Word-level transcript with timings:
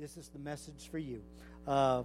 this 0.00 0.16
is 0.16 0.28
the 0.28 0.38
message 0.38 0.88
for 0.90 0.96
you. 0.96 1.20
Uh, 1.68 2.04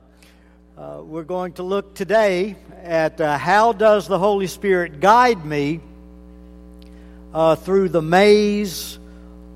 uh, 0.78 1.00
we're 1.02 1.24
going 1.24 1.54
to 1.54 1.64
look 1.64 1.96
today 1.96 2.58
at 2.84 3.22
uh, 3.22 3.38
how 3.38 3.72
does 3.72 4.06
the 4.10 4.20
Holy 4.20 4.48
Spirit 4.48 5.00
guide 5.00 5.46
me 5.46 5.80
uh, 7.34 7.56
through 7.56 7.88
the 7.88 8.02
maze 8.02 9.00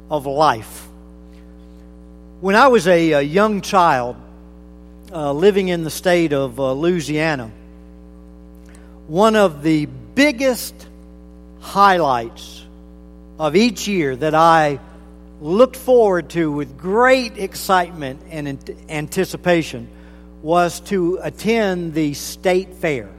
of 0.10 0.26
life. 0.26 0.88
When 2.40 2.56
I 2.56 2.70
was 2.70 2.88
a, 2.88 3.12
a 3.12 3.22
young 3.22 3.60
child 3.60 4.16
uh, 5.12 5.34
living 5.34 5.68
in 5.68 5.84
the 5.84 5.92
state 5.92 6.32
of 6.32 6.62
uh, 6.62 6.72
Louisiana, 6.72 7.52
one 9.08 9.36
of 9.36 9.64
the 9.64 9.86
biggest 10.16 10.88
highlights 11.60 12.66
of 13.38 13.58
each 13.58 13.86
year 13.86 14.16
that 14.16 14.34
I 14.34 14.80
looked 15.42 15.76
forward 15.76 16.30
to 16.32 16.52
with 16.52 16.78
great 16.78 17.38
excitement 17.38 18.22
and 18.30 18.60
anticipation 18.90 19.88
was 20.42 20.80
to 20.82 21.20
attend 21.22 21.94
the 21.94 22.14
state 22.14 22.74
fair. 22.76 23.10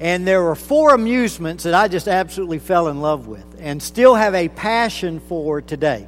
And 0.00 0.26
there 0.26 0.42
were 0.42 0.54
four 0.54 0.94
amusements 0.94 1.64
that 1.64 1.74
I 1.74 1.88
just 1.88 2.06
absolutely 2.06 2.60
fell 2.60 2.88
in 2.88 3.00
love 3.00 3.26
with 3.26 3.44
and 3.58 3.82
still 3.82 4.14
have 4.14 4.34
a 4.34 4.48
passion 4.48 5.20
for 5.20 5.60
today. 5.60 6.06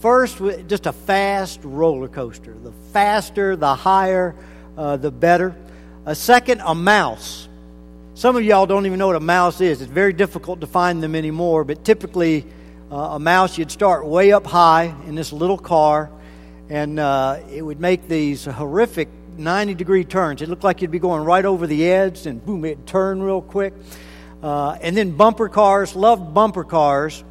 First, 0.00 0.40
just 0.68 0.86
a 0.86 0.92
fast 0.92 1.60
roller 1.64 2.06
coaster. 2.06 2.54
The 2.62 2.70
faster, 2.92 3.56
the 3.56 3.74
higher, 3.74 4.36
uh, 4.78 4.96
the 4.96 5.10
better. 5.10 5.56
A 6.06 6.14
second, 6.14 6.62
a 6.64 6.74
mouse. 6.74 7.48
Some 8.14 8.36
of 8.36 8.44
y'all 8.44 8.66
don't 8.66 8.86
even 8.86 9.00
know 9.00 9.08
what 9.08 9.16
a 9.16 9.20
mouse 9.20 9.60
is. 9.60 9.82
It's 9.82 9.90
very 9.90 10.12
difficult 10.12 10.60
to 10.60 10.68
find 10.68 11.02
them 11.02 11.16
anymore, 11.16 11.64
but 11.64 11.84
typically, 11.84 12.46
uh, 12.90 13.10
a 13.12 13.18
mouse, 13.20 13.56
you'd 13.56 13.70
start 13.70 14.04
way 14.04 14.32
up 14.32 14.46
high 14.46 14.94
in 15.06 15.14
this 15.14 15.32
little 15.32 15.58
car, 15.58 16.10
and 16.68 16.98
uh, 16.98 17.38
it 17.52 17.62
would 17.62 17.80
make 17.80 18.08
these 18.08 18.46
horrific 18.46 19.08
90 19.38 19.74
degree 19.74 20.04
turns. 20.04 20.42
It 20.42 20.48
looked 20.48 20.64
like 20.64 20.82
you'd 20.82 20.90
be 20.90 20.98
going 20.98 21.24
right 21.24 21.44
over 21.44 21.68
the 21.68 21.88
edge, 21.88 22.26
and 22.26 22.44
boom, 22.44 22.64
it'd 22.64 22.86
turn 22.86 23.22
real 23.22 23.42
quick. 23.42 23.74
Uh, 24.42 24.76
and 24.80 24.96
then 24.96 25.12
bumper 25.12 25.48
cars, 25.48 25.94
loved 25.94 26.34
bumper 26.34 26.64
cars. 26.64 27.22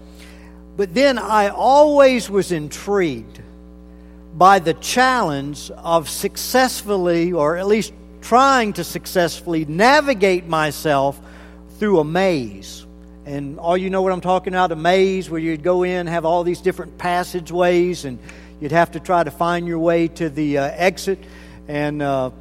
But 0.77 0.93
then 0.93 1.17
I 1.17 1.49
always 1.49 2.29
was 2.29 2.53
intrigued 2.53 3.41
by 4.33 4.59
the 4.59 4.75
challenge 4.75 5.71
of 5.71 6.07
successfully, 6.07 7.33
or 7.33 7.57
at 7.57 7.67
least 7.67 7.91
trying 8.21 8.73
to 8.73 8.85
successfully 8.85 9.65
navigate 9.65 10.47
myself 10.47 11.19
through 11.79 11.99
a 11.99 12.05
maze. 12.05 12.85
And 13.29 13.59
all 13.59 13.77
you 13.77 13.91
know 13.91 14.01
what 14.01 14.11
I'm 14.11 14.21
talking 14.21 14.55
about 14.55 14.71
a 14.71 14.75
maze 14.75 15.29
where 15.29 15.39
you'd 15.39 15.61
go 15.61 15.83
in, 15.83 16.07
have 16.07 16.25
all 16.25 16.43
these 16.43 16.61
different 16.61 16.97
passageways, 16.97 18.03
and 18.03 18.17
you'd 18.59 18.71
have 18.71 18.93
to 18.93 18.99
try 18.99 19.23
to 19.23 19.29
find 19.29 19.67
your 19.67 19.77
way 19.77 20.07
to 20.07 20.31
the 20.31 20.57
uh, 20.57 20.71
exit. 20.73 21.23
And 21.67 22.01
uh, 22.01 22.31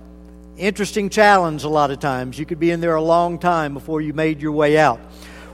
interesting 0.56 1.10
challenge 1.10 1.64
a 1.64 1.68
lot 1.68 1.90
of 1.90 2.00
times. 2.00 2.38
You 2.38 2.46
could 2.46 2.58
be 2.58 2.70
in 2.70 2.80
there 2.80 2.94
a 2.94 3.02
long 3.02 3.38
time 3.38 3.74
before 3.74 4.00
you 4.00 4.14
made 4.14 4.40
your 4.40 4.52
way 4.52 4.78
out. 4.78 4.98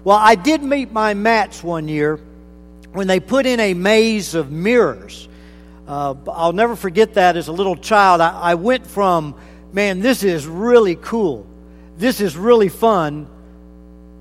Well, 0.05 0.17
I 0.17 0.37
did 0.37 0.63
meet 0.63 0.93
my 0.93 1.15
match 1.15 1.65
one 1.65 1.89
year 1.89 2.21
when 2.93 3.09
they 3.09 3.19
put 3.19 3.45
in 3.45 3.59
a 3.59 3.75
maze 3.75 4.37
of 4.37 4.53
mirrors. 4.53 5.29
Uh, 5.89 6.15
I'll 6.31 6.53
never 6.53 6.77
forget 6.77 7.15
that 7.15 7.37
as 7.37 7.48
a 7.48 7.53
little 7.53 7.75
child. 7.75 8.21
I, 8.21 8.39
I 8.39 8.55
went 8.55 8.87
from, 8.87 9.35
man, 9.73 9.98
this 9.98 10.23
is 10.23 10.47
really 10.47 10.95
cool, 10.95 11.45
this 11.98 12.21
is 12.21 12.37
really 12.37 12.69
fun, 12.69 13.27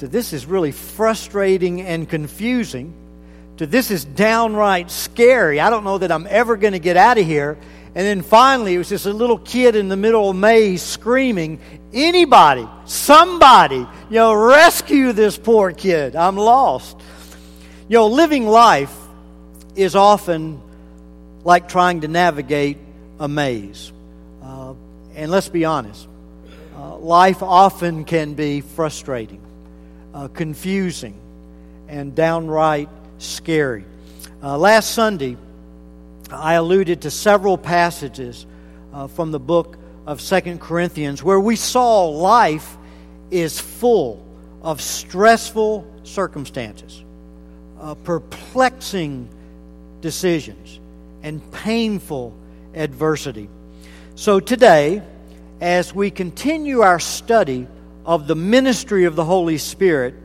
to 0.04 0.10
this 0.10 0.34
is 0.34 0.46
really 0.46 0.74
frustrating 0.74 1.82
and 1.82 2.10
confusing, 2.10 2.94
to 3.56 3.66
this 3.66 3.90
is 3.90 4.04
downright 4.04 4.92
scary. 4.92 5.62
I 5.62 5.70
don't 5.70 5.86
know 5.86 5.98
that 5.98 6.12
I'm 6.12 6.28
ever 6.30 6.58
going 6.58 6.74
to 6.74 6.80
get 6.80 6.98
out 6.98 7.18
of 7.18 7.26
here. 7.26 7.58
And 7.96 8.06
then 8.06 8.22
finally, 8.22 8.74
it 8.74 8.80
was 8.80 8.90
just 8.90 9.06
a 9.06 9.14
little 9.14 9.38
kid 9.38 9.78
in 9.78 9.88
the 9.88 9.96
middle 9.96 10.30
of 10.30 10.36
maze 10.36 10.82
screaming, 10.82 11.62
Anybody, 11.94 12.68
somebody, 12.84 13.78
you 13.78 13.88
know, 14.10 14.34
rescue 14.34 15.14
this 15.14 15.38
poor 15.38 15.72
kid. 15.72 16.18
I'm 16.18 16.36
lost. 16.36 17.00
You 17.88 18.00
know, 18.00 18.08
living 18.08 18.46
life 18.46 18.94
is 19.74 19.96
often 19.96 20.62
like 21.46 21.70
trying 21.70 22.02
to 22.02 22.10
navigate 22.10 22.78
a 23.22 23.30
maze. 23.30 23.94
Uh, 24.42 24.74
and 25.16 25.32
let's 25.32 25.48
be 25.48 25.64
honest, 25.64 26.10
uh, 26.76 26.98
life 26.98 27.42
often 27.42 28.04
can 28.04 28.34
be 28.34 28.60
frustrating 28.60 29.40
uh, 30.14 30.28
confusing, 30.28 31.20
and 31.88 32.16
downright 32.16 32.90
scary. 33.18 33.86
Uh, 34.42 34.58
last 34.58 34.92
Sunday, 34.92 35.38
I 36.32 36.54
alluded 36.56 37.02
to 37.02 37.12
several 37.12 37.58
passages 37.58 38.46
uh, 38.94 39.08
from 39.08 39.32
the 39.32 39.40
book 39.40 39.78
of 40.06 40.22
Second 40.22 40.60
Corinthians 40.60 41.24
where 41.24 41.40
we 41.40 41.56
saw 41.56 42.06
life 42.06 42.78
is 43.32 43.60
full 43.60 44.24
of 44.62 44.82
stressful 44.82 45.86
circumstances, 46.04 47.04
uh, 47.80 47.96
perplexing 47.96 49.28
decisions, 50.02 50.80
and 51.22 51.42
painful 51.52 52.34
adversity. 52.74 53.50
So 54.16 54.40
today, 54.40 55.02
as 55.62 55.94
we 55.94 56.12
continue 56.12 56.82
our 56.82 57.00
study 57.00 57.68
of 58.06 58.28
the 58.28 58.36
ministry 58.36 59.06
of 59.06 59.16
the 59.16 59.26
Holy 59.26 59.58
Spirit, 59.58 60.16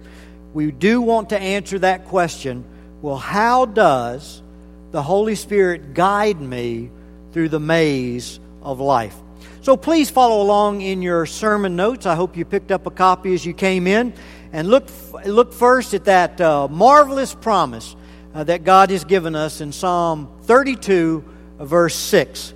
we 0.52 0.70
do 0.70 1.00
want 1.00 1.30
to 1.30 1.38
answer 1.38 1.78
that 1.80 2.06
question 2.06 2.64
well, 3.00 3.16
how 3.16 3.64
does 3.64 4.42
the 4.90 5.02
Holy 5.02 5.36
Spirit 5.36 5.94
guide 5.94 6.40
me 6.40 6.90
through 7.32 7.48
the 7.48 7.60
maze 7.60 8.40
of 8.60 8.80
life? 8.80 9.14
So 9.62 9.76
please 9.76 10.10
follow 10.10 10.42
along 10.42 10.80
in 10.80 11.02
your 11.02 11.26
sermon 11.26 11.76
notes. 11.76 12.06
I 12.06 12.16
hope 12.16 12.36
you 12.36 12.44
picked 12.44 12.72
up 12.72 12.86
a 12.86 12.90
copy 12.90 13.34
as 13.34 13.46
you 13.46 13.54
came 13.54 13.86
in. 13.86 14.14
And 14.52 14.68
look, 14.68 14.88
look 15.26 15.52
first 15.52 15.94
at 15.94 16.06
that 16.06 16.40
uh, 16.40 16.68
marvelous 16.68 17.34
promise 17.34 17.94
uh, 18.34 18.44
that 18.44 18.64
God 18.64 18.90
has 18.90 19.04
given 19.04 19.36
us 19.36 19.60
in 19.60 19.72
Psalm 19.72 20.28
32, 20.42 21.22
verse 21.60 21.94
6. 21.94 22.54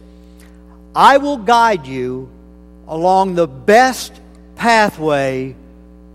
I 0.94 1.18
will 1.18 1.36
guide 1.36 1.86
you 1.86 2.30
along 2.88 3.34
the 3.34 3.46
best 3.46 4.12
pathway 4.56 5.56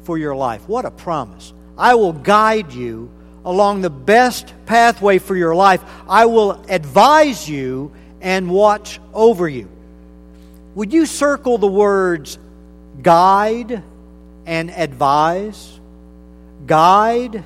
for 0.03 0.17
your 0.17 0.35
life. 0.35 0.67
What 0.67 0.85
a 0.85 0.91
promise. 0.91 1.53
I 1.77 1.95
will 1.95 2.13
guide 2.13 2.73
you 2.73 3.11
along 3.45 3.81
the 3.81 3.89
best 3.89 4.53
pathway 4.65 5.19
for 5.19 5.35
your 5.35 5.55
life. 5.55 5.83
I 6.09 6.25
will 6.25 6.63
advise 6.69 7.49
you 7.49 7.91
and 8.21 8.49
watch 8.49 8.99
over 9.13 9.47
you. 9.47 9.69
Would 10.75 10.93
you 10.93 11.05
circle 11.05 11.57
the 11.57 11.67
words 11.67 12.37
guide 13.01 13.83
and 14.45 14.69
advise? 14.69 15.79
Guide 16.65 17.43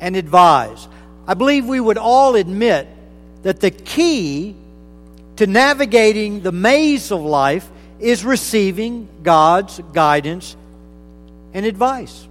and 0.00 0.16
advise. 0.16 0.88
I 1.26 1.34
believe 1.34 1.66
we 1.66 1.80
would 1.80 1.98
all 1.98 2.34
admit 2.34 2.88
that 3.42 3.60
the 3.60 3.70
key 3.70 4.56
to 5.36 5.46
navigating 5.46 6.42
the 6.42 6.52
maze 6.52 7.10
of 7.10 7.22
life 7.22 7.68
is 8.02 8.24
receiving 8.24 9.08
God's 9.22 9.80
guidance 9.92 10.56
and 11.54 11.64
advice. 11.64 12.26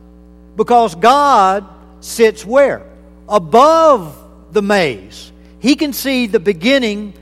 Because 0.56 0.96
God 0.96 1.66
sits 2.02 2.46
where? 2.46 2.86
Above 3.30 4.18
the 4.52 4.62
maze. 4.62 5.32
He 5.60 5.76
can 5.76 5.94
see 5.94 6.28
the 6.28 6.40
beginning 6.40 7.14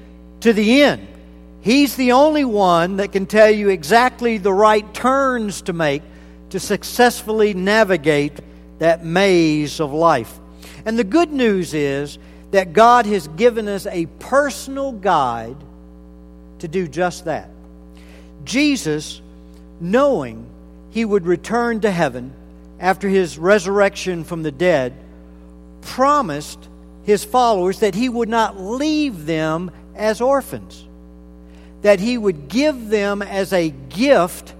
to 0.41 0.53
the 0.53 0.81
end. 0.81 1.07
He's 1.61 1.95
the 1.95 2.13
only 2.13 2.45
one 2.45 2.97
that 2.97 3.11
can 3.11 3.25
tell 3.25 3.49
you 3.49 3.69
exactly 3.69 4.38
the 4.38 4.53
right 4.53 4.91
turns 4.93 5.61
to 5.63 5.73
make 5.73 6.01
to 6.51 6.59
successfully 6.59 7.53
navigate 7.53 8.39
that 8.79 9.03
maze 9.05 9.79
of 9.79 9.91
life. 9.91 10.39
And 10.85 10.97
the 10.97 11.03
good 11.03 11.31
news 11.31 11.73
is 11.73 12.17
that 12.51 12.73
God 12.73 13.05
has 13.05 13.27
given 13.27 13.67
us 13.67 13.85
a 13.85 14.05
personal 14.17 14.93
guide 14.93 15.57
to 16.59 16.68
do 16.68 16.88
just 16.88 17.25
that. 17.25 17.50
Jesus, 18.44 19.21
knowing 19.80 20.45
he 20.91 21.06
would 21.06 21.25
return 21.25 21.81
to 21.81 21.91
heaven 21.91 22.33
after 22.80 23.07
his 23.07 23.38
resurrection 23.38 24.24
from 24.24 24.44
the 24.44 24.51
dead, 24.51 24.94
promised 25.81 26.68
his 27.03 27.24
followers 27.24 27.80
that 27.80 27.95
he 27.95 28.09
would 28.09 28.30
not 28.30 28.59
leave 28.59 29.25
them 29.25 29.71
as 29.95 30.21
orphans, 30.21 30.86
that 31.81 32.00
he 32.00 32.18
would 32.18 32.47
give 32.47 32.89
them 32.89 33.21
as 33.21 33.53
a 33.53 33.69
gift 33.69 34.53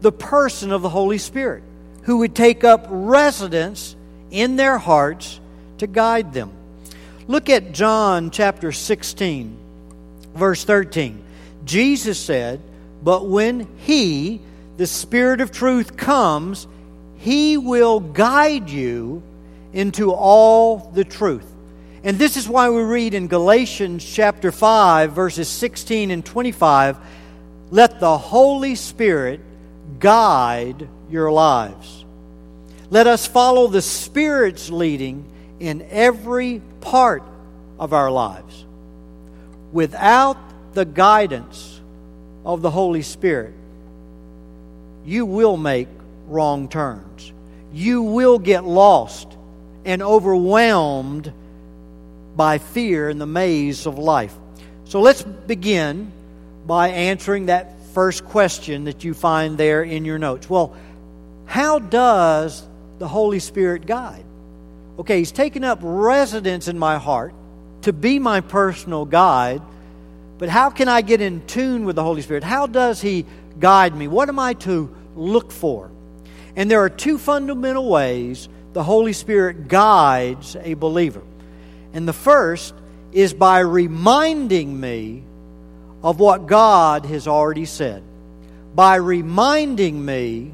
the 0.00 0.12
person 0.12 0.72
of 0.72 0.82
the 0.82 0.88
Holy 0.88 1.18
Spirit, 1.18 1.62
who 2.02 2.18
would 2.18 2.34
take 2.34 2.64
up 2.64 2.86
residence 2.90 3.96
in 4.30 4.56
their 4.56 4.76
hearts 4.76 5.40
to 5.78 5.86
guide 5.86 6.32
them. 6.32 6.52
Look 7.26 7.48
at 7.48 7.72
John 7.72 8.30
chapter 8.30 8.70
16, 8.70 9.56
verse 10.34 10.64
13. 10.64 11.22
Jesus 11.64 12.18
said, 12.18 12.60
but 13.04 13.28
when 13.28 13.68
He, 13.76 14.40
the 14.76 14.86
Spirit 14.86 15.40
of 15.40 15.52
truth, 15.52 15.96
comes, 15.96 16.66
He 17.18 17.56
will 17.56 18.00
guide 18.00 18.70
you 18.70 19.22
into 19.72 20.10
all 20.10 20.90
the 20.94 21.04
truth. 21.04 21.46
And 22.02 22.18
this 22.18 22.36
is 22.36 22.48
why 22.48 22.70
we 22.70 22.82
read 22.82 23.14
in 23.14 23.28
Galatians 23.28 24.04
chapter 24.04 24.50
5, 24.50 25.12
verses 25.12 25.48
16 25.48 26.10
and 26.10 26.24
25 26.24 26.98
let 27.74 27.98
the 27.98 28.16
Holy 28.16 28.76
Spirit 28.76 29.40
guide 29.98 30.88
your 31.10 31.32
lives. 31.32 32.04
Let 32.88 33.08
us 33.08 33.26
follow 33.26 33.66
the 33.66 33.82
Spirit's 33.82 34.70
leading 34.70 35.24
in 35.58 35.84
every 35.90 36.62
part 36.80 37.24
of 37.78 37.92
our 37.92 38.12
lives. 38.12 38.64
Without 39.72 40.36
the 40.74 40.84
guidance 40.84 41.73
of 42.44 42.62
the 42.62 42.70
Holy 42.70 43.02
Spirit, 43.02 43.54
you 45.04 45.26
will 45.26 45.56
make 45.56 45.88
wrong 46.26 46.68
turns. 46.68 47.32
You 47.72 48.02
will 48.02 48.38
get 48.38 48.64
lost 48.64 49.36
and 49.84 50.02
overwhelmed 50.02 51.32
by 52.36 52.58
fear 52.58 53.08
in 53.08 53.18
the 53.18 53.26
maze 53.26 53.86
of 53.86 53.98
life. 53.98 54.34
So 54.84 55.00
let's 55.00 55.22
begin 55.22 56.12
by 56.66 56.88
answering 56.88 57.46
that 57.46 57.72
first 57.92 58.24
question 58.24 58.84
that 58.84 59.04
you 59.04 59.14
find 59.14 59.56
there 59.56 59.82
in 59.82 60.04
your 60.04 60.18
notes. 60.18 60.48
Well, 60.48 60.76
how 61.46 61.78
does 61.78 62.66
the 62.98 63.08
Holy 63.08 63.38
Spirit 63.38 63.86
guide? 63.86 64.24
Okay, 64.98 65.18
He's 65.18 65.32
taken 65.32 65.64
up 65.64 65.80
residence 65.82 66.68
in 66.68 66.78
my 66.78 66.98
heart 66.98 67.34
to 67.82 67.92
be 67.92 68.18
my 68.18 68.40
personal 68.40 69.04
guide, 69.04 69.60
but 70.38 70.48
how 70.48 70.70
can 70.70 70.88
I 70.88 71.02
get 71.02 71.20
in 71.20 71.46
tune 71.46 71.84
with 71.84 71.96
the 71.96 72.02
Holy 72.02 72.22
Spirit? 72.22 72.44
How 72.44 72.66
does 72.66 73.00
He 73.00 73.26
guide 73.58 73.94
me? 73.94 74.08
What 74.08 74.28
am 74.28 74.38
I 74.38 74.54
to 74.54 74.94
look 75.14 75.52
for? 75.52 75.90
And 76.56 76.70
there 76.70 76.82
are 76.82 76.90
two 76.90 77.18
fundamental 77.18 77.88
ways 77.88 78.48
the 78.72 78.82
Holy 78.82 79.12
Spirit 79.12 79.68
guides 79.68 80.56
a 80.60 80.74
believer. 80.74 81.22
And 81.92 82.08
the 82.08 82.12
first 82.12 82.74
is 83.12 83.32
by 83.32 83.60
reminding 83.60 84.78
me 84.78 85.22
of 86.02 86.18
what 86.18 86.46
God 86.46 87.06
has 87.06 87.28
already 87.28 87.64
said. 87.64 88.02
By 88.74 88.96
reminding 88.96 90.04
me 90.04 90.52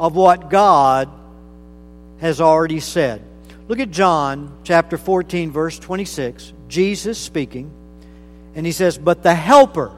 of 0.00 0.16
what 0.16 0.48
God 0.48 1.10
has 2.18 2.40
already 2.40 2.80
said. 2.80 3.22
Look 3.68 3.78
at 3.78 3.90
John 3.90 4.58
chapter 4.64 4.96
14, 4.96 5.52
verse 5.52 5.78
26. 5.78 6.52
Jesus 6.68 7.18
speaking, 7.18 7.70
and 8.54 8.64
he 8.64 8.72
says, 8.72 8.98
But 8.98 9.22
the 9.22 9.34
Helper, 9.34 9.92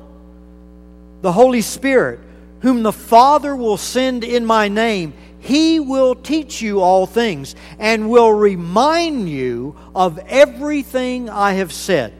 the 1.22 1.32
Holy 1.32 1.62
Spirit, 1.62 2.20
whom 2.60 2.82
the 2.82 2.92
Father 2.92 3.54
will 3.54 3.76
send 3.76 4.24
in 4.24 4.44
my 4.44 4.68
name, 4.68 5.12
he 5.40 5.78
will 5.78 6.14
teach 6.14 6.60
you 6.60 6.80
all 6.80 7.06
things 7.06 7.54
and 7.78 8.10
will 8.10 8.32
remind 8.32 9.28
you 9.28 9.76
of 9.94 10.18
everything 10.26 11.30
I 11.30 11.52
have 11.52 11.72
said. 11.72 12.12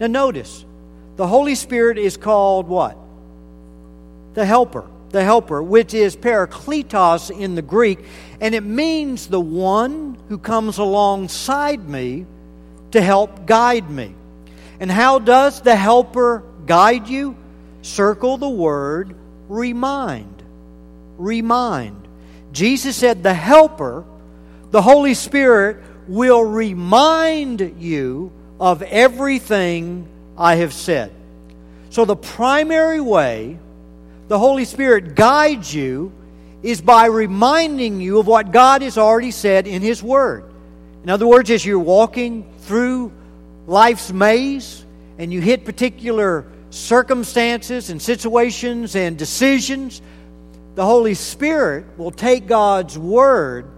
Now, 0.00 0.08
notice, 0.08 0.64
the 1.16 1.26
Holy 1.26 1.54
Spirit 1.54 1.98
is 1.98 2.16
called 2.16 2.66
what? 2.66 2.96
The 4.34 4.44
Helper. 4.44 4.88
The 5.10 5.24
Helper, 5.24 5.62
which 5.62 5.92
is 5.92 6.16
parakletos 6.16 7.36
in 7.36 7.56
the 7.56 7.62
Greek, 7.62 7.98
and 8.40 8.54
it 8.54 8.62
means 8.62 9.26
the 9.26 9.40
one 9.40 10.16
who 10.28 10.38
comes 10.38 10.78
alongside 10.78 11.88
me 11.88 12.26
to 12.92 13.02
help 13.02 13.44
guide 13.44 13.90
me. 13.90 14.14
And 14.80 14.90
how 14.90 15.18
does 15.18 15.60
the 15.60 15.76
Helper 15.76 16.42
guide 16.66 17.06
you? 17.06 17.36
Circle 17.82 18.38
the 18.38 18.48
word 18.48 19.14
remind. 19.48 20.42
Remind. 21.18 22.08
Jesus 22.52 22.96
said, 22.96 23.22
The 23.22 23.34
Helper, 23.34 24.04
the 24.70 24.82
Holy 24.82 25.14
Spirit, 25.14 25.82
will 26.08 26.42
remind 26.42 27.76
you 27.78 28.32
of 28.58 28.82
everything 28.82 30.08
I 30.36 30.56
have 30.56 30.72
said. 30.72 31.12
So, 31.90 32.04
the 32.04 32.16
primary 32.16 33.00
way 33.00 33.58
the 34.28 34.38
Holy 34.38 34.64
Spirit 34.64 35.14
guides 35.14 35.74
you 35.74 36.12
is 36.62 36.80
by 36.80 37.06
reminding 37.06 38.00
you 38.00 38.18
of 38.18 38.26
what 38.26 38.52
God 38.52 38.82
has 38.82 38.96
already 38.96 39.30
said 39.30 39.66
in 39.66 39.82
His 39.82 40.02
Word. 40.02 40.44
In 41.02 41.10
other 41.10 41.26
words, 41.26 41.50
as 41.50 41.64
you're 41.64 41.78
walking 41.78 42.50
through 42.60 43.12
life's 43.70 44.12
maze 44.12 44.84
and 45.16 45.32
you 45.32 45.40
hit 45.40 45.64
particular 45.64 46.44
circumstances 46.70 47.88
and 47.88 48.02
situations 48.02 48.96
and 48.96 49.16
decisions, 49.16 50.02
the 50.74 50.84
Holy 50.84 51.14
Spirit 51.14 51.86
will 51.96 52.10
take 52.10 52.46
God's 52.46 52.98
Word 52.98 53.70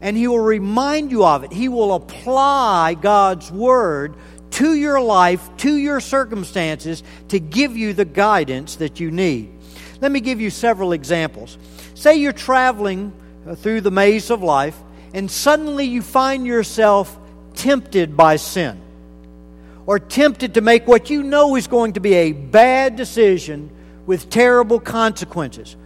and 0.00 0.16
He 0.16 0.28
will 0.28 0.38
remind 0.38 1.10
you 1.10 1.24
of 1.24 1.42
it. 1.42 1.52
He 1.52 1.68
will 1.68 1.94
apply 1.94 2.94
God's 2.94 3.50
Word 3.50 4.14
to 4.52 4.74
your 4.74 5.00
life, 5.00 5.48
to 5.58 5.76
your 5.76 6.00
circumstances, 6.00 7.02
to 7.28 7.40
give 7.40 7.76
you 7.76 7.92
the 7.92 8.04
guidance 8.04 8.76
that 8.76 9.00
you 9.00 9.10
need. 9.10 9.50
Let 10.00 10.12
me 10.12 10.20
give 10.20 10.40
you 10.40 10.50
several 10.50 10.92
examples. 10.92 11.58
Say 11.94 12.16
you're 12.16 12.32
traveling 12.32 13.12
uh, 13.48 13.56
through 13.56 13.80
the 13.80 13.90
maze 13.90 14.30
of 14.30 14.44
life, 14.44 14.76
and 15.12 15.28
suddenly 15.28 15.86
you 15.86 16.02
find 16.02 16.46
yourself 16.46 17.18
tempted 17.54 18.16
by 18.16 18.36
sin, 18.36 18.80
or 19.86 19.98
tempted 19.98 20.54
to 20.54 20.60
make 20.60 20.86
what 20.86 21.10
you 21.10 21.22
know 21.22 21.56
is 21.56 21.66
going 21.66 21.92
to 21.94 22.00
be 22.00 22.14
a 22.14 22.32
bad 22.32 22.96
decision 22.96 23.70
with 24.06 24.30
terrible 24.30 24.80
consequences. 24.80 25.76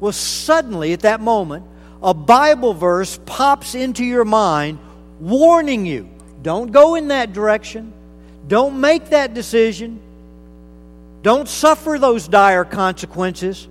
Well, 0.00 0.12
suddenly 0.12 0.92
at 0.92 1.00
that 1.00 1.20
moment, 1.20 1.64
a 2.02 2.12
Bible 2.12 2.74
verse 2.74 3.18
pops 3.24 3.74
into 3.74 4.04
your 4.04 4.24
mind 4.24 4.78
warning 5.18 5.86
you 5.86 6.08
don't 6.42 6.70
go 6.70 6.94
in 6.94 7.08
that 7.08 7.32
direction, 7.32 7.92
don't 8.46 8.80
make 8.80 9.10
that 9.10 9.34
decision, 9.34 10.00
don't 11.22 11.48
suffer 11.48 11.98
those 11.98 12.28
dire 12.28 12.64
consequences. 12.64 13.66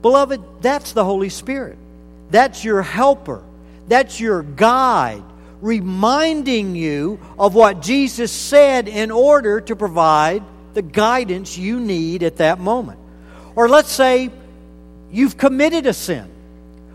Beloved, 0.00 0.40
that's 0.62 0.92
the 0.92 1.04
Holy 1.04 1.28
Spirit. 1.28 1.76
That's 2.30 2.64
your 2.64 2.82
helper. 2.82 3.42
That's 3.88 4.18
your 4.18 4.42
guide, 4.42 5.22
reminding 5.66 6.76
you 6.76 7.18
of 7.38 7.54
what 7.54 7.82
Jesus 7.82 8.30
said 8.30 8.86
in 8.86 9.10
order 9.10 9.60
to 9.60 9.74
provide 9.74 10.44
the 10.74 10.82
guidance 10.82 11.58
you 11.58 11.80
need 11.80 12.22
at 12.22 12.36
that 12.36 12.60
moment. 12.60 13.00
Or 13.56 13.68
let's 13.68 13.90
say 13.90 14.30
you've 15.10 15.36
committed 15.36 15.86
a 15.86 15.92
sin, 15.92 16.30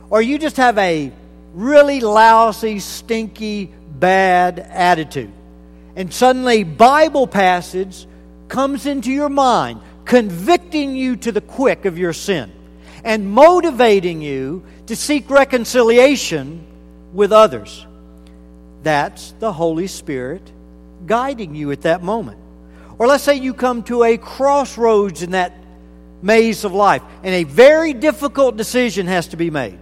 or 0.09 0.21
you 0.21 0.39
just 0.39 0.57
have 0.57 0.77
a 0.77 1.11
really 1.53 1.99
lousy, 1.99 2.79
stinky, 2.79 3.71
bad 3.99 4.59
attitude. 4.59 5.33
And 5.95 6.13
suddenly, 6.13 6.63
Bible 6.63 7.27
passage 7.27 8.07
comes 8.47 8.85
into 8.85 9.11
your 9.11 9.29
mind, 9.29 9.81
convicting 10.05 10.95
you 10.95 11.17
to 11.17 11.31
the 11.31 11.41
quick 11.41 11.83
of 11.83 11.97
your 11.97 12.13
sin 12.13 12.51
and 13.03 13.29
motivating 13.29 14.21
you 14.21 14.63
to 14.85 14.95
seek 14.95 15.29
reconciliation 15.29 16.65
with 17.13 17.33
others. 17.33 17.85
That's 18.83 19.33
the 19.39 19.51
Holy 19.53 19.87
Spirit 19.87 20.41
guiding 21.05 21.55
you 21.55 21.71
at 21.71 21.81
that 21.81 22.03
moment. 22.03 22.39
Or 22.97 23.07
let's 23.07 23.23
say 23.23 23.35
you 23.35 23.53
come 23.53 23.83
to 23.83 24.03
a 24.03 24.17
crossroads 24.17 25.23
in 25.23 25.31
that 25.31 25.53
maze 26.21 26.63
of 26.63 26.73
life. 26.73 27.01
And 27.23 27.33
a 27.33 27.43
very 27.43 27.93
difficult 27.93 28.57
decision 28.57 29.07
has 29.07 29.29
to 29.29 29.37
be 29.37 29.49
made. 29.49 29.79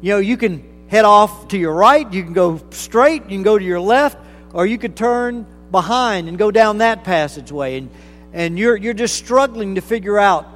You 0.00 0.12
know, 0.12 0.18
you 0.18 0.36
can 0.36 0.86
head 0.88 1.04
off 1.04 1.48
to 1.48 1.58
your 1.58 1.72
right, 1.72 2.10
you 2.12 2.22
can 2.22 2.32
go 2.32 2.60
straight, 2.70 3.22
you 3.24 3.28
can 3.28 3.42
go 3.42 3.58
to 3.58 3.64
your 3.64 3.80
left, 3.80 4.18
or 4.52 4.66
you 4.66 4.78
could 4.78 4.96
turn 4.96 5.46
behind 5.70 6.28
and 6.28 6.36
go 6.38 6.50
down 6.50 6.78
that 6.78 7.04
passageway. 7.04 7.78
And, 7.78 7.90
and 8.32 8.58
you're, 8.58 8.76
you're 8.76 8.94
just 8.94 9.16
struggling 9.16 9.76
to 9.76 9.80
figure 9.80 10.18
out 10.18 10.46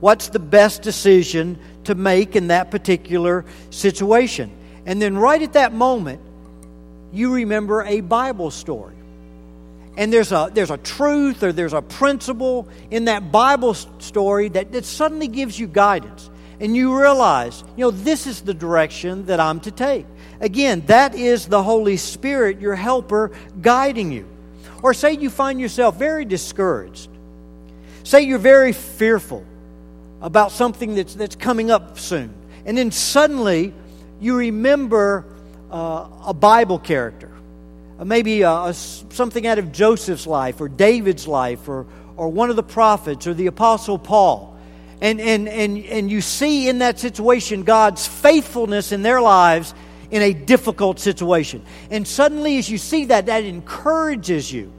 what's 0.00 0.28
the 0.28 0.38
best 0.38 0.82
decision 0.82 1.58
to 1.84 1.94
make 1.94 2.34
in 2.34 2.48
that 2.48 2.70
particular 2.70 3.44
situation. 3.70 4.50
And 4.86 5.00
then, 5.00 5.16
right 5.16 5.40
at 5.40 5.54
that 5.54 5.72
moment, 5.72 6.20
you 7.14 7.34
remember 7.34 7.82
a 7.82 8.00
Bible 8.00 8.50
story 8.50 8.94
and 9.96 10.12
there's 10.12 10.32
a, 10.32 10.50
there's 10.52 10.70
a 10.70 10.76
truth 10.76 11.42
or 11.42 11.52
there's 11.52 11.72
a 11.72 11.82
principle 11.82 12.68
in 12.90 13.04
that 13.04 13.30
Bible 13.30 13.74
story 13.74 14.48
that, 14.48 14.72
that 14.72 14.84
suddenly 14.84 15.28
gives 15.28 15.58
you 15.58 15.66
guidance. 15.66 16.30
And 16.60 16.76
you 16.76 16.98
realize, 16.98 17.62
you 17.76 17.84
know, 17.84 17.90
this 17.90 18.26
is 18.26 18.40
the 18.42 18.54
direction 18.54 19.26
that 19.26 19.38
I'm 19.38 19.60
to 19.60 19.70
take. 19.70 20.06
Again, 20.40 20.82
that 20.86 21.14
is 21.14 21.46
the 21.46 21.62
Holy 21.62 21.96
Spirit, 21.96 22.60
your 22.60 22.74
helper, 22.74 23.32
guiding 23.60 24.12
you. 24.12 24.26
Or 24.82 24.94
say 24.94 25.12
you 25.12 25.30
find 25.30 25.60
yourself 25.60 25.96
very 25.96 26.24
discouraged. 26.24 27.08
Say 28.02 28.22
you're 28.22 28.38
very 28.38 28.72
fearful 28.72 29.44
about 30.20 30.52
something 30.52 30.94
that's, 30.94 31.14
that's 31.14 31.36
coming 31.36 31.70
up 31.70 31.98
soon. 31.98 32.34
And 32.66 32.76
then 32.76 32.90
suddenly 32.90 33.72
you 34.20 34.36
remember 34.36 35.24
uh, 35.74 36.08
a 36.26 36.34
Bible 36.34 36.78
character 36.78 37.34
uh, 37.98 38.04
maybe 38.04 38.42
a, 38.42 38.50
uh, 38.50 38.68
a, 38.68 38.74
something 38.74 39.46
out 39.46 39.58
of 39.58 39.70
Joseph's 39.72 40.26
life 40.26 40.60
or 40.60 40.68
David's 40.68 41.28
life 41.28 41.68
or, 41.68 41.86
or 42.16 42.28
one 42.28 42.50
of 42.50 42.56
the 42.56 42.62
prophets 42.62 43.26
or 43.26 43.34
the 43.34 43.46
Apostle 43.46 43.98
Paul. 43.98 44.56
And, 45.00 45.20
and, 45.20 45.48
and, 45.48 45.84
and 45.84 46.10
you 46.10 46.20
see 46.20 46.68
in 46.68 46.78
that 46.78 46.98
situation 46.98 47.62
God's 47.62 48.06
faithfulness 48.06 48.90
in 48.90 49.02
their 49.02 49.20
lives 49.20 49.74
in 50.10 50.22
a 50.22 50.32
difficult 50.32 50.98
situation. 50.98 51.64
And 51.90 52.06
suddenly, 52.06 52.58
as 52.58 52.68
you 52.68 52.78
see 52.78 53.06
that, 53.06 53.26
that 53.26 53.44
encourages 53.44 54.52
you. 54.52 54.72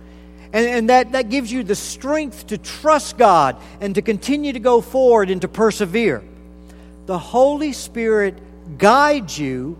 And, 0.51 0.65
and 0.65 0.89
that, 0.89 1.11
that 1.13 1.29
gives 1.29 1.51
you 1.51 1.63
the 1.63 1.75
strength 1.75 2.47
to 2.47 2.57
trust 2.57 3.17
God 3.17 3.57
and 3.79 3.95
to 3.95 4.01
continue 4.01 4.53
to 4.53 4.59
go 4.59 4.81
forward 4.81 5.29
and 5.29 5.41
to 5.41 5.47
persevere. 5.47 6.23
The 7.05 7.19
Holy 7.19 7.71
Spirit 7.71 8.77
guides 8.77 9.37
you 9.37 9.77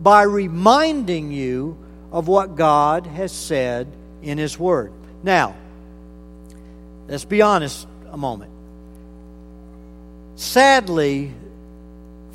by 0.00 0.22
reminding 0.22 1.32
you 1.32 1.76
of 2.12 2.28
what 2.28 2.56
God 2.56 3.06
has 3.06 3.32
said 3.32 3.88
in 4.22 4.38
His 4.38 4.58
Word. 4.58 4.92
Now, 5.22 5.54
let's 7.08 7.24
be 7.24 7.42
honest 7.42 7.86
a 8.10 8.16
moment. 8.16 8.50
Sadly, 10.36 11.32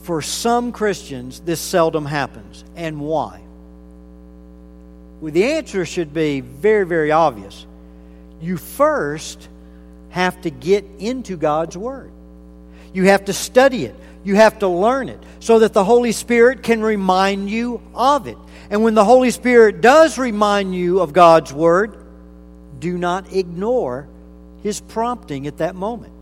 for 0.04 0.22
some 0.22 0.72
Christians, 0.72 1.40
this 1.42 1.62
seldom 1.62 2.06
happens. 2.06 2.64
And 2.76 3.00
why? 3.00 3.42
Well, 5.22 5.32
the 5.32 5.54
answer 5.54 5.86
should 5.86 6.14
be 6.14 6.42
very, 6.42 6.86
very 6.86 7.12
obvious. 7.12 7.66
You 8.42 8.58
first 8.58 9.48
have 10.10 10.42
to 10.42 10.50
get 10.50 10.84
into 10.98 11.38
God's 11.38 11.78
Word, 11.78 12.12
you 12.94 13.06
have 13.06 13.26
to 13.26 13.34
study 13.34 13.86
it, 13.86 13.96
you 14.24 14.36
have 14.36 14.60
to 14.60 14.68
learn 14.68 15.10
it, 15.10 15.20
so 15.40 15.60
that 15.60 15.74
the 15.74 15.84
Holy 15.84 16.12
Spirit 16.12 16.64
can 16.64 16.82
remind 16.82 17.50
you 17.50 17.82
of 17.96 18.28
it. 18.28 18.38
And 18.70 18.84
when 18.84 18.94
the 18.94 19.06
Holy 19.06 19.32
Spirit 19.32 19.82
does 19.82 20.18
remind 20.18 20.76
you 20.76 21.00
of 21.00 21.12
God's 21.12 21.52
Word, 21.52 21.98
do 22.80 22.98
not 22.98 23.34
ignore 23.34 24.08
His 24.64 24.80
prompting 24.82 25.48
at 25.48 25.58
that 25.58 25.76
moment. 25.76 26.14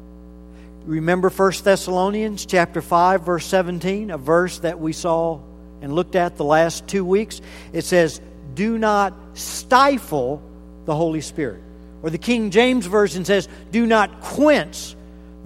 Remember 0.86 1.29
1 1.29 1.51
Thessalonians 1.63 2.46
chapter 2.46 2.82
5 2.82 3.25
verse 3.25 3.46
17, 3.46 4.12
a 4.12 4.18
verse 4.18 4.60
that 4.60 4.79
we 4.79 4.94
saw 4.94 5.39
and 5.82 5.94
looked 5.94 6.15
at 6.15 6.38
the 6.38 6.44
last 6.44 6.88
2 6.88 7.06
weeks. 7.06 7.41
It 7.74 7.84
says, 7.86 8.22
"Do 8.56 8.77
not 8.77 9.13
stifle 9.34 10.41
the 10.86 10.96
Holy 10.96 11.22
Spirit." 11.22 11.62
Or 12.01 12.10
the 12.10 12.18
King 12.18 12.50
James 12.50 12.86
version 12.86 13.25
says, 13.25 13.48
"Do 13.72 13.86
not 13.86 14.22
quench 14.22 14.96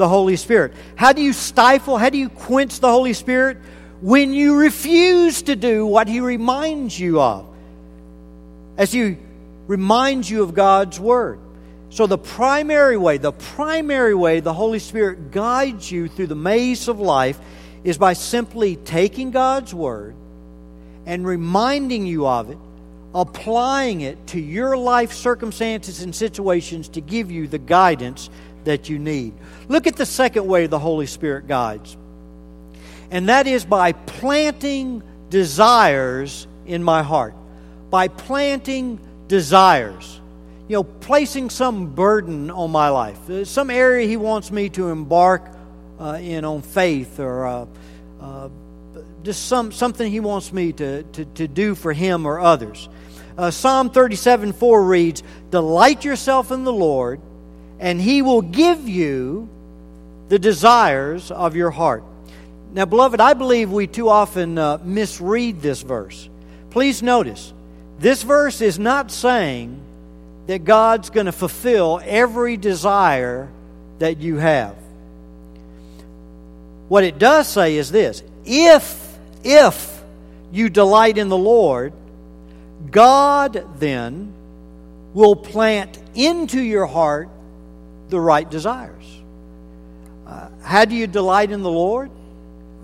the 0.04 0.10
Holy 0.10 0.36
Spirit." 0.36 0.74
How 0.96 1.14
do 1.14 1.22
you 1.22 1.32
stifle? 1.32 1.98
How 1.98 2.10
do 2.10 2.18
you 2.18 2.28
quench 2.28 2.82
the 2.82 2.92
Holy 2.92 3.14
Spirit? 3.14 3.58
When 4.02 4.34
you 4.34 4.58
refuse 4.58 5.44
to 5.44 5.56
do 5.56 5.86
what 5.86 6.10
he 6.10 6.20
reminds 6.20 7.00
you 7.00 7.22
of. 7.22 7.46
As 8.78 8.92
he 8.92 9.16
reminds 9.68 10.30
you 10.30 10.44
of 10.44 10.54
God's 10.54 11.00
word. 11.00 11.40
So, 11.90 12.06
the 12.06 12.18
primary 12.18 12.98
way, 12.98 13.18
the 13.18 13.32
primary 13.32 14.16
way 14.16 14.42
the 14.42 14.54
Holy 14.54 14.80
Spirit 14.80 15.32
guides 15.32 15.90
you 15.90 16.10
through 16.10 16.28
the 16.28 16.36
maze 16.36 16.90
of 16.90 17.00
life 17.00 17.40
is 17.84 17.98
by 17.98 18.14
simply 18.14 18.76
taking 18.76 19.32
God's 19.32 19.74
Word 19.74 20.16
and 21.06 21.26
reminding 21.26 22.08
you 22.08 22.28
of 22.28 22.50
it, 22.50 22.58
applying 23.14 24.02
it 24.02 24.18
to 24.28 24.40
your 24.40 24.76
life 24.76 25.14
circumstances 25.14 26.02
and 26.02 26.16
situations 26.16 26.90
to 26.90 27.02
give 27.02 27.30
you 27.30 27.48
the 27.48 27.60
guidance 27.60 28.30
that 28.66 28.90
you 28.90 29.00
need. 29.00 29.34
Look 29.68 29.88
at 29.88 29.96
the 29.96 30.06
second 30.06 30.48
way 30.48 30.68
the 30.68 30.80
Holy 30.80 31.06
Spirit 31.06 31.48
guides, 31.48 31.98
and 33.12 33.30
that 33.30 33.48
is 33.48 33.66
by 33.66 33.94
planting 33.94 35.04
desires 35.30 36.48
in 36.66 36.84
my 36.84 37.04
heart. 37.04 37.36
By 37.90 38.08
planting 38.08 39.00
desires 39.28 40.20
you 40.68 40.78
know, 40.78 40.84
placing 40.84 41.50
some 41.50 41.94
burden 41.94 42.50
on 42.50 42.72
my 42.72 42.90
life, 42.90 43.30
uh, 43.30 43.44
some 43.46 43.70
area 43.70 44.08
He 44.08 44.18
wants 44.18 44.50
me 44.50 44.70
to 44.70 44.90
embark 44.90 45.46
uh, 46.00 46.20
in 46.22 46.46
on 46.46 46.62
faith 46.62 47.20
or 47.20 47.46
uh, 47.46 47.66
uh, 48.22 48.50
just 49.24 49.48
some, 49.48 49.72
something 49.72 50.10
He 50.10 50.20
wants 50.20 50.54
me 50.54 50.72
to, 50.74 51.04
to, 51.04 51.26
to 51.26 51.48
do 51.48 51.76
for 51.76 51.92
Him 51.92 52.26
or 52.26 52.40
others. 52.40 52.88
Uh, 53.38 53.52
Psalm 53.52 53.90
37 53.90 54.54
4 54.54 54.84
reads, 54.84 55.24
Delight 55.50 56.06
yourself 56.06 56.52
in 56.52 56.64
the 56.64 56.74
Lord, 56.74 57.20
and 57.84 58.00
He 58.00 58.22
will 58.22 58.42
give 58.42 58.88
you 58.88 59.50
the 60.30 60.40
desires 60.40 61.30
of 61.32 61.54
your 61.58 61.70
heart. 61.70 62.06
Now, 62.72 62.86
beloved, 62.86 63.20
I 63.20 63.34
believe 63.34 63.72
we 63.72 63.88
too 63.88 64.08
often 64.08 64.58
uh, 64.58 64.80
misread 64.86 65.62
this 65.62 65.82
verse. 65.82 66.30
Please 66.70 67.04
notice, 67.04 67.54
this 68.00 68.24
verse 68.24 68.62
is 68.62 68.80
not 68.80 69.12
saying 69.12 69.82
that 70.48 70.64
God's 70.64 71.10
going 71.10 71.26
to 71.26 71.34
fulfill 71.34 72.00
every 72.06 72.56
desire 72.56 73.52
that 74.00 74.20
you 74.20 74.38
have. 74.38 74.78
What 76.88 77.04
it 77.04 77.20
does 77.20 77.50
say 77.50 77.76
is 77.76 77.92
this 77.92 78.24
if, 78.46 79.18
if 79.44 80.02
you 80.54 80.70
delight 80.70 81.18
in 81.18 81.28
the 81.28 81.38
Lord, 81.38 81.92
God 82.90 83.78
then 83.78 84.34
will 85.14 85.36
plant 85.36 86.00
into 86.16 86.62
your 86.62 86.86
heart 86.86 87.28
the 88.10 88.20
right 88.20 88.50
desires. 88.50 89.06
Uh, 90.26 90.50
how 90.62 90.86
do 90.86 90.96
you 90.96 91.08
delight 91.08 91.52
in 91.52 91.64
the 91.64 91.72
Lord? 91.72 92.10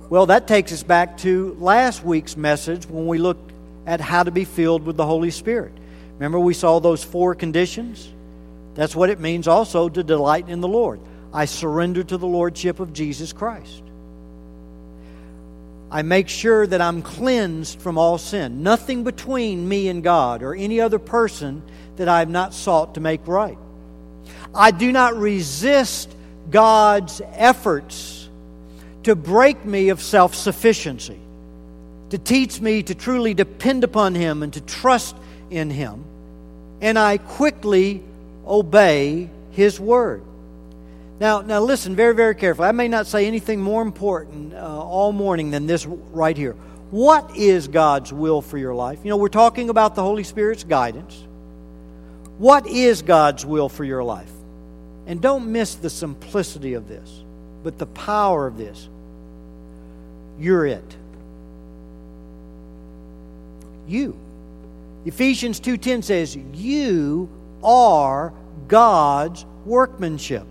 Well, 0.09 0.25
that 0.27 0.47
takes 0.47 0.71
us 0.71 0.83
back 0.83 1.19
to 1.19 1.55
last 1.59 2.03
week's 2.03 2.35
message 2.35 2.87
when 2.87 3.07
we 3.07 3.17
looked 3.17 3.51
at 3.85 4.01
how 4.01 4.23
to 4.23 4.31
be 4.31 4.43
filled 4.43 4.83
with 4.83 4.97
the 4.97 5.05
Holy 5.05 5.31
Spirit. 5.31 5.71
Remember, 6.13 6.39
we 6.39 6.53
saw 6.53 6.79
those 6.79 7.03
four 7.03 7.35
conditions? 7.35 8.11
That's 8.73 8.95
what 8.95 9.09
it 9.09 9.19
means 9.19 9.47
also 9.47 9.87
to 9.87 10.03
delight 10.03 10.49
in 10.49 10.61
the 10.61 10.67
Lord. 10.67 10.99
I 11.33 11.45
surrender 11.45 12.03
to 12.03 12.17
the 12.17 12.27
Lordship 12.27 12.79
of 12.79 12.91
Jesus 12.91 13.33
Christ. 13.33 13.83
I 15.91 16.01
make 16.01 16.29
sure 16.29 16.67
that 16.67 16.81
I'm 16.81 17.01
cleansed 17.01 17.81
from 17.81 17.97
all 17.97 18.17
sin. 18.17 18.63
Nothing 18.63 19.03
between 19.03 19.67
me 19.67 19.87
and 19.87 20.03
God 20.03 20.43
or 20.43 20.53
any 20.53 20.81
other 20.81 20.99
person 20.99 21.63
that 21.95 22.07
I 22.07 22.19
have 22.19 22.29
not 22.29 22.53
sought 22.53 22.95
to 22.95 22.99
make 22.99 23.27
right. 23.27 23.57
I 24.53 24.71
do 24.71 24.91
not 24.91 25.15
resist 25.17 26.13
God's 26.49 27.21
efforts 27.33 28.29
to 29.03 29.15
break 29.15 29.63
me 29.65 29.89
of 29.89 30.01
self 30.01 30.35
sufficiency, 30.35 31.19
to 32.09 32.17
teach 32.17 32.59
me 32.59 32.83
to 32.83 32.95
truly 32.95 33.33
depend 33.33 33.83
upon 33.83 34.15
Him 34.15 34.43
and 34.43 34.53
to 34.53 34.61
trust 34.61 35.15
in 35.49 35.69
Him 35.69 36.05
and 36.81 36.97
I 36.97 37.17
quickly 37.17 38.03
obey 38.45 39.29
His 39.51 39.79
word. 39.79 40.23
Now, 41.19 41.41
now 41.41 41.59
listen 41.59 41.95
very, 41.95 42.15
very 42.15 42.35
carefully. 42.35 42.67
I 42.67 42.71
may 42.71 42.87
not 42.87 43.05
say 43.05 43.27
anything 43.27 43.61
more 43.61 43.81
important 43.81 44.53
uh, 44.53 44.57
all 44.57 45.11
morning 45.11 45.51
than 45.51 45.67
this 45.67 45.85
right 45.85 46.37
here. 46.37 46.53
What 46.91 47.35
is 47.35 47.67
God's 47.67 48.13
will 48.13 48.41
for 48.41 48.57
your 48.57 48.73
life? 48.73 48.99
You 49.03 49.09
know, 49.09 49.17
we're 49.17 49.27
talking 49.27 49.69
about 49.69 49.95
the 49.95 50.01
Holy 50.01 50.23
Spirit's 50.23 50.63
guidance. 50.63 51.27
What 52.37 52.67
is 52.67 53.01
God's 53.01 53.45
will 53.45 53.67
for 53.67 53.83
your 53.83 54.03
life? 54.03 54.31
And 55.09 55.19
don't 55.19 55.51
miss 55.51 55.73
the 55.73 55.89
simplicity 55.89 56.75
of 56.75 56.87
this, 56.87 57.23
but 57.63 57.79
the 57.79 57.87
power 57.87 58.45
of 58.45 58.57
this. 58.57 58.87
You're 60.39 60.67
it. 60.67 60.95
You. 63.87 64.15
Ephesians 65.05 65.59
2:10 65.59 66.03
says, 66.03 66.37
"You 66.53 67.27
are 67.63 68.31
God's 68.67 69.45
workmanship." 69.65 70.45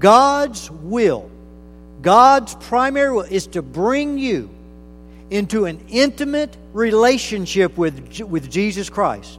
God's 0.00 0.68
will, 0.70 1.30
God's 2.02 2.54
primary 2.56 3.12
will 3.12 3.20
is 3.22 3.46
to 3.48 3.62
bring 3.62 4.18
you 4.18 4.48
into 5.30 5.66
an 5.66 5.78
intimate 5.90 6.56
relationship 6.72 7.78
with, 7.78 8.20
with 8.22 8.50
Jesus 8.50 8.88
Christ. 8.88 9.38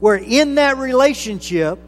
Where 0.00 0.16
in 0.16 0.54
that 0.54 0.78
relationship, 0.78 1.78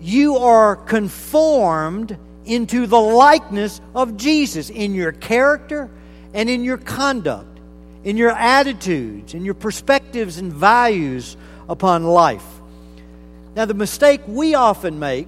you 0.00 0.36
are 0.36 0.76
conformed 0.76 2.16
into 2.44 2.86
the 2.86 3.00
likeness 3.00 3.80
of 3.94 4.16
Jesus 4.16 4.70
in 4.70 4.94
your 4.94 5.12
character 5.12 5.90
and 6.32 6.48
in 6.48 6.64
your 6.64 6.78
conduct 6.78 7.58
in 8.04 8.16
your 8.16 8.30
attitudes, 8.30 9.34
in 9.34 9.44
your 9.44 9.54
perspectives 9.54 10.38
and 10.38 10.52
values 10.52 11.36
upon 11.68 12.04
life. 12.04 12.46
Now, 13.54 13.64
the 13.64 13.74
mistake 13.74 14.20
we 14.26 14.54
often 14.54 14.98
make 14.98 15.26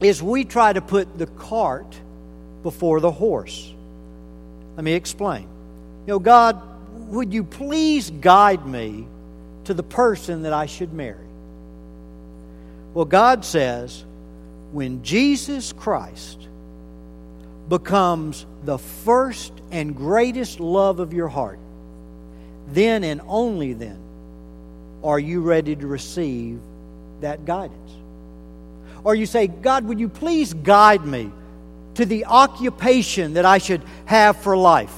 is 0.00 0.22
we 0.22 0.44
try 0.44 0.72
to 0.72 0.80
put 0.80 1.18
the 1.18 1.26
cart 1.26 1.98
before 2.62 3.00
the 3.00 3.10
horse. 3.10 3.72
Let 4.76 4.84
me 4.84 4.92
explain. 4.92 5.42
You 6.06 6.14
know, 6.14 6.18
God, 6.18 6.62
would 7.08 7.32
you 7.32 7.44
please 7.44 8.10
guide 8.10 8.66
me 8.66 9.06
to 9.64 9.74
the 9.74 9.82
person 9.82 10.42
that 10.42 10.52
I 10.52 10.66
should 10.66 10.92
marry? 10.92 11.26
Well, 12.94 13.04
God 13.04 13.44
says, 13.44 14.04
when 14.72 15.02
Jesus 15.02 15.72
Christ 15.72 16.48
becomes 17.68 18.46
the 18.64 18.78
first 18.78 19.52
and 19.70 19.94
greatest 19.94 20.60
love 20.60 20.98
of 20.98 21.12
your 21.12 21.28
heart, 21.28 21.58
then 22.68 23.04
and 23.04 23.20
only 23.26 23.72
then 23.72 23.98
are 25.02 25.18
you 25.18 25.40
ready 25.40 25.74
to 25.76 25.86
receive 25.86 26.60
that 27.20 27.44
guidance. 27.44 27.90
Or 29.04 29.14
you 29.14 29.26
say, 29.26 29.46
God, 29.46 29.84
would 29.84 29.98
you 29.98 30.08
please 30.08 30.52
guide 30.52 31.04
me 31.04 31.30
to 31.94 32.04
the 32.04 32.26
occupation 32.26 33.34
that 33.34 33.44
I 33.44 33.58
should 33.58 33.82
have 34.06 34.36
for 34.36 34.56
life? 34.56 34.94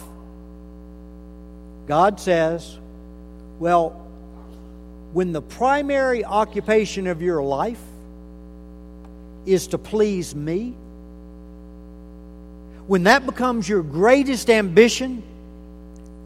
God 1.87 2.21
says, 2.21 2.79
well, 3.59 4.02
when 5.13 5.33
the 5.33 5.43
primary 5.43 6.25
occupation 6.25 7.07
of 7.07 7.23
your 7.23 7.43
life 7.43 7.81
is 9.45 9.69
to 9.69 9.79
please 9.79 10.35
me, 10.35 10.75
when 12.87 13.05
that 13.05 13.27
becomes 13.27 13.69
your 13.69 13.83
greatest 13.83 14.51
ambition, 14.51 15.23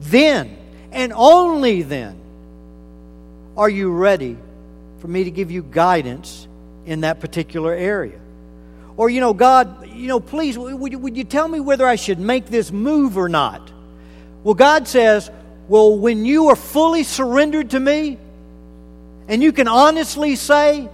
then 0.01 0.57
and 0.93 1.13
only 1.15 1.83
then 1.83 2.19
are 3.57 3.69
you 3.69 3.91
ready 3.91 4.37
for 5.01 5.09
me 5.09 5.25
to 5.25 5.31
give 5.31 5.51
you 5.51 5.63
guidance 5.63 6.47
in 6.87 7.03
that 7.03 7.21
particular 7.21 7.75
area. 7.75 8.19
Or, 8.97 9.11
you 9.11 9.21
know, 9.21 9.35
God, 9.35 9.91
you 9.91 10.09
know, 10.09 10.21
please, 10.21 10.57
would 10.57 10.93
you, 10.93 10.99
would 10.99 11.17
you 11.17 11.25
tell 11.25 11.49
me 11.49 11.61
whether 11.61 11.87
I 11.87 11.97
should 11.97 12.19
make 12.19 12.47
this 12.47 12.73
move 12.73 13.19
or 13.19 13.29
not? 13.29 13.71
Well, 14.43 14.55
God 14.55 14.89
says, 14.89 15.31
well, 15.69 15.99
when 15.99 16.25
you 16.25 16.49
are 16.49 16.57
fully 16.57 17.03
surrendered 17.03 17.71
to 17.71 17.81
me, 17.81 18.19
and 19.29 19.43
you 19.43 19.53
can 19.53 19.69
honestly 19.69 20.37
say, 20.37 20.89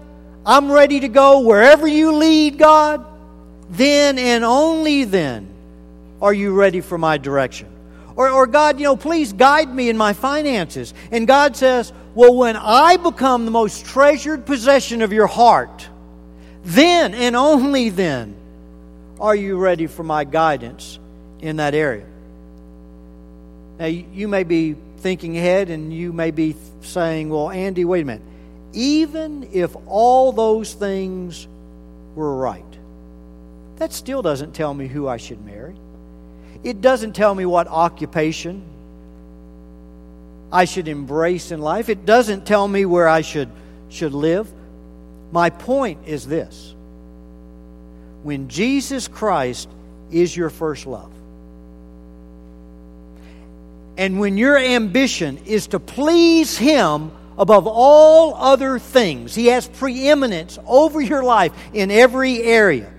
I'm 0.44 0.70
ready 0.70 1.00
to 1.00 1.08
go 1.08 1.40
wherever 1.40 1.86
you 1.86 2.12
lead, 2.12 2.58
God, 2.58 3.04
then 3.70 4.18
and 4.18 4.44
only 4.44 5.04
then 5.04 5.48
are 6.20 6.32
you 6.32 6.52
ready 6.54 6.80
for 6.80 6.98
my 6.98 7.18
direction. 7.18 7.68
Or, 8.16 8.28
or 8.28 8.46
God, 8.46 8.78
you 8.78 8.84
know, 8.84 8.96
please 8.96 9.32
guide 9.32 9.72
me 9.74 9.88
in 9.88 9.96
my 9.96 10.12
finances. 10.12 10.92
And 11.10 11.26
God 11.26 11.56
says, 11.56 11.92
Well, 12.14 12.34
when 12.34 12.56
I 12.56 12.96
become 12.96 13.44
the 13.44 13.50
most 13.50 13.86
treasured 13.86 14.44
possession 14.44 15.02
of 15.02 15.12
your 15.12 15.26
heart, 15.26 15.88
then 16.64 17.14
and 17.14 17.34
only 17.34 17.88
then 17.88 18.36
are 19.18 19.34
you 19.34 19.56
ready 19.56 19.86
for 19.86 20.02
my 20.02 20.24
guidance 20.24 20.98
in 21.40 21.56
that 21.56 21.74
area. 21.74 22.06
Now, 23.78 23.86
you 23.86 24.28
may 24.28 24.44
be 24.44 24.76
thinking 25.02 25.36
ahead 25.36 25.68
and 25.68 25.92
you 25.92 26.12
may 26.12 26.30
be 26.30 26.56
saying, 26.80 27.28
Well, 27.28 27.50
Andy, 27.50 27.84
wait 27.84 28.02
a 28.02 28.04
minute. 28.04 28.22
Even 28.72 29.50
if 29.52 29.76
all 29.86 30.32
those 30.32 30.72
things 30.72 31.46
were 32.14 32.34
right, 32.34 32.64
that 33.76 33.92
still 33.92 34.22
doesn't 34.22 34.54
tell 34.54 34.72
me 34.72 34.86
who 34.86 35.06
I 35.06 35.18
should 35.18 35.44
marry. 35.44 35.76
It 36.64 36.80
doesn't 36.80 37.14
tell 37.14 37.34
me 37.34 37.44
what 37.44 37.66
occupation 37.66 38.62
I 40.52 40.66
should 40.66 40.86
embrace 40.86 41.50
in 41.50 41.60
life. 41.60 41.88
It 41.88 42.06
doesn't 42.06 42.46
tell 42.46 42.68
me 42.68 42.84
where 42.84 43.08
I 43.08 43.22
should, 43.22 43.50
should 43.88 44.12
live. 44.12 44.50
My 45.32 45.50
point 45.50 46.06
is 46.06 46.26
this 46.26 46.74
when 48.22 48.48
Jesus 48.48 49.08
Christ 49.08 49.68
is 50.12 50.36
your 50.36 50.50
first 50.50 50.86
love, 50.86 51.10
and 53.96 54.18
when 54.18 54.38
your 54.38 54.56
ambition 54.58 55.38
is 55.44 55.68
to 55.68 55.80
please 55.80 56.56
Him 56.56 57.12
above 57.36 57.66
all 57.66 58.34
other 58.34 58.78
things, 58.78 59.34
He 59.34 59.46
has 59.46 59.68
preeminence 59.68 60.58
over 60.66 61.00
your 61.00 61.22
life 61.22 61.52
in 61.72 61.90
every 61.90 62.42
area 62.42 62.92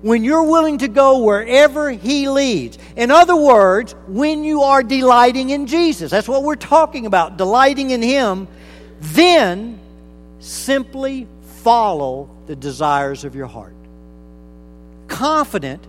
when 0.00 0.22
you're 0.22 0.44
willing 0.44 0.78
to 0.78 0.88
go 0.88 1.18
wherever 1.18 1.90
He 1.90 2.28
leads. 2.28 2.78
In 2.96 3.10
other 3.10 3.36
words, 3.36 3.94
when 4.06 4.44
you 4.44 4.62
are 4.62 4.82
delighting 4.82 5.50
in 5.50 5.66
Jesus. 5.66 6.10
That's 6.10 6.28
what 6.28 6.44
we're 6.44 6.56
talking 6.56 7.06
about, 7.06 7.36
delighting 7.36 7.90
in 7.90 8.02
Him. 8.02 8.48
Then 9.00 9.78
simply 10.40 11.26
follow 11.62 12.30
the 12.46 12.56
desires 12.56 13.24
of 13.24 13.34
your 13.34 13.46
heart. 13.46 13.74
Confident 15.08 15.84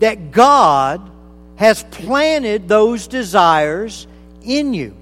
that 0.00 0.32
God 0.32 1.11
has 1.56 1.84
planted 1.84 2.68
those 2.68 3.06
desires 3.06 4.06
in 4.42 4.74
you. 4.74 4.96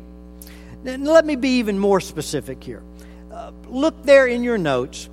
Now, 0.83 0.97
let 0.97 1.25
me 1.25 1.37
be 1.37 1.59
even 1.59 1.79
more 1.79 2.01
specific 2.01 2.63
here. 2.63 2.83
Uh, 3.33 3.53
look 3.69 4.03
there 4.05 4.27
in 4.27 4.43
your 4.43 4.59
notes 4.59 5.09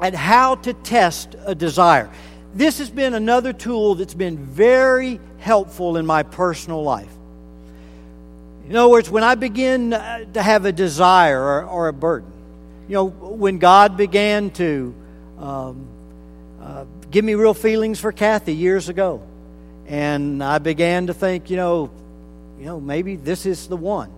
at 0.00 0.14
how 0.14 0.56
to 0.56 0.72
test 0.72 1.36
a 1.44 1.54
desire. 1.54 2.10
This 2.54 2.78
has 2.78 2.90
been 2.90 3.14
another 3.14 3.52
tool 3.52 3.96
that's 3.96 4.14
been 4.14 4.38
very 4.38 5.20
helpful 5.38 5.96
in 5.96 6.06
my 6.06 6.22
personal 6.22 6.82
life. 6.82 7.10
In 8.68 8.76
other 8.76 8.88
words, 8.88 9.10
when 9.10 9.24
I 9.24 9.34
begin 9.34 9.92
uh, 9.92 10.24
to 10.32 10.42
have 10.42 10.64
a 10.64 10.72
desire 10.72 11.40
or, 11.40 11.64
or 11.64 11.88
a 11.88 11.92
burden, 11.92 12.32
you 12.88 12.94
know, 12.94 13.04
when 13.04 13.58
God 13.58 13.96
began 13.96 14.50
to 14.52 14.94
um, 15.38 15.86
uh, 16.62 16.84
give 17.10 17.24
me 17.24 17.34
real 17.34 17.54
feelings 17.54 18.00
for 18.00 18.12
Kathy 18.12 18.54
years 18.54 18.88
ago, 18.88 19.22
and 19.86 20.42
I 20.42 20.58
began 20.58 21.08
to 21.08 21.14
think, 21.14 21.50
you 21.50 21.56
know, 21.56 21.90
you 22.58 22.64
know, 22.66 22.80
maybe 22.80 23.16
this 23.16 23.46
is 23.46 23.66
the 23.66 23.76
one. 23.76 24.10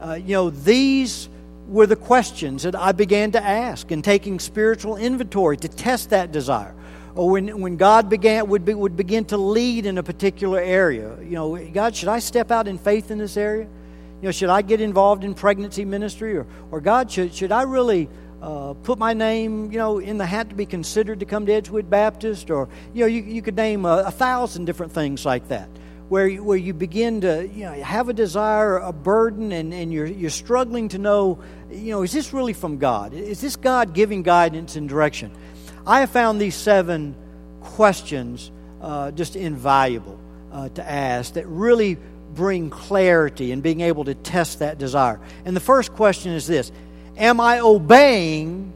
Uh, 0.00 0.14
you 0.14 0.32
know, 0.32 0.50
these 0.50 1.28
were 1.68 1.86
the 1.86 1.96
questions 1.96 2.62
that 2.64 2.74
I 2.74 2.92
began 2.92 3.32
to 3.32 3.42
ask 3.42 3.90
and 3.90 4.04
taking 4.04 4.38
spiritual 4.38 4.96
inventory 4.96 5.56
to 5.58 5.68
test 5.68 6.10
that 6.10 6.32
desire. 6.32 6.74
Or 7.14 7.30
when, 7.30 7.60
when 7.60 7.76
God 7.76 8.08
began, 8.08 8.48
would, 8.48 8.64
be, 8.64 8.74
would 8.74 8.96
begin 8.96 9.24
to 9.26 9.36
lead 9.36 9.86
in 9.86 9.98
a 9.98 10.02
particular 10.02 10.60
area. 10.60 11.16
You 11.20 11.30
know, 11.30 11.56
God, 11.56 11.94
should 11.94 12.08
I 12.08 12.18
step 12.18 12.50
out 12.50 12.66
in 12.66 12.76
faith 12.76 13.10
in 13.10 13.18
this 13.18 13.36
area? 13.36 13.64
You 14.20 14.28
know, 14.28 14.32
should 14.32 14.48
I 14.48 14.62
get 14.62 14.80
involved 14.80 15.22
in 15.22 15.34
pregnancy 15.34 15.84
ministry? 15.84 16.36
Or, 16.36 16.46
or 16.70 16.80
God, 16.80 17.10
should, 17.10 17.34
should 17.34 17.52
I 17.52 17.62
really 17.62 18.08
uh, 18.44 18.74
put 18.82 18.98
my 18.98 19.14
name, 19.14 19.72
you 19.72 19.78
know, 19.78 19.98
in 19.98 20.18
the 20.18 20.26
hat 20.26 20.50
to 20.50 20.54
be 20.54 20.66
considered 20.66 21.20
to 21.20 21.26
come 21.26 21.46
to 21.46 21.52
Edgewood 21.52 21.88
Baptist? 21.88 22.50
Or, 22.50 22.68
you 22.92 23.00
know, 23.00 23.06
you, 23.06 23.22
you 23.22 23.40
could 23.40 23.56
name 23.56 23.86
a, 23.86 24.04
a 24.06 24.10
thousand 24.10 24.66
different 24.66 24.92
things 24.92 25.24
like 25.24 25.48
that 25.48 25.68
where 26.10 26.28
you, 26.28 26.44
where 26.44 26.58
you 26.58 26.74
begin 26.74 27.22
to 27.22 27.48
you 27.48 27.64
know, 27.64 27.72
have 27.72 28.10
a 28.10 28.12
desire, 28.12 28.76
a 28.76 28.92
burden, 28.92 29.50
and, 29.52 29.72
and 29.72 29.90
you're, 29.90 30.04
you're 30.04 30.28
struggling 30.28 30.88
to 30.88 30.98
know, 30.98 31.38
you 31.70 31.92
know, 31.92 32.02
is 32.02 32.12
this 32.12 32.34
really 32.34 32.52
from 32.52 32.76
God? 32.76 33.14
Is 33.14 33.40
this 33.40 33.56
God 33.56 33.94
giving 33.94 34.22
guidance 34.22 34.76
and 34.76 34.88
direction? 34.90 35.30
I 35.86 36.00
have 36.00 36.10
found 36.10 36.38
these 36.38 36.54
seven 36.54 37.16
questions 37.60 38.52
uh, 38.82 39.10
just 39.12 39.36
invaluable 39.36 40.20
uh, 40.52 40.68
to 40.68 40.88
ask 40.88 41.34
that 41.34 41.46
really 41.46 41.96
bring 42.34 42.68
clarity 42.68 43.52
and 43.52 43.62
being 43.62 43.80
able 43.80 44.04
to 44.04 44.14
test 44.14 44.58
that 44.58 44.76
desire. 44.76 45.20
And 45.44 45.56
the 45.56 45.60
first 45.60 45.92
question 45.94 46.32
is 46.32 46.46
this 46.46 46.70
Am 47.16 47.40
I 47.40 47.60
obeying 47.60 48.72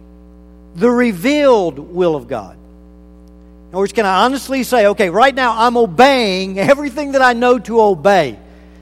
the 0.75 0.91
revealed 0.91 1.79
will 1.79 2.15
of 2.15 2.29
God? 2.29 2.55
In 2.57 3.75
other 3.75 3.79
words, 3.81 3.93
can 3.93 4.07
I 4.07 4.25
honestly 4.25 4.63
say, 4.63 4.87
okay, 4.87 5.11
right 5.11 5.35
now 5.35 5.67
I'm 5.67 5.77
obeying 5.77 6.59
everything 6.59 7.13
that 7.13 7.23
I 7.23 7.35
know 7.35 7.59
to 7.59 7.81
obey 7.81 8.39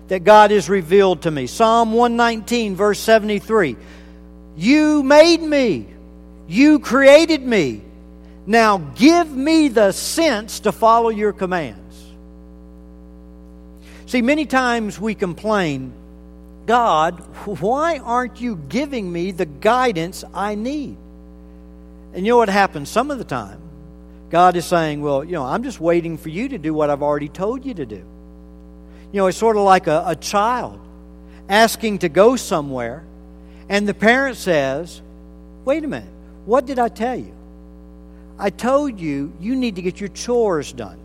that 0.09 0.23
God 0.23 0.53
has 0.53 0.69
revealed 0.69 1.23
to 1.23 1.31
me? 1.31 1.47
Psalm 1.49 1.93
119, 1.93 2.77
verse 2.77 3.01
73. 3.01 3.77
You 4.57 5.03
made 5.03 5.43
me, 5.43 5.87
you 6.47 6.79
created 6.79 7.43
me. 7.43 7.83
Now 8.47 8.79
give 8.79 9.29
me 9.29 9.69
the 9.69 9.91
sense 9.91 10.61
to 10.61 10.73
follow 10.73 11.09
your 11.09 11.33
commands. 11.33 11.83
See, 14.07 14.23
many 14.23 14.47
times 14.47 15.01
we 15.01 15.17
complain, 15.17 15.93
God, 16.67 17.21
why 17.61 17.99
aren't 17.99 18.41
you 18.41 18.57
giving 18.57 19.11
me 19.11 19.31
the 19.31 19.47
guidance 19.47 20.25
I 20.35 20.57
need? 20.57 20.97
And 22.13 22.27
you 22.27 22.33
know 22.33 22.39
what 22.39 22.49
happens 22.49 22.89
some 22.89 23.11
of 23.11 23.19
the 23.19 23.25
time? 23.25 23.61
God 24.31 24.57
is 24.57 24.65
saying, 24.65 25.01
Well, 25.01 25.25
you 25.25 25.33
know, 25.33 25.45
I'm 25.45 25.63
just 25.63 25.81
waiting 25.81 26.19
for 26.19 26.29
you 26.29 26.49
to 26.49 26.59
do 26.59 26.75
what 26.75 26.91
I've 26.91 27.03
already 27.03 27.29
told 27.29 27.65
you 27.65 27.75
to 27.75 27.87
do. 27.87 28.05
You 29.13 29.21
know, 29.21 29.27
it's 29.29 29.39
sort 29.39 29.57
of 29.57 29.63
like 29.63 29.87
a, 29.87 30.03
a 30.07 30.17
child 30.17 30.81
asking 31.49 31.99
to 31.99 32.09
go 32.09 32.35
somewhere, 32.35 33.05
and 33.69 33.89
the 33.89 33.95
parent 33.95 34.37
says, 34.37 35.01
Wait 35.65 35.85
a 35.85 35.89
minute, 35.89 36.11
what 36.45 36.67
did 36.67 36.79
I 36.79 36.89
tell 36.89 37.17
you? 37.17 37.35
I 38.39 38.51
told 38.51 39.01
you 39.01 39.33
you 39.41 39.55
need 39.55 39.77
to 39.77 39.83
get 39.83 40.01
your 40.01 40.09
chores 40.11 40.73
done. 40.73 40.99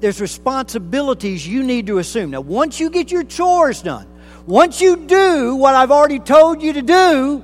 There's 0.00 0.20
responsibilities 0.20 1.46
you 1.46 1.62
need 1.62 1.86
to 1.86 1.98
assume. 1.98 2.30
Now, 2.30 2.40
once 2.40 2.80
you 2.80 2.90
get 2.90 3.10
your 3.10 3.24
chores 3.24 3.82
done, 3.82 4.06
once 4.46 4.80
you 4.80 4.96
do 4.96 5.54
what 5.56 5.74
I've 5.74 5.90
already 5.90 6.18
told 6.18 6.62
you 6.62 6.74
to 6.74 6.82
do, 6.82 7.42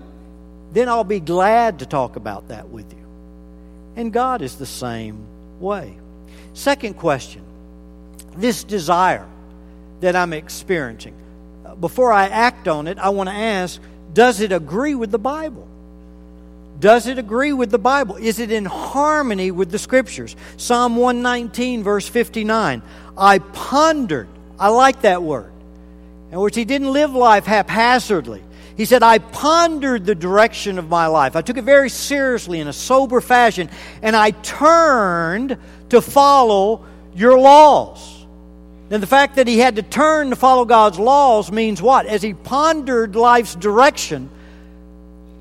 then 0.72 0.88
I'll 0.88 1.04
be 1.04 1.20
glad 1.20 1.78
to 1.78 1.86
talk 1.86 2.16
about 2.16 2.48
that 2.48 2.68
with 2.68 2.92
you. 2.92 3.06
And 3.96 4.12
God 4.12 4.42
is 4.42 4.56
the 4.56 4.66
same 4.66 5.26
way. 5.58 5.96
Second 6.54 6.94
question 6.94 7.42
this 8.36 8.62
desire 8.64 9.26
that 10.00 10.14
I'm 10.14 10.32
experiencing, 10.32 11.14
uh, 11.66 11.74
before 11.74 12.12
I 12.12 12.28
act 12.28 12.68
on 12.68 12.86
it, 12.86 12.98
I 12.98 13.08
want 13.10 13.28
to 13.28 13.34
ask 13.34 13.80
does 14.12 14.40
it 14.40 14.52
agree 14.52 14.94
with 14.94 15.10
the 15.10 15.18
Bible? 15.18 15.68
Does 16.81 17.07
it 17.07 17.19
agree 17.19 17.53
with 17.53 17.71
the 17.71 17.79
Bible? 17.79 18.16
Is 18.16 18.38
it 18.38 18.51
in 18.51 18.64
harmony 18.64 19.51
with 19.51 19.71
the 19.71 19.79
Scriptures? 19.79 20.35
Psalm 20.57 20.97
119, 20.97 21.83
verse 21.83 22.09
59. 22.09 22.83
I 23.16 23.38
pondered. 23.38 24.29
I 24.59 24.69
like 24.69 25.03
that 25.03 25.23
word. 25.23 25.53
In 26.29 26.35
other 26.35 26.43
words, 26.43 26.57
he 26.57 26.64
didn't 26.64 26.93
live 26.93 27.12
life 27.12 27.45
haphazardly. 27.45 28.43
He 28.77 28.87
said, 28.87 29.03
I 29.03 29.19
pondered 29.19 30.07
the 30.07 30.14
direction 30.14 30.79
of 30.79 30.88
my 30.88 31.07
life. 31.07 31.37
I 31.37 31.43
took 31.43 31.59
it 31.59 31.64
very 31.64 31.90
seriously 31.90 32.61
in 32.61 32.69
a 32.69 32.73
sober 32.73 33.21
fashion, 33.21 33.69
and 34.01 34.16
I 34.16 34.31
turned 34.31 35.59
to 35.90 36.01
follow 36.01 36.87
your 37.14 37.38
laws. 37.38 38.25
And 38.90 39.03
the 39.03 39.07
fact 39.07 39.37
that 39.37 39.47
he 39.47 39.59
had 39.59 39.77
to 39.77 39.83
turn 39.83 40.31
to 40.31 40.37
follow 40.37 40.64
God's 40.64 40.99
laws 40.99 41.53
means 41.53 41.83
what? 41.83 42.07
As 42.07 42.23
he 42.23 42.33
pondered 42.33 43.16
life's 43.16 43.55
direction, 43.55 44.31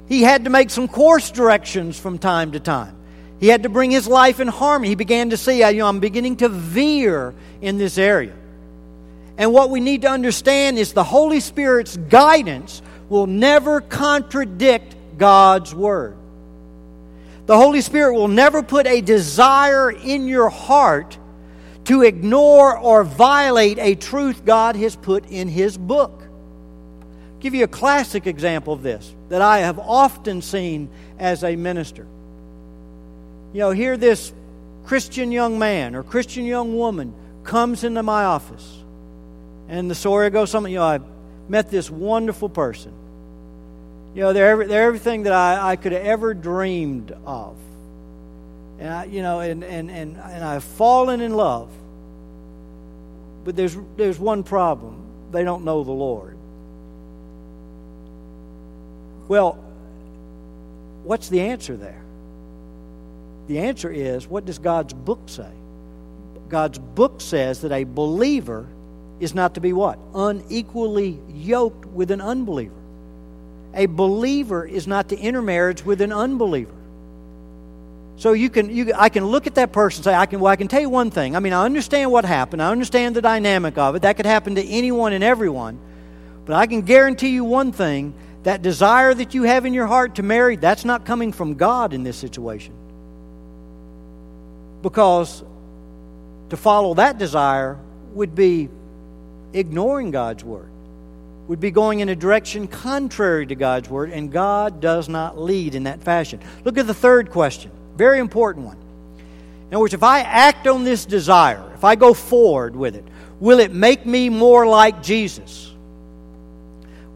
he 0.09 0.23
had 0.23 0.45
to 0.45 0.49
make 0.49 0.71
some 0.71 0.87
course 0.87 1.29
directions 1.29 1.97
from 1.97 2.17
time 2.17 2.53
to 2.53 2.59
time. 2.59 2.95
He 3.39 3.47
had 3.47 3.63
to 3.63 3.69
bring 3.69 3.91
his 3.91 4.07
life 4.07 4.39
in 4.39 4.47
harmony. 4.47 4.89
He 4.89 4.95
began 4.95 5.29
to 5.29 5.37
see, 5.37 5.59
you 5.59 5.73
know, 5.77 5.87
I'm 5.87 5.99
beginning 5.99 6.37
to 6.37 6.49
veer 6.49 7.33
in 7.61 7.77
this 7.77 7.97
area. 7.97 8.33
And 9.37 9.53
what 9.53 9.69
we 9.69 9.79
need 9.79 10.01
to 10.01 10.09
understand 10.09 10.77
is 10.77 10.91
the 10.91 11.03
Holy 11.03 11.39
Spirit's 11.39 11.95
guidance 11.95 12.81
will 13.07 13.27
never 13.27 13.81
contradict 13.81 14.95
God's 15.17 15.73
Word. 15.73 16.17
The 17.45 17.55
Holy 17.55 17.81
Spirit 17.81 18.15
will 18.15 18.27
never 18.27 18.61
put 18.63 18.87
a 18.87 19.01
desire 19.01 19.89
in 19.91 20.27
your 20.27 20.49
heart 20.49 21.17
to 21.85 22.01
ignore 22.01 22.77
or 22.77 23.03
violate 23.03 23.79
a 23.79 23.95
truth 23.95 24.43
God 24.43 24.75
has 24.75 24.95
put 24.95 25.29
in 25.29 25.47
His 25.47 25.77
book. 25.77 26.18
Give 27.39 27.55
you 27.55 27.63
a 27.63 27.69
classic 27.69 28.27
example 28.27 28.73
of 28.73 28.83
this 28.83 29.13
that 29.29 29.41
I 29.41 29.59
have 29.59 29.79
often 29.79 30.41
seen 30.41 30.89
as 31.17 31.43
a 31.43 31.55
minister. 31.55 32.05
You 33.53 33.59
know, 33.59 33.71
here 33.71 33.97
this 33.97 34.33
Christian 34.85 35.31
young 35.31 35.57
man 35.57 35.95
or 35.95 36.03
Christian 36.03 36.45
young 36.45 36.75
woman 36.75 37.13
comes 37.43 37.83
into 37.83 38.03
my 38.03 38.25
office, 38.25 38.77
and 39.67 39.89
the 39.89 39.95
story 39.95 40.29
goes 40.29 40.51
something, 40.51 40.71
you 40.71 40.79
know, 40.79 40.85
I 40.85 40.99
met 41.47 41.71
this 41.71 41.89
wonderful 41.89 42.49
person. 42.49 42.93
You 44.15 44.21
know, 44.21 44.33
they're, 44.33 44.65
they're 44.65 44.87
everything 44.87 45.23
that 45.23 45.33
I, 45.33 45.71
I 45.71 45.75
could 45.75 45.91
have 45.91 46.03
ever 46.03 46.33
dreamed 46.33 47.11
of. 47.25 47.55
And 48.79 48.89
I, 48.89 49.03
you 49.05 49.21
know, 49.21 49.39
and, 49.39 49.63
and, 49.63 49.91
and, 49.91 50.17
and 50.17 50.43
I've 50.43 50.63
fallen 50.63 51.21
in 51.21 51.33
love. 51.33 51.69
But 53.43 53.55
there's, 53.55 53.77
there's 53.97 54.17
one 54.17 54.43
problem 54.43 55.05
they 55.31 55.43
don't 55.43 55.63
know 55.63 55.83
the 55.83 55.91
Lord. 55.91 56.38
Well, 59.29 59.53
what's 61.03 61.29
the 61.29 61.39
answer 61.39 61.77
there? 61.77 62.01
The 63.47 63.59
answer 63.59 63.89
is 63.89 64.27
what 64.27 64.45
does 64.45 64.59
God's 64.59 64.93
book 64.93 65.21
say? 65.27 65.49
God's 66.49 66.79
book 66.79 67.21
says 67.21 67.61
that 67.61 67.71
a 67.71 67.83
believer 67.83 68.67
is 69.19 69.35
not 69.35 69.53
to 69.53 69.61
be 69.61 69.71
what? 69.71 69.99
Unequally 70.15 71.19
yoked 71.31 71.85
with 71.85 72.09
an 72.09 72.21
unbeliever. 72.21 72.73
A 73.75 73.85
believer 73.85 74.65
is 74.65 74.87
not 74.87 75.09
to 75.09 75.17
intermarriage 75.17 75.85
with 75.85 76.01
an 76.01 76.11
unbeliever. 76.11 76.73
So 78.17 78.33
you 78.33 78.49
can, 78.49 78.75
you, 78.75 78.93
I 78.95 79.09
can 79.09 79.27
look 79.27 79.45
at 79.45 79.55
that 79.55 79.71
person 79.71 79.99
and 79.99 80.05
say, 80.05 80.15
I 80.15 80.25
can, 80.25 80.39
well, 80.39 80.51
I 80.51 80.55
can 80.55 80.67
tell 80.67 80.81
you 80.81 80.89
one 80.89 81.11
thing. 81.11 81.35
I 81.35 81.39
mean, 81.39 81.53
I 81.53 81.65
understand 81.65 82.11
what 82.11 82.25
happened. 82.25 82.63
I 82.63 82.71
understand 82.71 83.15
the 83.15 83.21
dynamic 83.21 83.77
of 83.77 83.95
it. 83.95 84.01
That 84.01 84.17
could 84.17 84.25
happen 84.25 84.55
to 84.55 84.65
anyone 84.65 85.13
and 85.13 85.23
everyone. 85.23 85.79
But 86.45 86.55
I 86.55 86.65
can 86.65 86.81
guarantee 86.81 87.29
you 87.29 87.43
one 87.43 87.71
thing 87.71 88.15
that 88.49 88.63
desire 88.63 89.13
that 89.13 89.35
you 89.35 89.43
have 89.43 89.67
in 89.67 89.75
your 89.75 89.85
heart 89.85 90.15
to 90.15 90.23
marry, 90.23 90.55
that's 90.55 90.83
not 90.83 91.05
coming 91.05 91.31
from 91.31 91.53
God 91.53 91.93
in 91.93 92.01
this 92.01 92.17
situation. 92.17 92.73
Because 94.81 95.43
to 96.49 96.57
follow 96.57 96.95
that 96.95 97.19
desire 97.19 97.77
would 98.15 98.33
be 98.33 98.67
ignoring 99.53 100.09
God's 100.09 100.43
word, 100.43 100.71
would 101.47 101.59
be 101.59 101.69
going 101.69 101.99
in 101.99 102.09
a 102.09 102.15
direction 102.15 102.67
contrary 102.67 103.45
to 103.45 103.53
God's 103.53 103.87
word, 103.87 104.09
and 104.09 104.31
God 104.31 104.81
does 104.81 105.07
not 105.07 105.37
lead 105.37 105.75
in 105.75 105.83
that 105.83 106.01
fashion. 106.01 106.39
Look 106.65 106.79
at 106.79 106.87
the 106.87 106.93
third 106.95 107.29
question 107.29 107.69
very 107.97 108.17
important 108.17 108.65
one. 108.65 108.77
In 109.67 109.75
other 109.75 109.81
words, 109.81 109.93
if 109.93 110.01
I 110.01 110.21
act 110.21 110.65
on 110.65 110.85
this 110.85 111.05
desire, 111.05 111.69
if 111.75 111.83
I 111.83 111.95
go 111.95 112.15
forward 112.15 112.75
with 112.75 112.95
it, 112.95 113.05
will 113.39 113.59
it 113.59 113.71
make 113.71 114.07
me 114.07 114.29
more 114.29 114.65
like 114.65 115.03
Jesus? 115.03 115.68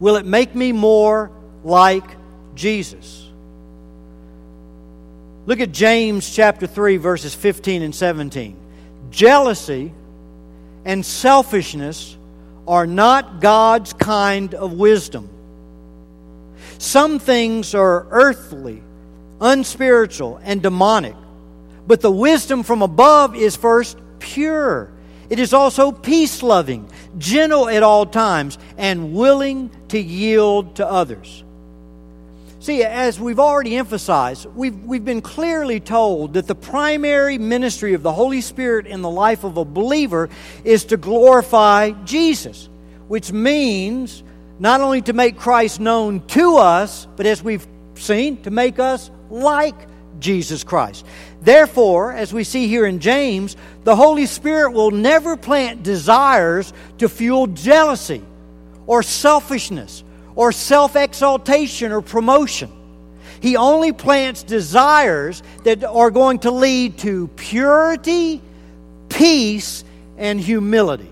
Will 0.04 0.16
it 0.16 0.26
make 0.26 0.54
me 0.54 0.72
more 0.72 1.30
like 1.64 2.04
Jesus? 2.54 3.26
Look 5.46 5.60
at 5.60 5.72
James 5.72 6.28
chapter 6.28 6.66
3, 6.66 6.98
verses 6.98 7.34
15 7.34 7.80
and 7.80 7.94
17. 7.94 8.54
Jealousy 9.10 9.94
and 10.84 11.06
selfishness 11.06 12.18
are 12.68 12.86
not 12.86 13.40
God's 13.40 13.94
kind 13.94 14.52
of 14.52 14.74
wisdom. 14.74 15.30
Some 16.76 17.18
things 17.18 17.74
are 17.74 18.06
earthly 18.10 18.82
unspiritual, 19.40 20.38
and 20.42 20.62
demonic. 20.62 21.16
But 21.86 22.02
the 22.02 22.10
wisdom 22.10 22.62
from 22.62 22.82
above 22.82 23.34
is 23.34 23.56
first 23.56 23.98
pure. 24.18 24.90
It 25.30 25.38
is 25.38 25.54
also 25.54 25.92
peace 25.92 26.42
loving, 26.42 26.90
gentle 27.18 27.68
at 27.68 27.82
all 27.82 28.06
times, 28.06 28.58
and 28.76 29.14
willing 29.14 29.70
to 29.88 29.98
yield 29.98 30.76
to 30.76 30.86
others. 30.86 31.44
See, 32.64 32.82
as 32.82 33.20
we've 33.20 33.40
already 33.40 33.76
emphasized, 33.76 34.46
we've, 34.46 34.74
we've 34.84 35.04
been 35.04 35.20
clearly 35.20 35.80
told 35.80 36.32
that 36.32 36.46
the 36.46 36.54
primary 36.54 37.36
ministry 37.36 37.92
of 37.92 38.02
the 38.02 38.12
Holy 38.12 38.40
Spirit 38.40 38.86
in 38.86 39.02
the 39.02 39.10
life 39.10 39.44
of 39.44 39.58
a 39.58 39.66
believer 39.66 40.30
is 40.64 40.86
to 40.86 40.96
glorify 40.96 41.90
Jesus, 42.04 42.70
which 43.06 43.30
means 43.30 44.22
not 44.58 44.80
only 44.80 45.02
to 45.02 45.12
make 45.12 45.36
Christ 45.36 45.78
known 45.78 46.26
to 46.28 46.56
us, 46.56 47.06
but 47.16 47.26
as 47.26 47.42
we've 47.42 47.66
seen, 47.96 48.40
to 48.44 48.50
make 48.50 48.78
us 48.78 49.10
like 49.28 49.76
Jesus 50.18 50.64
Christ. 50.64 51.04
Therefore, 51.44 52.12
as 52.12 52.32
we 52.32 52.42
see 52.42 52.68
here 52.68 52.86
in 52.86 53.00
James, 53.00 53.56
the 53.84 53.94
Holy 53.94 54.26
Spirit 54.26 54.72
will 54.72 54.90
never 54.90 55.36
plant 55.36 55.82
desires 55.82 56.72
to 56.98 57.08
fuel 57.08 57.46
jealousy 57.46 58.22
or 58.86 59.02
selfishness 59.02 60.02
or 60.34 60.52
self 60.52 60.96
exaltation 60.96 61.92
or 61.92 62.00
promotion. 62.00 62.72
He 63.40 63.56
only 63.56 63.92
plants 63.92 64.42
desires 64.42 65.42
that 65.64 65.84
are 65.84 66.10
going 66.10 66.38
to 66.40 66.50
lead 66.50 66.98
to 66.98 67.28
purity, 67.36 68.40
peace, 69.10 69.84
and 70.16 70.40
humility. 70.40 71.10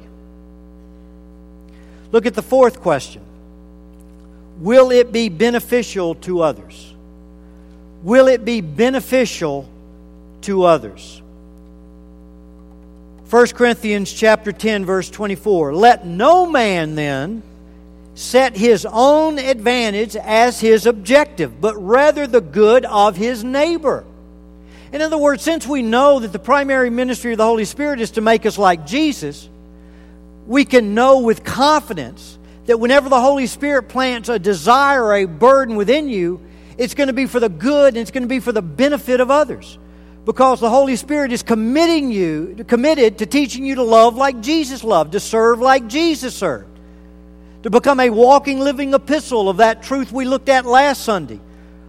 Look 2.11 2.25
at 2.25 2.33
the 2.33 2.43
fourth 2.43 2.81
question 2.81 3.23
Will 4.61 4.91
it 4.93 5.13
be 5.13 5.29
beneficial 5.29 6.15
to 6.17 6.41
others? 6.41 6.93
will 8.03 8.27
it 8.27 8.45
be 8.45 8.61
beneficial 8.61 9.69
to 10.43 10.65
others? 10.65 11.23
1 13.31 13.47
Corinthians 13.49 14.13
chapter 14.13 14.53
10 14.53 14.85
verse 14.85 15.09
24 15.09 15.75
Let 15.75 16.07
no 16.07 16.45
man 16.45 16.95
then 16.95 17.43
set 18.15 18.55
his 18.55 18.85
own 18.85 19.39
advantage 19.39 20.17
as 20.17 20.61
his 20.61 20.85
objective 20.85 21.59
but 21.59 21.75
rather 21.77 22.27
the 22.27 22.43
good 22.43 22.85
of 22.85 23.17
his 23.17 23.43
neighbor. 23.43 24.05
In 24.93 25.01
other 25.01 25.17
words, 25.17 25.43
since 25.43 25.67
we 25.67 25.81
know 25.81 26.21
that 26.21 26.33
the 26.33 26.39
primary 26.39 26.91
ministry 26.91 27.33
of 27.33 27.39
the 27.39 27.47
Holy 27.47 27.65
Spirit 27.65 28.03
is 28.03 28.11
to 28.13 28.21
make 28.21 28.45
us 28.45 28.59
like 28.59 28.87
Jesus, 28.87 29.49
we 30.47 30.67
can 30.67 30.95
know 30.95 31.21
with 31.21 31.43
confidence 31.43 32.39
that 32.67 32.79
whenever 32.79 33.09
the 33.09 33.21
Holy 33.21 33.47
Spirit 33.47 33.85
plants 33.85 34.29
a 34.29 34.39
desire 34.39 35.03
or 35.05 35.15
a 35.15 35.25
burden 35.25 35.77
within 35.77 36.11
you, 36.11 36.41
it's 36.77 36.93
going 36.93 37.07
to 37.07 37.15
be 37.15 37.25
for 37.25 37.41
the 37.41 37.49
good 37.49 37.95
and 37.95 37.99
it's 37.99 38.11
going 38.11 38.25
to 38.25 38.29
be 38.29 38.41
for 38.41 38.53
the 38.53 38.61
benefit 38.61 39.21
of 39.21 39.31
others. 39.31 39.79
Because 40.25 40.61
the 40.61 40.71
Holy 40.71 40.97
Spirit 40.97 41.33
is 41.33 41.43
committing 41.43 42.11
you, 42.13 42.65
committed 42.69 43.19
to 43.19 43.27
teaching 43.27 43.65
you 43.65 43.75
to 43.77 43.83
love 43.83 44.17
like 44.17 44.41
Jesus 44.41 44.85
loved, 44.85 45.13
to 45.13 45.21
serve 45.21 45.61
like 45.61 45.89
Jesus 45.89 46.35
served, 46.35 46.79
to 47.65 47.71
become 47.71 47.99
a 47.99 48.11
walking, 48.11 48.61
living 48.61 48.95
epistle 48.95 49.49
of 49.49 49.57
that 49.57 49.83
truth 49.83 50.13
we 50.13 50.25
looked 50.25 50.49
at 50.49 50.65
last 50.65 51.05
Sunday, 51.05 51.41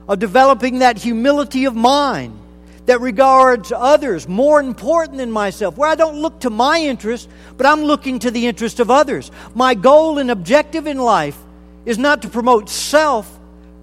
of 0.07 0.19
developing 0.19 0.79
that 0.79 0.97
humility 0.97 1.65
of 1.65 1.75
mind 1.75 2.39
that 2.85 2.99
regards 2.99 3.71
others 3.71 4.27
more 4.27 4.59
important 4.59 5.17
than 5.17 5.31
myself, 5.31 5.77
where 5.77 5.89
I 5.89 5.95
don't 5.95 6.17
look 6.17 6.41
to 6.41 6.49
my 6.49 6.79
interest, 6.79 7.29
but 7.55 7.65
I'm 7.65 7.83
looking 7.83 8.19
to 8.19 8.31
the 8.31 8.47
interest 8.47 8.79
of 8.79 8.91
others. 8.91 9.31
My 9.55 9.73
goal 9.73 10.17
and 10.17 10.29
objective 10.29 10.85
in 10.87 10.97
life 10.97 11.37
is 11.85 11.97
not 11.97 12.23
to 12.23 12.29
promote 12.29 12.69
self, 12.69 13.39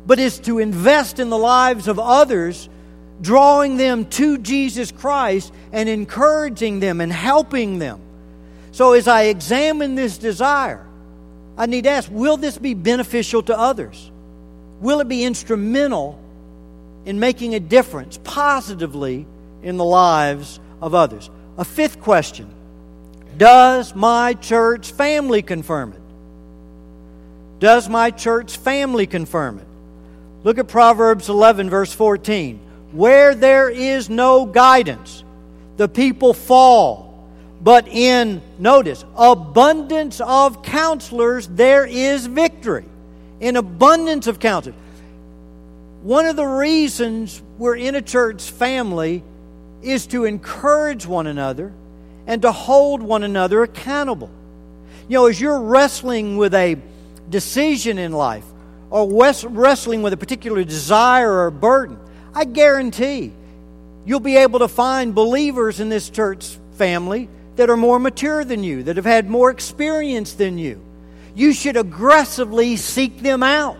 but 0.06 0.18
is 0.18 0.38
to 0.40 0.58
invest 0.58 1.18
in 1.18 1.30
the 1.30 1.38
lives 1.38 1.88
of 1.88 1.98
others, 1.98 2.68
drawing 3.20 3.76
them 3.76 4.06
to 4.06 4.38
Jesus 4.38 4.90
Christ 4.92 5.52
and 5.72 5.88
encouraging 5.88 6.80
them 6.80 7.00
and 7.00 7.12
helping 7.12 7.78
them. 7.78 8.00
So, 8.72 8.92
as 8.92 9.09
I 9.09 9.24
examine 9.24 9.94
this 9.94 10.18
desire, 10.18 10.87
I 11.56 11.66
need 11.66 11.85
to 11.85 11.90
ask 11.90 12.11
will 12.11 12.37
this 12.37 12.56
be 12.56 12.74
beneficial 12.74 13.42
to 13.44 13.59
others? 13.59 14.11
Will 14.80 15.00
it 15.00 15.09
be 15.09 15.24
instrumental 15.24 16.18
in 17.04 17.20
making 17.20 17.54
a 17.54 17.61
difference 17.61 18.18
positively 18.24 19.26
in 19.62 19.76
the 19.76 19.85
lives 19.85 20.61
of 20.80 20.94
others? 20.94 21.28
A 21.59 21.64
fifth 21.64 22.00
question 22.00 22.48
Does 23.37 23.94
my 23.94 24.35
church 24.35 24.92
family 24.92 25.42
confirm 25.42 25.92
it? 25.92 26.00
Does 27.59 27.88
my 27.88 28.11
church 28.11 28.56
family 28.56 29.06
confirm 29.06 29.59
it? 29.59 29.66
Look 30.44 30.59
at 30.59 30.68
Proverbs 30.68 31.28
11, 31.28 31.68
verse 31.68 31.92
14. 31.92 32.59
Where 32.92 33.35
there 33.35 33.70
is 33.70 34.11
no 34.11 34.46
guidance, 34.46 35.24
the 35.76 35.88
people 35.88 36.35
fall, 36.35 37.11
But 37.62 37.88
in, 37.88 38.40
notice, 38.59 39.05
abundance 39.16 40.20
of 40.20 40.62
counselors, 40.62 41.46
there 41.46 41.85
is 41.85 42.26
victory. 42.26 42.87
In 43.38 43.57
abundance 43.57 44.26
of 44.26 44.38
counselors. 44.38 44.76
One 46.03 46.24
of 46.26 46.37
the 46.37 46.46
reasons 46.46 47.42
we're 47.59 47.76
in 47.76 47.94
a 47.94 48.03
church 48.03 48.50
family 48.50 49.22
is 49.83 50.07
to 50.09 50.24
encourage 50.24 51.07
one 51.07 51.26
another 51.26 51.72
and 52.26 52.42
to 52.42 52.53
hold 52.53 53.03
one 53.03 53.22
another 53.22 53.62
accountable. 53.62 54.31
You 55.09 55.18
know, 55.18 55.26
as 55.26 55.40
you're 55.40 55.61
wrestling 55.61 56.37
with 56.38 56.55
a 56.55 56.79
decision 57.29 57.98
in 57.98 58.12
life 58.12 58.44
or 58.88 59.11
wrestling 59.48 60.03
with 60.03 60.12
a 60.12 60.16
particular 60.16 60.64
desire 60.64 61.44
or 61.44 61.50
burden, 61.50 61.98
I 62.34 62.44
guarantee 62.44 63.32
you'll 64.04 64.20
be 64.20 64.36
able 64.36 64.60
to 64.60 64.68
find 64.68 65.14
believers 65.14 65.80
in 65.80 65.88
this 65.88 66.10
church 66.10 66.56
family 66.72 67.28
that 67.56 67.70
are 67.70 67.76
more 67.76 67.98
mature 67.98 68.44
than 68.44 68.64
you, 68.64 68.84
that 68.84 68.96
have 68.96 69.04
had 69.04 69.28
more 69.28 69.50
experience 69.50 70.34
than 70.34 70.58
you. 70.58 70.80
You 71.34 71.52
should 71.52 71.76
aggressively 71.76 72.76
seek 72.76 73.20
them 73.20 73.42
out. 73.42 73.78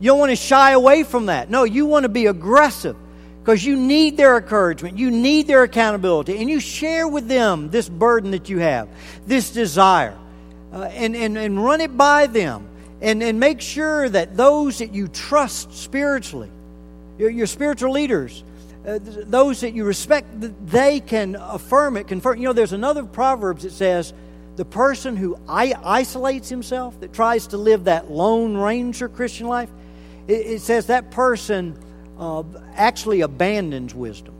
You 0.00 0.10
don't 0.10 0.18
want 0.18 0.30
to 0.30 0.36
shy 0.36 0.72
away 0.72 1.02
from 1.02 1.26
that. 1.26 1.50
No, 1.50 1.64
you 1.64 1.86
want 1.86 2.04
to 2.04 2.08
be 2.08 2.26
aggressive 2.26 2.96
because 3.40 3.64
you 3.64 3.76
need 3.76 4.16
their 4.16 4.36
encouragement, 4.36 4.98
you 4.98 5.10
need 5.10 5.46
their 5.46 5.62
accountability, 5.62 6.36
and 6.38 6.50
you 6.50 6.58
share 6.58 7.06
with 7.06 7.28
them 7.28 7.70
this 7.70 7.88
burden 7.88 8.32
that 8.32 8.48
you 8.48 8.58
have, 8.58 8.88
this 9.26 9.50
desire, 9.52 10.18
uh, 10.72 10.82
and, 10.82 11.14
and, 11.14 11.38
and 11.38 11.64
run 11.64 11.80
it 11.80 11.96
by 11.96 12.26
them. 12.26 12.68
And, 13.00 13.22
and 13.22 13.38
make 13.38 13.60
sure 13.60 14.08
that 14.08 14.36
those 14.36 14.78
that 14.78 14.94
you 14.94 15.06
trust 15.06 15.74
spiritually, 15.74 16.50
your, 17.18 17.30
your 17.30 17.46
spiritual 17.46 17.92
leaders, 17.92 18.44
uh, 18.86 18.98
those 19.02 19.60
that 19.60 19.74
you 19.74 19.84
respect, 19.84 20.28
they 20.66 21.00
can 21.00 21.36
affirm 21.36 21.96
it, 21.96 22.06
confirm. 22.06 22.38
You 22.38 22.44
know, 22.44 22.52
there's 22.52 22.72
another 22.72 23.04
Proverbs 23.04 23.62
that 23.64 23.72
says, 23.72 24.12
the 24.56 24.64
person 24.64 25.16
who 25.16 25.38
isolates 25.48 26.48
himself, 26.48 26.98
that 27.00 27.12
tries 27.12 27.48
to 27.48 27.58
live 27.58 27.84
that 27.84 28.10
lone 28.10 28.56
ranger 28.56 29.08
Christian 29.08 29.48
life, 29.48 29.68
it, 30.28 30.46
it 30.46 30.60
says 30.62 30.86
that 30.86 31.10
person 31.10 31.78
uh, 32.18 32.42
actually 32.74 33.20
abandons 33.20 33.94
wisdom. 33.94 34.34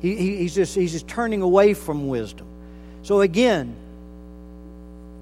He, 0.00 0.14
he, 0.14 0.36
he's, 0.36 0.54
just, 0.54 0.74
he's 0.74 0.92
just 0.92 1.08
turning 1.08 1.42
away 1.42 1.74
from 1.74 2.08
wisdom. 2.08 2.46
So, 3.02 3.20
again, 3.20 3.74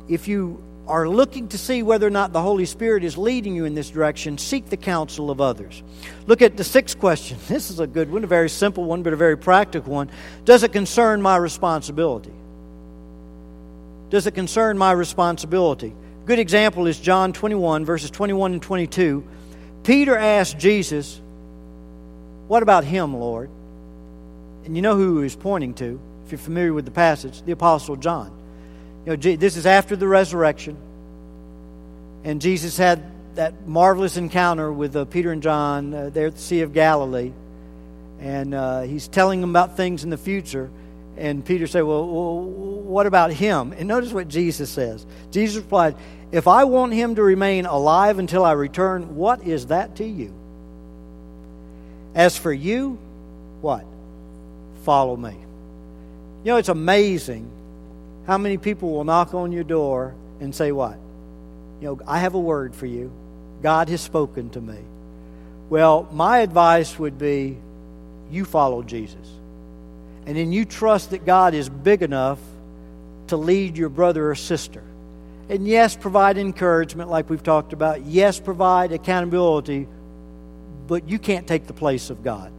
if 0.09 0.29
you 0.29 0.63
are 0.87 1.09
looking 1.09 1.49
to 1.49 1.59
see 1.59 1.83
whether 1.83 2.07
or 2.07 2.11
not 2.11 2.33
the 2.33 2.43
Holy 2.43 2.65
Spirit 2.65 3.03
is 3.03 3.19
leading 3.19 3.55
you 3.55 3.65
in 3.65 3.75
this 3.75 3.91
direction, 3.91 4.39
seek 4.39 4.67
the 4.67 4.77
counsel 4.77 5.31
of 5.31 5.41
others. 5.41 5.83
Look 6.27 6.43
at 6.43 6.57
the 6.57 6.65
sixth 6.65 6.99
question. 6.99 7.39
This 7.49 7.71
is 7.71 7.81
a 7.81 7.87
good 7.87 8.11
one, 8.11 8.25
a 8.25 8.29
very 8.29 8.49
simple 8.49 8.85
one, 8.85 9.03
but 9.03 9.13
a 9.13 9.17
very 9.17 9.37
practical 9.37 9.93
one. 9.93 10.11
Does 10.45 10.63
it 10.63 10.73
concern 10.73 11.23
my 11.23 11.37
responsibility? 11.37 12.33
Does 14.11 14.27
it 14.27 14.35
concern 14.35 14.79
my 14.79 14.93
responsibility? 14.93 15.95
Good 16.25 16.39
example 16.39 16.87
is 16.87 16.99
John 16.99 17.33
21, 17.33 17.85
verses 17.85 18.11
21 18.11 18.55
and 18.55 18.63
22. 18.63 19.25
Peter 19.83 20.17
asked 20.17 20.59
Jesus, 20.59 21.21
what 22.49 22.63
about 22.63 22.85
him, 22.85 23.15
Lord? 23.15 23.51
And 24.65 24.77
you 24.77 24.83
know 24.83 24.97
who 24.97 25.19
he 25.19 25.23
was 25.25 25.37
pointing 25.37 25.75
to, 25.75 26.01
if 26.25 26.33
you're 26.33 26.39
familiar 26.39 26.73
with 26.73 26.85
the 26.85 26.91
passage, 26.91 27.43
the 27.43 27.53
Apostle 27.53 27.97
John. 27.97 28.36
Know, 29.07 29.15
this 29.15 29.57
is 29.57 29.67
after 29.67 29.95
the 29.95 30.09
resurrection, 30.09 30.77
and 32.25 32.41
Jesus 32.41 32.77
had 32.77 33.05
that 33.37 33.69
marvelous 33.69 34.17
encounter 34.17 34.73
with 34.73 34.97
uh, 34.97 35.05
Peter 35.05 35.31
and 35.31 35.43
John 35.43 35.95
uh, 35.95 36.11
there 36.11 36.27
at 36.27 36.35
the 36.35 36.41
Sea 36.41 36.63
of 36.63 36.73
Galilee, 36.73 37.31
and 38.19 38.53
uh, 38.53 38.81
he's 38.81 39.07
telling 39.07 39.41
them 39.41 39.51
about 39.51 39.77
things 39.77 40.03
in 40.03 40.11
the 40.11 40.17
future. 40.17 40.69
And 41.17 41.45
Peter 41.45 41.69
said, 41.69 41.83
well, 41.83 42.07
well, 42.07 42.43
what 42.43 43.07
about 43.07 43.33
him? 43.33 43.73
And 43.73 43.87
notice 43.87 44.13
what 44.13 44.27
Jesus 44.27 44.71
says. 44.71 45.07
Jesus 45.31 45.57
replied, 45.57 45.95
If 46.33 46.49
I 46.49 46.65
want 46.65 46.93
him 46.93 47.15
to 47.15 47.23
remain 47.23 47.65
alive 47.65 48.19
until 48.19 48.45
I 48.45 48.53
return, 48.53 49.15
what 49.17 49.47
is 49.47 49.67
that 49.69 49.97
to 49.97 50.05
you? 50.05 50.35
As 52.15 52.37
for 52.37 52.53
you, 52.53 52.99
what? 53.61 53.85
Follow 54.83 55.17
me. 55.17 55.37
You 56.45 56.53
know, 56.53 56.57
it's 56.57 56.69
amazing 56.69 57.51
how 58.27 58.39
many 58.39 58.59
people 58.59 58.93
will 58.93 59.05
knock 59.05 59.35
on 59.35 59.53
your 59.53 59.65
door 59.65 60.15
and 60.41 60.55
say, 60.55 60.73
What? 60.73 60.99
You 61.81 61.89
know, 61.89 62.01
I 62.07 62.19
have 62.21 62.35
a 62.35 62.41
word 62.41 62.75
for 62.75 62.87
you. 62.87 63.13
God 63.63 63.89
has 63.89 64.01
spoken 64.01 64.51
to 64.51 64.61
me. 64.61 64.79
Well, 65.69 66.09
my 66.13 66.39
advice 66.39 66.99
would 66.99 67.19
be 67.19 67.57
you 68.31 68.45
follow 68.45 68.83
Jesus. 68.83 69.29
And 70.27 70.37
then 70.37 70.53
you 70.53 70.65
trust 70.65 71.11
that 71.11 71.25
God 71.25 71.55
is 71.55 71.69
big 71.69 72.03
enough 72.03 72.39
to 73.29 73.37
lead 73.37 73.77
your 73.77 73.89
brother 73.89 74.31
or 74.31 74.35
sister. 74.35 74.83
And 75.49 75.67
yes, 75.67 75.95
provide 75.95 76.39
encouragement, 76.39 77.11
like 77.11 77.31
we've 77.31 77.43
talked 77.43 77.73
about. 77.73 78.05
Yes, 78.05 78.41
provide 78.41 78.93
accountability 78.93 79.87
but 80.87 81.09
you 81.09 81.19
can't 81.19 81.47
take 81.47 81.67
the 81.67 81.73
place 81.73 82.11
of 82.11 82.23
God. 82.23 82.53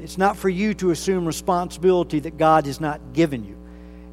It's 0.00 0.18
not 0.18 0.36
for 0.36 0.48
you 0.48 0.74
to 0.74 0.90
assume 0.90 1.26
responsibility 1.26 2.20
that 2.20 2.38
God 2.38 2.66
has 2.66 2.80
not 2.80 3.00
given 3.12 3.44
you. 3.44 3.56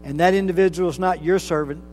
And 0.04 0.20
that 0.20 0.34
individual 0.34 0.90
is 0.90 1.00
not 1.00 1.24
your 1.24 1.40
servant, 1.40 1.84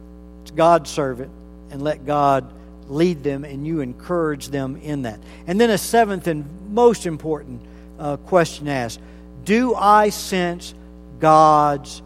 it's 0.43 0.51
God's 0.51 0.91
servant. 0.91 1.31
And 1.71 1.83
let 1.83 2.07
God 2.07 2.53
lead 2.89 3.23
them 3.25 3.45
and 3.45 3.67
you 3.67 3.81
encourage 3.81 4.49
them 4.49 4.77
in 4.77 5.03
that. 5.03 5.21
And 5.47 5.61
then 5.61 5.71
a 5.71 5.79
seventh 5.79 6.27
and 6.27 6.45
most 6.71 7.07
important 7.07 7.61
uh, 7.99 8.17
question 8.19 8.69
asked 8.69 9.01
Do 9.45 9.75
I 9.75 10.11
sense 10.11 10.75
God's 11.19 12.03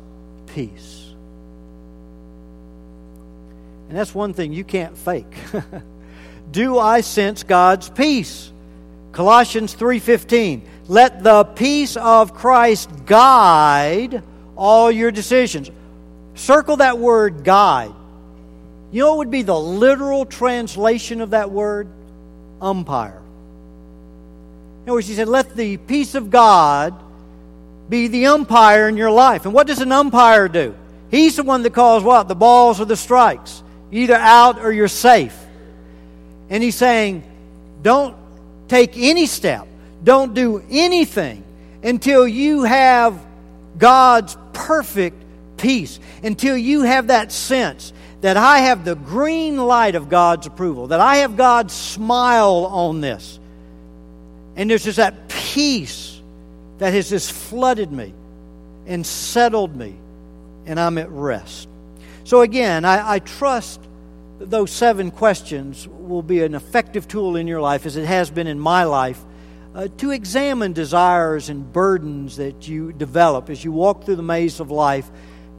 peace? 0.47 1.07
And 3.89 3.99
that's 3.99 4.15
one 4.15 4.35
thing 4.35 4.53
you 4.53 4.65
can't 4.65 4.97
fake. 4.97 5.35
Do 6.51 6.79
I 6.79 7.01
sense 7.01 7.43
God's 7.43 7.91
peace? 7.91 8.53
Colossians 9.13 9.75
3:15 9.75 10.63
Let 10.89 11.23
the 11.23 11.45
peace 11.45 11.97
of 11.97 12.35
Christ 12.35 12.89
guide 13.07 14.23
all 14.57 14.91
your 14.91 15.11
decisions. 15.11 15.71
Circle 16.41 16.79
that 16.79 16.97
word 16.97 17.45
guide. 17.45 17.93
You 18.93 19.03
know 19.03 19.11
what 19.11 19.19
would 19.19 19.31
be 19.31 19.43
the 19.43 19.61
literal 19.61 20.25
translation 20.25 21.21
of 21.21 21.31
that 21.31 21.51
word? 21.51 21.87
Umpire. 22.63 23.21
In 24.79 24.85
other 24.85 24.95
words, 24.95 25.07
he 25.07 25.15
said, 25.15 25.29
Let 25.29 25.55
the 25.55 25.77
peace 25.77 26.15
of 26.15 26.31
God 26.31 26.95
be 27.91 28.09
the 28.09 28.27
umpire 28.29 28.89
in 28.89 28.97
your 28.97 29.11
life. 29.11 29.45
And 29.45 29.53
what 29.53 29.67
does 29.67 29.81
an 29.81 29.93
umpire 29.93 30.49
do? 30.49 30.75
He's 31.11 31.37
the 31.37 31.43
one 31.43 31.63
that 31.63 31.75
calls 31.75 32.03
what? 32.03 32.27
The 32.27 32.35
balls 32.35 32.81
or 32.81 32.87
the 32.87 32.97
strikes. 32.97 33.63
Either 33.93 34.15
out 34.15 34.61
or 34.61 34.73
you're 34.73 34.89
safe. 34.89 35.39
And 36.49 36.63
he's 36.63 36.77
saying, 36.77 37.23
Don't 37.83 38.17
take 38.67 38.97
any 38.97 39.27
step, 39.27 39.69
don't 40.03 40.33
do 40.33 40.65
anything 40.71 41.45
until 41.83 42.27
you 42.27 42.63
have 42.63 43.21
God's 43.77 44.39
perfect 44.55 45.20
peace, 45.61 46.01
until 46.23 46.57
you 46.57 46.83
have 46.83 47.09
that 47.09 47.33
sense 47.33 47.93
that 48.21 48.37
I 48.37 48.59
have 48.59 48.85
the 48.85 48.97
green 48.97 49.57
light 49.57 49.95
of 49.95 50.09
God's 50.09 50.47
approval, 50.47 50.89
that 50.89 51.01
I 51.01 51.17
have 51.17 51.37
God's 51.37 51.73
smile 51.73 52.67
on 52.71 53.01
this. 53.01 53.39
And 54.57 54.69
there's 54.69 54.85
just 54.85 54.97
that 54.97 55.29
peace 55.29 56.21
that 56.79 56.93
has 56.93 57.11
just 57.11 57.33
flooded 57.33 57.91
me 57.91 58.13
and 58.87 59.07
settled 59.07 59.75
me, 59.75 59.95
and 60.67 60.79
I'm 60.79 60.99
at 60.99 61.11
rest. 61.11 61.69
So, 62.25 62.43
again, 62.43 62.85
I, 62.85 63.15
I 63.15 63.19
trust 63.21 63.81
those 64.39 64.71
seven 64.71 65.11
questions 65.11 65.87
will 65.87 66.23
be 66.23 66.43
an 66.43 66.55
effective 66.55 67.07
tool 67.07 67.37
in 67.37 67.47
your 67.47 67.61
life, 67.61 67.87
as 67.87 67.97
it 67.97 68.07
has 68.07 68.31
been 68.31 68.47
in 68.47 68.59
my 68.59 68.85
life, 68.85 69.23
uh, 69.75 69.89
to 69.99 70.11
examine 70.11 70.73
desires 70.73 71.49
and 71.49 71.73
burdens 71.73 72.37
that 72.37 72.67
you 72.67 72.93
develop 72.93 73.51
as 73.51 73.65
you 73.65 73.71
walk 73.73 74.05
through 74.05 74.17
the 74.17 74.23
maze 74.23 74.61
of 74.61 74.71
life 74.71 75.09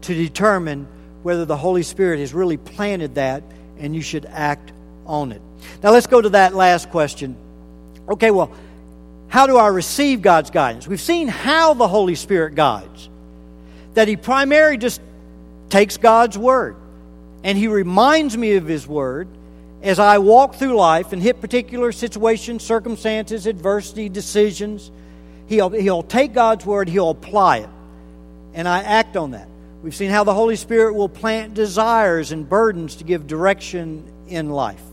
to 0.02 0.14
determine 0.14 0.88
whether 1.24 1.46
the 1.46 1.58
Holy 1.58 1.84
Spirit 1.84 2.20
has 2.20 2.34
really 2.34 2.58
planted 2.58 3.16
that 3.16 3.44
and 3.78 3.96
you 3.96 4.02
should 4.02 4.26
act 4.26 4.72
on 5.06 5.32
it. 5.32 5.42
Now, 5.84 5.92
let's 5.92 6.08
go 6.08 6.22
to 6.22 6.30
that 6.30 6.56
last 6.56 6.90
question. 6.90 7.36
Okay, 8.10 8.32
well, 8.32 8.52
how 9.28 9.48
do 9.48 9.58
I 9.58 9.68
receive 9.68 10.22
God's 10.22 10.50
guidance? 10.50 10.88
We've 10.88 11.02
seen 11.02 11.28
how 11.28 11.74
the 11.74 11.88
Holy 11.88 12.16
Spirit 12.16 12.56
guides, 12.56 13.10
that 13.94 14.08
He 14.08 14.18
primarily 14.18 14.78
just 14.78 15.02
takes 15.70 15.98
God's 15.98 16.38
Word 16.38 16.76
and 17.44 17.58
He 17.58 17.68
reminds 17.68 18.38
me 18.38 18.56
of 18.56 18.68
His 18.68 18.88
Word 18.88 19.28
as 19.82 20.00
I 20.00 20.20
walk 20.20 20.56
through 20.56 20.76
life 20.76 21.14
and 21.14 21.22
hit 21.22 21.42
particular 21.42 21.92
situations, 21.92 22.64
circumstances, 22.64 23.48
adversity, 23.48 24.10
decisions. 24.10 24.92
He'll, 25.48 25.70
he'll 25.70 26.04
take 26.04 26.34
God's 26.34 26.66
Word, 26.66 26.88
He'll 26.88 27.10
apply 27.10 27.60
it, 27.60 27.70
and 28.54 28.68
I 28.68 28.84
act 28.84 29.18
on 29.18 29.32
that. 29.32 29.48
We've 29.82 29.96
seen 29.96 30.12
how 30.12 30.24
the 30.24 30.34
Holy 30.34 30.56
Spirit 30.56 30.94
will 30.94 31.10
plant 31.10 31.54
desires 31.56 32.32
and 32.32 32.48
burdens 32.48 32.98
to 32.98 33.04
give 33.04 33.26
direction 33.26 34.04
in 34.28 34.50
life 34.50 34.84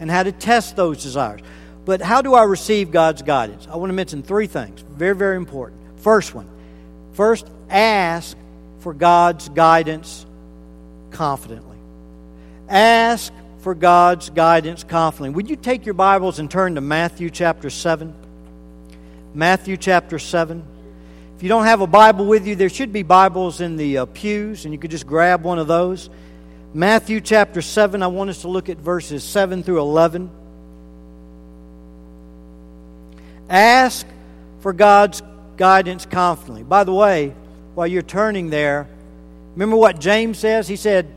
and 0.00 0.10
how 0.10 0.22
to 0.22 0.32
test 0.32 0.76
those 0.76 1.02
desires. 1.02 1.40
But 1.84 2.00
how 2.00 2.22
do 2.22 2.34
I 2.34 2.44
receive 2.44 2.90
God's 2.90 3.20
guidance? 3.22 3.68
I 3.70 3.76
want 3.76 3.90
to 3.90 3.94
mention 3.94 4.22
three 4.22 4.46
things. 4.46 4.80
Very, 4.80 5.14
very 5.14 5.36
important. 5.36 5.80
First 6.00 6.34
one, 6.34 6.48
first, 7.12 7.46
ask 7.68 8.36
for 8.80 8.94
God's 8.94 9.50
guidance 9.50 10.24
confidently. 11.10 11.76
Ask 12.68 13.32
for 13.58 13.74
God's 13.74 14.30
guidance 14.30 14.84
confidently. 14.84 15.36
Would 15.36 15.50
you 15.50 15.56
take 15.56 15.84
your 15.84 15.94
Bibles 15.94 16.38
and 16.38 16.50
turn 16.50 16.76
to 16.76 16.80
Matthew 16.80 17.28
chapter 17.28 17.68
7? 17.68 18.14
Matthew 19.34 19.76
chapter 19.76 20.18
7. 20.18 20.64
If 21.36 21.42
you 21.42 21.48
don't 21.48 21.64
have 21.64 21.80
a 21.80 21.86
Bible 21.86 22.26
with 22.26 22.46
you, 22.46 22.54
there 22.54 22.68
should 22.68 22.92
be 22.92 23.02
Bibles 23.02 23.60
in 23.60 23.76
the 23.76 23.98
uh, 23.98 24.04
pews, 24.06 24.64
and 24.64 24.72
you 24.72 24.78
could 24.78 24.92
just 24.92 25.06
grab 25.06 25.42
one 25.42 25.58
of 25.58 25.66
those. 25.66 26.08
Matthew 26.72 27.20
chapter 27.20 27.60
7, 27.60 28.04
I 28.04 28.06
want 28.06 28.30
us 28.30 28.42
to 28.42 28.48
look 28.48 28.68
at 28.68 28.78
verses 28.78 29.24
7 29.24 29.64
through 29.64 29.80
11. 29.80 30.30
Ask 33.50 34.06
for 34.60 34.72
God's 34.72 35.22
guidance 35.56 36.06
confidently. 36.06 36.62
By 36.62 36.84
the 36.84 36.94
way, 36.94 37.34
while 37.74 37.88
you're 37.88 38.02
turning 38.02 38.50
there, 38.50 38.86
remember 39.54 39.76
what 39.76 39.98
James 39.98 40.38
says? 40.38 40.68
He 40.68 40.76
said, 40.76 41.12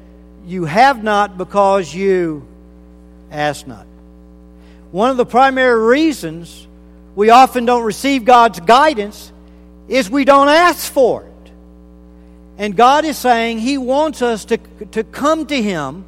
You 0.48 0.66
have 0.66 1.04
not 1.04 1.38
because 1.38 1.94
you 1.94 2.48
ask 3.30 3.68
not. 3.68 3.86
One 4.92 5.12
of 5.12 5.18
the 5.18 5.28
primary 5.28 5.80
reasons 5.80 6.68
we 7.16 7.30
often 7.30 7.66
don't 7.66 7.84
receive 7.84 8.26
God's 8.26 8.60
guidance 8.60 9.32
is 9.88 10.10
we 10.10 10.26
don't 10.26 10.50
ask 10.50 10.92
for 10.92 11.24
it. 11.24 11.52
And 12.58 12.76
God 12.76 13.06
is 13.06 13.18
saying 13.18 13.60
He 13.60 13.78
wants 13.78 14.22
us 14.22 14.46
to, 14.46 14.58
to 14.92 15.04
come 15.04 15.46
to 15.48 15.62
Him 15.62 16.06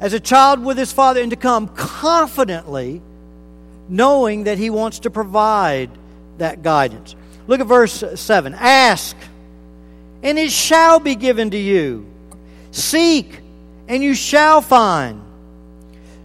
as 0.00 0.12
a 0.12 0.20
child 0.20 0.64
with 0.64 0.76
His 0.76 0.92
Father 0.92 1.20
and 1.20 1.30
to 1.30 1.36
come 1.36 1.68
confidently, 1.68 3.00
knowing 3.88 4.44
that 4.44 4.58
He 4.58 4.70
wants 4.70 5.00
to 5.00 5.10
provide 5.10 5.90
that 6.38 6.62
guidance. 6.62 7.14
Look 7.46 7.60
at 7.60 7.66
verse 7.66 8.02
7. 8.14 8.54
Ask, 8.54 9.16
and 10.22 10.38
it 10.38 10.50
shall 10.50 10.98
be 10.98 11.14
given 11.14 11.50
to 11.50 11.58
you. 11.58 12.06
Seek, 12.72 13.40
and 13.88 14.02
you 14.02 14.14
shall 14.14 14.60
find. 14.60 15.22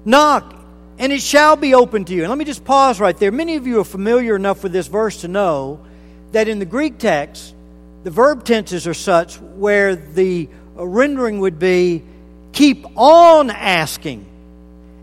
Knock, 0.04 0.56
and 0.98 1.12
it 1.12 1.22
shall 1.22 1.56
be 1.56 1.74
open 1.74 2.06
to 2.06 2.14
you. 2.14 2.22
And 2.22 2.30
let 2.30 2.38
me 2.38 2.46
just 2.46 2.64
pause 2.64 3.00
right 3.00 3.18
there. 3.18 3.32
Many 3.32 3.56
of 3.56 3.66
you 3.68 3.80
are 3.80 3.86
familiar 3.86 4.36
enough 4.36 4.64
with 4.64 4.72
this 4.72 4.88
verse 4.88 5.22
to 5.22 5.28
know 5.28 5.86
that 6.36 6.50
in 6.50 6.60
the 6.60 6.66
Greek 6.66 6.98
text, 6.98 7.56
the 8.04 8.12
verb 8.12 8.44
tenses 8.44 8.86
are 8.88 8.94
such 8.94 9.38
where 9.40 9.96
the 9.96 10.50
rendering 10.76 11.40
would 11.40 11.58
be 11.58 12.04
keep 12.52 12.86
on 12.98 13.50
asking, 13.50 14.26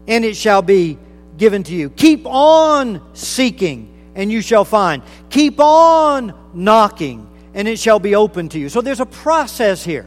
and 0.07 0.27
it 0.27 0.37
shall 0.37 0.61
be 0.61 0.99
given 1.38 1.62
to 1.62 1.73
you. 1.73 1.88
Keep 1.88 2.27
on 2.27 3.01
seeking, 3.14 3.90
and 4.14 4.31
you 4.31 4.42
shall 4.42 4.66
find. 4.66 5.03
Keep 5.31 5.59
on 5.59 6.35
knocking, 6.53 7.27
and 7.55 7.66
it 7.66 7.79
shall 7.79 7.99
be 7.99 8.14
open 8.14 8.51
to 8.51 8.59
you. 8.59 8.68
So 8.68 8.83
there's 8.83 9.01
a 9.01 9.07
process 9.07 9.83
here. 9.83 10.07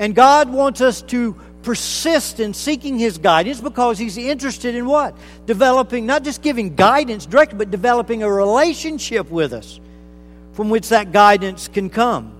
And 0.00 0.12
God 0.12 0.52
wants 0.52 0.80
us 0.80 1.02
to 1.02 1.34
persist 1.62 2.40
in 2.40 2.52
seeking 2.52 2.98
His 2.98 3.18
guidance 3.18 3.60
because 3.60 3.96
He's 3.96 4.18
interested 4.18 4.74
in 4.74 4.86
what? 4.86 5.16
Developing, 5.46 6.04
not 6.04 6.24
just 6.24 6.42
giving 6.42 6.74
guidance 6.74 7.26
directly, 7.26 7.58
but 7.58 7.70
developing 7.70 8.24
a 8.24 8.28
relationship 8.28 9.30
with 9.30 9.52
us 9.52 9.78
from 10.54 10.70
which 10.70 10.88
that 10.88 11.12
guidance 11.12 11.68
can 11.68 11.90
come. 11.90 12.32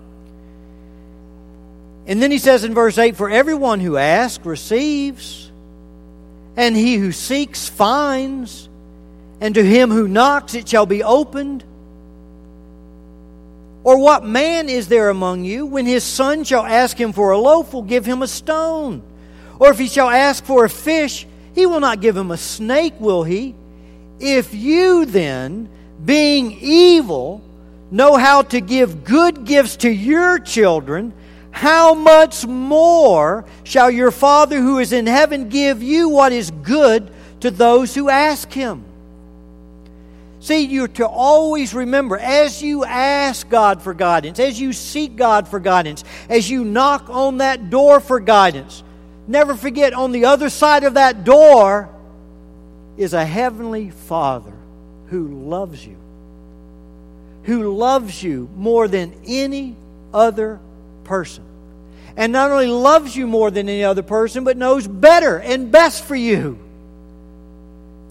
And 2.06 2.22
then 2.22 2.30
he 2.30 2.38
says 2.38 2.64
in 2.64 2.74
verse 2.74 2.98
8 2.98 3.16
For 3.16 3.30
everyone 3.30 3.80
who 3.80 3.96
asks 3.96 4.44
receives, 4.44 5.50
and 6.56 6.76
he 6.76 6.96
who 6.96 7.12
seeks 7.12 7.68
finds, 7.68 8.68
and 9.40 9.54
to 9.54 9.64
him 9.64 9.90
who 9.90 10.08
knocks 10.08 10.54
it 10.54 10.68
shall 10.68 10.86
be 10.86 11.02
opened. 11.02 11.64
Or 13.82 13.98
what 13.98 14.24
man 14.24 14.70
is 14.70 14.88
there 14.88 15.10
among 15.10 15.44
you, 15.44 15.66
when 15.66 15.84
his 15.84 16.04
son 16.04 16.44
shall 16.44 16.64
ask 16.64 16.96
him 16.96 17.12
for 17.12 17.32
a 17.32 17.38
loaf, 17.38 17.74
will 17.74 17.82
give 17.82 18.06
him 18.06 18.22
a 18.22 18.28
stone? 18.28 19.02
Or 19.58 19.70
if 19.70 19.78
he 19.78 19.88
shall 19.88 20.08
ask 20.08 20.44
for 20.44 20.64
a 20.64 20.70
fish, 20.70 21.26
he 21.54 21.66
will 21.66 21.80
not 21.80 22.00
give 22.00 22.16
him 22.16 22.30
a 22.30 22.36
snake, 22.36 22.94
will 22.98 23.24
he? 23.24 23.54
If 24.18 24.54
you 24.54 25.04
then, 25.04 25.68
being 26.02 26.52
evil, 26.60 27.43
know 27.94 28.16
how 28.16 28.42
to 28.42 28.60
give 28.60 29.04
good 29.04 29.44
gifts 29.44 29.76
to 29.76 29.88
your 29.88 30.40
children, 30.40 31.12
how 31.52 31.94
much 31.94 32.44
more 32.44 33.44
shall 33.62 33.88
your 33.88 34.10
Father 34.10 34.60
who 34.60 34.80
is 34.80 34.92
in 34.92 35.06
heaven 35.06 35.48
give 35.48 35.80
you 35.80 36.08
what 36.08 36.32
is 36.32 36.50
good 36.50 37.08
to 37.38 37.52
those 37.52 37.94
who 37.94 38.08
ask 38.08 38.52
him? 38.52 38.84
See, 40.40 40.64
you're 40.64 40.88
to 40.88 41.06
always 41.06 41.72
remember 41.72 42.18
as 42.18 42.60
you 42.60 42.84
ask 42.84 43.48
God 43.48 43.80
for 43.80 43.94
guidance, 43.94 44.40
as 44.40 44.60
you 44.60 44.72
seek 44.72 45.14
God 45.14 45.46
for 45.46 45.60
guidance, 45.60 46.02
as 46.28 46.50
you 46.50 46.64
knock 46.64 47.08
on 47.08 47.38
that 47.38 47.70
door 47.70 48.00
for 48.00 48.18
guidance, 48.18 48.82
never 49.28 49.54
forget 49.54 49.94
on 49.94 50.10
the 50.10 50.24
other 50.24 50.50
side 50.50 50.82
of 50.82 50.94
that 50.94 51.22
door 51.22 51.88
is 52.96 53.14
a 53.14 53.24
heavenly 53.24 53.90
Father 53.90 54.52
who 55.06 55.48
loves 55.48 55.86
you, 55.86 55.96
who 57.44 57.74
loves 57.74 58.22
you 58.22 58.48
more 58.56 58.88
than 58.88 59.14
any 59.26 59.76
other 60.12 60.60
person. 61.04 61.44
And 62.16 62.32
not 62.32 62.50
only 62.50 62.66
loves 62.66 63.14
you 63.16 63.26
more 63.26 63.50
than 63.50 63.68
any 63.68 63.84
other 63.84 64.02
person, 64.02 64.44
but 64.44 64.56
knows 64.56 64.86
better 64.86 65.38
and 65.38 65.70
best 65.70 66.04
for 66.04 66.14
you. 66.14 66.58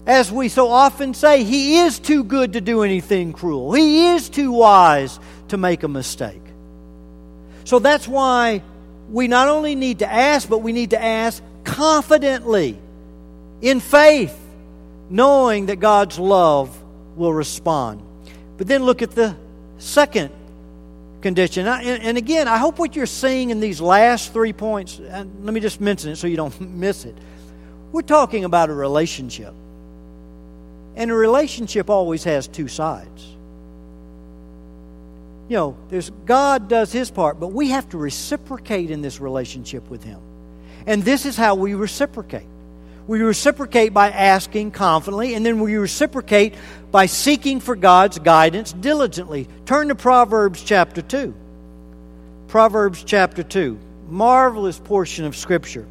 As 0.06 0.30
we 0.30 0.48
so 0.48 0.68
often 0.68 1.14
say, 1.14 1.44
He 1.44 1.78
is 1.78 1.98
too 1.98 2.24
good 2.24 2.52
to 2.52 2.60
do 2.60 2.82
anything 2.82 3.32
cruel. 3.32 3.72
He 3.72 4.08
is 4.08 4.28
too 4.28 4.52
wise 4.52 5.18
to 5.48 5.56
make 5.56 5.82
a 5.82 5.88
mistake. 5.88 6.42
So 7.64 7.78
that's 7.78 8.06
why 8.06 8.62
we 9.10 9.28
not 9.28 9.48
only 9.48 9.74
need 9.74 10.00
to 10.00 10.10
ask, 10.10 10.48
but 10.48 10.58
we 10.58 10.72
need 10.72 10.90
to 10.90 11.02
ask 11.02 11.42
confidently, 11.64 12.78
in 13.62 13.80
faith, 13.80 14.38
knowing 15.08 15.66
that 15.66 15.76
God's 15.76 16.18
love 16.18 16.78
will 17.16 17.32
respond. 17.32 18.02
But 18.56 18.66
then 18.66 18.84
look 18.84 19.02
at 19.02 19.12
the 19.12 19.36
second 19.78 20.30
condition. 21.22 21.66
And 21.66 22.18
again, 22.18 22.48
I 22.48 22.58
hope 22.58 22.78
what 22.78 22.94
you're 22.94 23.06
seeing 23.06 23.50
in 23.50 23.60
these 23.60 23.80
last 23.80 24.32
three 24.32 24.52
points, 24.52 24.98
and 24.98 25.44
let 25.44 25.54
me 25.54 25.60
just 25.60 25.80
mention 25.80 26.10
it 26.10 26.16
so 26.16 26.26
you 26.26 26.36
don't 26.36 26.60
miss 26.78 27.04
it. 27.04 27.16
We're 27.92 28.02
talking 28.02 28.44
about 28.44 28.70
a 28.70 28.74
relationship. 28.74 29.54
And 30.96 31.10
a 31.10 31.14
relationship 31.14 31.90
always 31.90 32.24
has 32.24 32.46
two 32.46 32.68
sides. 32.68 33.26
You 35.48 35.56
know, 35.56 35.76
there's 35.90 36.10
God 36.24 36.68
does 36.68 36.92
his 36.92 37.10
part, 37.10 37.38
but 37.38 37.48
we 37.48 37.70
have 37.70 37.88
to 37.90 37.98
reciprocate 37.98 38.90
in 38.90 39.02
this 39.02 39.20
relationship 39.20 39.88
with 39.90 40.02
him. 40.02 40.20
And 40.86 41.02
this 41.02 41.26
is 41.26 41.36
how 41.36 41.54
we 41.54 41.74
reciprocate. 41.74 42.46
We 43.06 43.20
reciprocate 43.20 43.92
by 43.92 44.10
asking 44.10 44.70
confidently, 44.70 45.34
and 45.34 45.44
then 45.44 45.60
we 45.60 45.76
reciprocate 45.76 46.54
by 46.90 47.06
seeking 47.06 47.60
for 47.60 47.76
God's 47.76 48.18
guidance 48.18 48.72
diligently. 48.72 49.46
Turn 49.66 49.88
to 49.88 49.94
Proverbs 49.94 50.62
chapter 50.62 51.02
2. 51.02 51.34
Proverbs 52.48 53.04
chapter 53.04 53.42
2. 53.42 53.78
Marvelous 54.08 54.78
portion 54.78 55.26
of 55.26 55.36
Scripture. 55.36 55.86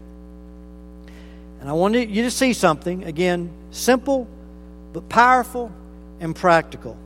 And 1.60 1.70
I 1.70 1.74
want 1.74 1.96
you 1.96 2.24
to 2.24 2.32
see 2.32 2.54
something, 2.54 3.04
again, 3.04 3.52
simple 3.72 4.28
but 4.92 5.08
powerful 5.08 5.72
and 6.20 6.36
practical. 6.36 6.98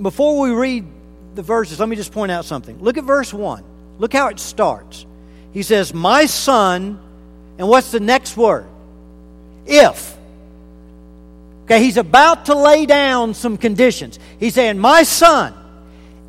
Before 0.00 0.40
we 0.40 0.50
read 0.50 0.86
the 1.34 1.42
verses, 1.42 1.80
let 1.80 1.88
me 1.88 1.96
just 1.96 2.12
point 2.12 2.32
out 2.32 2.44
something. 2.44 2.78
Look 2.80 2.96
at 2.96 3.04
verse 3.04 3.32
1. 3.32 3.64
Look 3.98 4.12
how 4.12 4.28
it 4.28 4.38
starts. 4.38 5.04
He 5.52 5.62
says, 5.62 5.92
My 5.92 6.26
son, 6.26 6.98
and 7.58 7.68
what's 7.68 7.90
the 7.90 8.00
next 8.00 8.36
word? 8.36 8.66
If. 9.66 10.16
Okay, 11.64 11.82
he's 11.82 11.96
about 11.96 12.46
to 12.46 12.54
lay 12.54 12.86
down 12.86 13.34
some 13.34 13.56
conditions. 13.56 14.18
He's 14.38 14.54
saying, 14.54 14.78
My 14.78 15.02
son, 15.02 15.54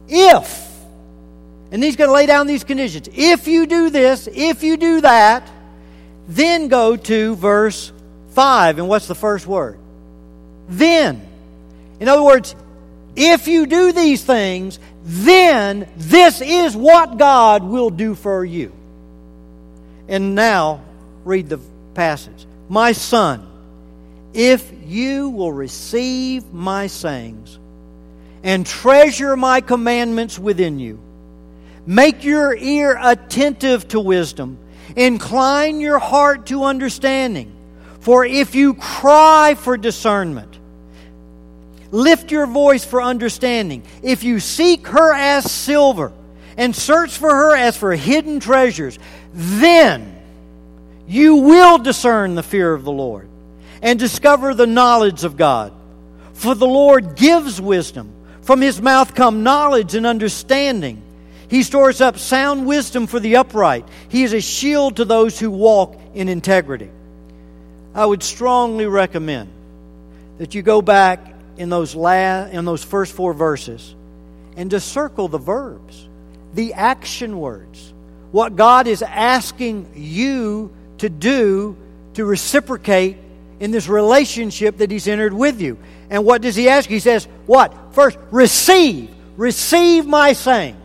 if. 0.07 0.69
And 1.71 1.83
he's 1.83 1.95
going 1.95 2.09
to 2.09 2.13
lay 2.13 2.25
down 2.25 2.47
these 2.47 2.63
conditions. 2.63 3.07
If 3.13 3.47
you 3.47 3.65
do 3.65 3.89
this, 3.89 4.27
if 4.31 4.61
you 4.61 4.75
do 4.77 5.01
that, 5.01 5.49
then 6.27 6.67
go 6.67 6.97
to 6.97 7.35
verse 7.35 7.91
5. 8.31 8.79
And 8.79 8.87
what's 8.89 9.07
the 9.07 9.15
first 9.15 9.47
word? 9.47 9.79
Then. 10.67 11.25
In 11.99 12.09
other 12.09 12.23
words, 12.23 12.55
if 13.15 13.47
you 13.47 13.65
do 13.65 13.91
these 13.93 14.23
things, 14.23 14.79
then 15.03 15.87
this 15.97 16.41
is 16.41 16.75
what 16.75 17.17
God 17.17 17.63
will 17.63 17.89
do 17.89 18.15
for 18.15 18.43
you. 18.43 18.73
And 20.11 20.35
now, 20.35 20.83
read 21.25 21.49
the 21.49 21.59
passage. 21.95 22.45
My 22.69 22.91
son, 22.91 23.47
if 24.33 24.71
you 24.85 25.29
will 25.29 25.51
receive 25.51 26.53
my 26.53 26.85
sayings 26.85 27.57
and 28.43 28.63
treasure 28.63 29.35
my 29.35 29.61
commandments 29.61 30.37
within 30.37 30.77
you, 30.77 30.99
make 31.87 32.23
your 32.23 32.55
ear 32.55 32.95
attentive 33.01 33.87
to 33.87 33.99
wisdom 33.99 34.59
Incline 34.95 35.79
your 35.79 35.99
heart 35.99 36.47
to 36.47 36.63
understanding. 36.63 37.51
For 38.01 38.25
if 38.25 38.55
you 38.55 38.73
cry 38.73 39.55
for 39.55 39.77
discernment, 39.77 40.57
lift 41.91 42.31
your 42.31 42.47
voice 42.47 42.83
for 42.83 43.01
understanding. 43.01 43.83
If 44.01 44.23
you 44.23 44.39
seek 44.39 44.87
her 44.87 45.13
as 45.13 45.49
silver 45.49 46.11
and 46.57 46.75
search 46.75 47.17
for 47.17 47.29
her 47.29 47.55
as 47.55 47.77
for 47.77 47.93
hidden 47.93 48.39
treasures, 48.39 48.97
then 49.33 50.19
you 51.07 51.35
will 51.37 51.77
discern 51.77 52.35
the 52.35 52.43
fear 52.43 52.73
of 52.73 52.83
the 52.83 52.91
Lord 52.91 53.27
and 53.81 53.97
discover 53.97 54.53
the 54.53 54.67
knowledge 54.67 55.23
of 55.23 55.37
God. 55.37 55.73
For 56.33 56.55
the 56.55 56.67
Lord 56.67 57.15
gives 57.15 57.59
wisdom. 57.59 58.13
From 58.41 58.61
his 58.61 58.81
mouth 58.81 59.13
come 59.13 59.43
knowledge 59.43 59.95
and 59.95 60.05
understanding. 60.05 61.01
He 61.47 61.63
stores 61.63 62.01
up 62.01 62.17
sound 62.17 62.65
wisdom 62.65 63.07
for 63.07 63.19
the 63.19 63.35
upright. 63.35 63.87
He 64.09 64.23
is 64.23 64.33
a 64.33 64.41
shield 64.41 64.95
to 64.97 65.05
those 65.05 65.37
who 65.37 65.51
walk 65.51 65.99
in 66.13 66.29
integrity. 66.29 66.89
I 67.93 68.05
would 68.05 68.23
strongly 68.23 68.85
recommend 68.85 69.49
that 70.37 70.55
you 70.55 70.61
go 70.61 70.81
back 70.81 71.35
in 71.57 71.69
those 71.69 71.93
in 71.93 72.65
those 72.65 72.83
first 72.83 73.13
four 73.13 73.33
verses 73.33 73.93
and 74.55 74.71
just 74.71 74.87
circle 74.91 75.27
the 75.27 75.37
verbs, 75.37 76.07
the 76.53 76.73
action 76.73 77.37
words, 77.37 77.93
what 78.31 78.55
God 78.55 78.87
is 78.87 79.01
asking 79.01 79.91
you 79.95 80.73
to 80.99 81.09
do 81.09 81.75
to 82.13 82.25
reciprocate 82.25 83.17
in 83.59 83.71
this 83.71 83.87
relationship 83.87 84.77
that 84.77 84.91
He's 84.91 85.07
entered 85.07 85.33
with 85.33 85.61
you. 85.61 85.77
And 86.09 86.25
what 86.25 86.41
does 86.41 86.55
He 86.55 86.69
ask? 86.69 86.89
He 86.89 86.99
says, 86.99 87.27
What? 87.45 87.93
First, 87.93 88.17
receive. 88.31 89.09
Receive 89.37 90.05
my 90.05 90.33
sayings. 90.33 90.77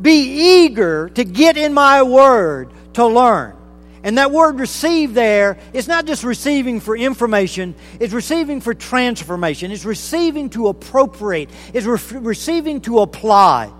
Be 0.00 0.64
eager 0.64 1.08
to 1.10 1.24
get 1.24 1.56
in 1.56 1.72
my 1.72 2.02
word 2.02 2.70
to 2.94 3.06
learn. 3.06 3.56
And 4.02 4.18
that 4.18 4.30
word 4.30 4.58
receive 4.60 5.14
there 5.14 5.56
is 5.72 5.88
not 5.88 6.04
just 6.04 6.24
receiving 6.24 6.80
for 6.80 6.94
information, 6.94 7.74
it's 7.98 8.12
receiving 8.12 8.60
for 8.60 8.74
transformation. 8.74 9.72
It's 9.72 9.86
receiving 9.86 10.50
to 10.50 10.68
appropriate, 10.68 11.48
it's 11.72 11.86
re- 11.86 12.18
receiving 12.20 12.82
to 12.82 13.00
apply. 13.00 13.72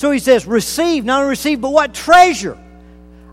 So 0.00 0.10
he 0.10 0.18
says, 0.18 0.46
receive, 0.46 1.04
not 1.04 1.18
only 1.18 1.28
receive, 1.28 1.60
but 1.60 1.74
what? 1.74 1.92
Treasure. 1.92 2.56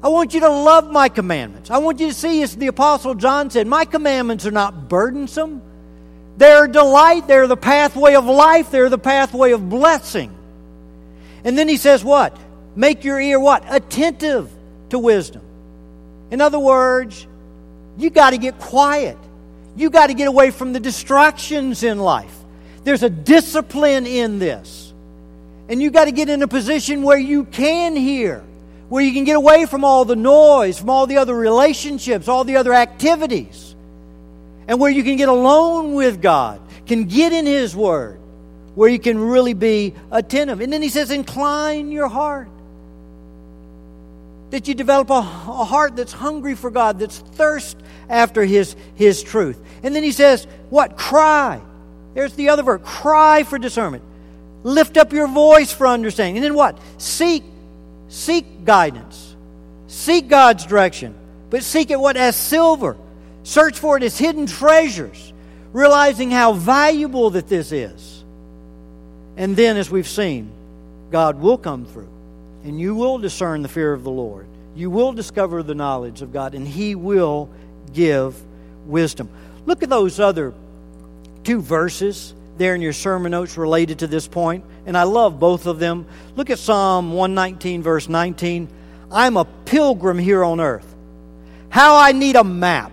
I 0.04 0.10
want 0.10 0.34
you 0.34 0.42
to 0.42 0.50
love 0.50 0.92
my 0.92 1.08
commandments. 1.08 1.72
I 1.72 1.78
want 1.78 2.02
you 2.02 2.08
to 2.08 2.14
see, 2.14 2.42
as 2.42 2.58
the 2.58 2.68
Apostle 2.68 3.16
John 3.16 3.50
said, 3.50 3.68
my 3.68 3.86
commandments 3.86 4.46
are 4.46 4.52
not 4.52 4.90
burdensome. 4.90 5.62
They're 6.36 6.68
delight. 6.68 7.26
They're 7.26 7.48
the 7.48 7.56
pathway 7.56 8.16
of 8.16 8.26
life. 8.26 8.70
They're 8.70 8.90
the 8.90 8.98
pathway 8.98 9.54
of 9.54 9.70
blessing. 9.70 10.36
And 11.46 11.58
then 11.58 11.70
he 11.70 11.78
says, 11.78 12.04
what? 12.04 12.38
Make 12.76 13.06
your 13.06 13.18
ear 13.18 13.40
what? 13.40 13.64
Attentive 13.74 14.52
to 14.90 15.00
wisdom. 15.00 15.44
In 16.32 16.42
other 16.42 16.60
words, 16.60 17.26
you 17.98 18.10
got 18.10 18.32
to 18.32 18.38
get 18.38 18.60
quiet. 18.60 19.18
You 19.78 19.90
got 19.90 20.08
to 20.08 20.14
get 20.14 20.28
away 20.28 20.52
from 20.52 20.74
the 20.74 20.82
distractions 20.82 21.84
in 21.84 21.98
life. 21.98 22.36
There's 22.84 23.04
a 23.04 23.10
discipline 23.10 24.06
in 24.06 24.38
this. 24.38 24.87
And 25.70 25.82
you 25.82 25.92
got 25.92 26.06
to 26.06 26.12
get 26.12 26.30
in 26.30 26.42
a 26.42 26.48
position 26.48 27.04
where 27.04 27.18
you 27.18 27.44
can 27.46 27.96
hear 27.96 28.44
where 28.90 29.04
you 29.04 29.14
can 29.14 29.24
get 29.26 29.36
away 29.36 29.66
from 29.66 29.84
all 29.84 30.06
the 30.06 30.16
noise, 30.16 30.80
from 30.80 30.90
all 30.90 31.08
the 31.08 31.18
other 31.18 31.36
relationships, 31.36 32.28
all 32.28 32.44
the 32.44 32.58
other 32.58 32.74
activities, 32.74 33.76
and 34.68 34.80
where 34.80 34.92
you 34.92 35.04
can 35.04 35.18
get 35.18 35.30
alone 35.30 35.94
with 35.94 36.22
God, 36.22 36.62
can 36.86 37.06
get 37.06 37.34
in 37.34 37.46
His 37.46 37.76
Word, 37.76 38.20
where 38.76 38.90
you 38.90 39.00
can 39.00 39.20
really 39.20 39.54
be 39.54 39.94
attentive. 40.12 40.62
And 40.62 40.72
then 40.72 40.82
He 40.82 40.90
says, 40.90 41.12
incline 41.12 41.92
your 41.92 42.08
heart. 42.08 42.50
That 44.52 44.70
you 44.70 44.76
develop 44.76 45.10
a, 45.10 45.16
a 45.16 45.66
heart 45.66 45.98
that's 45.98 46.14
hungry 46.14 46.56
for 46.56 46.72
God, 46.72 47.00
that's 47.00 47.20
thirst 47.20 47.76
after 48.08 48.46
His, 48.46 48.78
His 48.96 49.22
truth. 49.22 49.60
And 49.84 49.94
then 49.94 50.04
He 50.04 50.14
says, 50.14 50.48
what? 50.70 50.96
Cry. 50.96 51.60
There's 52.14 52.34
the 52.34 52.50
other 52.50 52.64
verb. 52.64 52.86
Cry 52.86 53.44
for 53.44 53.58
discernment. 53.58 54.04
Lift 54.68 54.98
up 54.98 55.14
your 55.14 55.28
voice 55.28 55.72
for 55.72 55.88
understanding. 55.88 56.38
And 56.38 56.44
then 56.44 56.54
what? 56.54 56.78
Seek 56.98 57.44
Seek 58.10 58.64
guidance. 58.64 59.36
Seek 59.88 60.28
God's 60.28 60.66
direction. 60.66 61.14
But 61.50 61.64
seek 61.64 61.92
it 61.92 62.00
what? 62.00 62.18
As 62.18 62.36
silver. 62.36 62.98
Search 63.44 63.80
for 63.80 63.98
it 63.98 64.04
as 64.04 64.18
hidden 64.18 64.46
treasures, 64.46 65.34
realizing 65.72 66.32
how 66.32 66.54
valuable 66.54 67.30
that 67.32 67.48
this 67.48 67.72
is. 67.72 68.24
And 69.38 69.56
then, 69.56 69.78
as 69.78 69.90
we've 69.90 70.08
seen, 70.08 70.52
God 71.12 71.40
will 71.40 71.58
come 71.58 71.86
through, 71.86 72.10
and 72.64 72.80
you 72.80 72.96
will 72.96 73.20
discern 73.20 73.62
the 73.62 73.70
fear 73.70 73.94
of 73.94 74.04
the 74.04 74.12
Lord. 74.12 74.48
You 74.76 74.90
will 74.90 75.14
discover 75.14 75.64
the 75.64 75.76
knowledge 75.76 76.22
of 76.22 76.34
God, 76.34 76.56
and 76.56 76.68
He 76.68 76.96
will 76.96 77.50
give 77.94 78.36
wisdom. 78.86 79.30
Look 79.66 79.84
at 79.84 79.90
those 79.90 80.20
other 80.20 80.54
two 81.44 81.62
verses 81.62 82.34
there 82.58 82.76
in 82.76 82.82
your 82.82 82.94
sermon 82.94 83.32
notes 83.32 83.58
related 83.58 84.00
to 84.00 84.08
this 84.08 84.28
point, 84.28 84.64
and 84.86 84.98
I 84.98 85.04
love 85.04 85.40
both 85.40 85.66
of 85.66 85.80
them. 85.80 86.06
Look 86.36 86.50
at 86.50 86.60
Psalm 86.60 87.14
119, 87.14 87.84
verse 87.84 88.10
19. 88.10 88.68
I'm 89.12 89.38
a 89.38 89.46
pilgrim 89.46 90.18
here 90.18 90.44
on 90.44 90.60
earth. 90.60 90.96
How 91.70 91.98
I 91.98 92.12
need 92.12 92.36
a 92.36 92.44
map, 92.44 92.92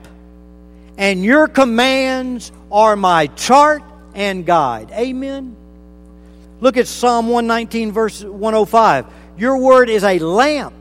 and 0.98 1.24
your 1.24 1.48
commands 1.48 2.52
are 2.70 2.96
my 2.96 3.28
chart 3.28 3.82
and 4.14 4.44
guide. 4.44 4.90
Amen. 4.92 5.56
Look 6.60 6.76
at 6.76 6.86
Psalm 6.86 7.28
119, 7.28 7.92
verse 7.92 8.22
105. 8.22 9.06
Your 9.36 9.58
word 9.58 9.90
is 9.90 10.04
a 10.04 10.18
lamp 10.18 10.74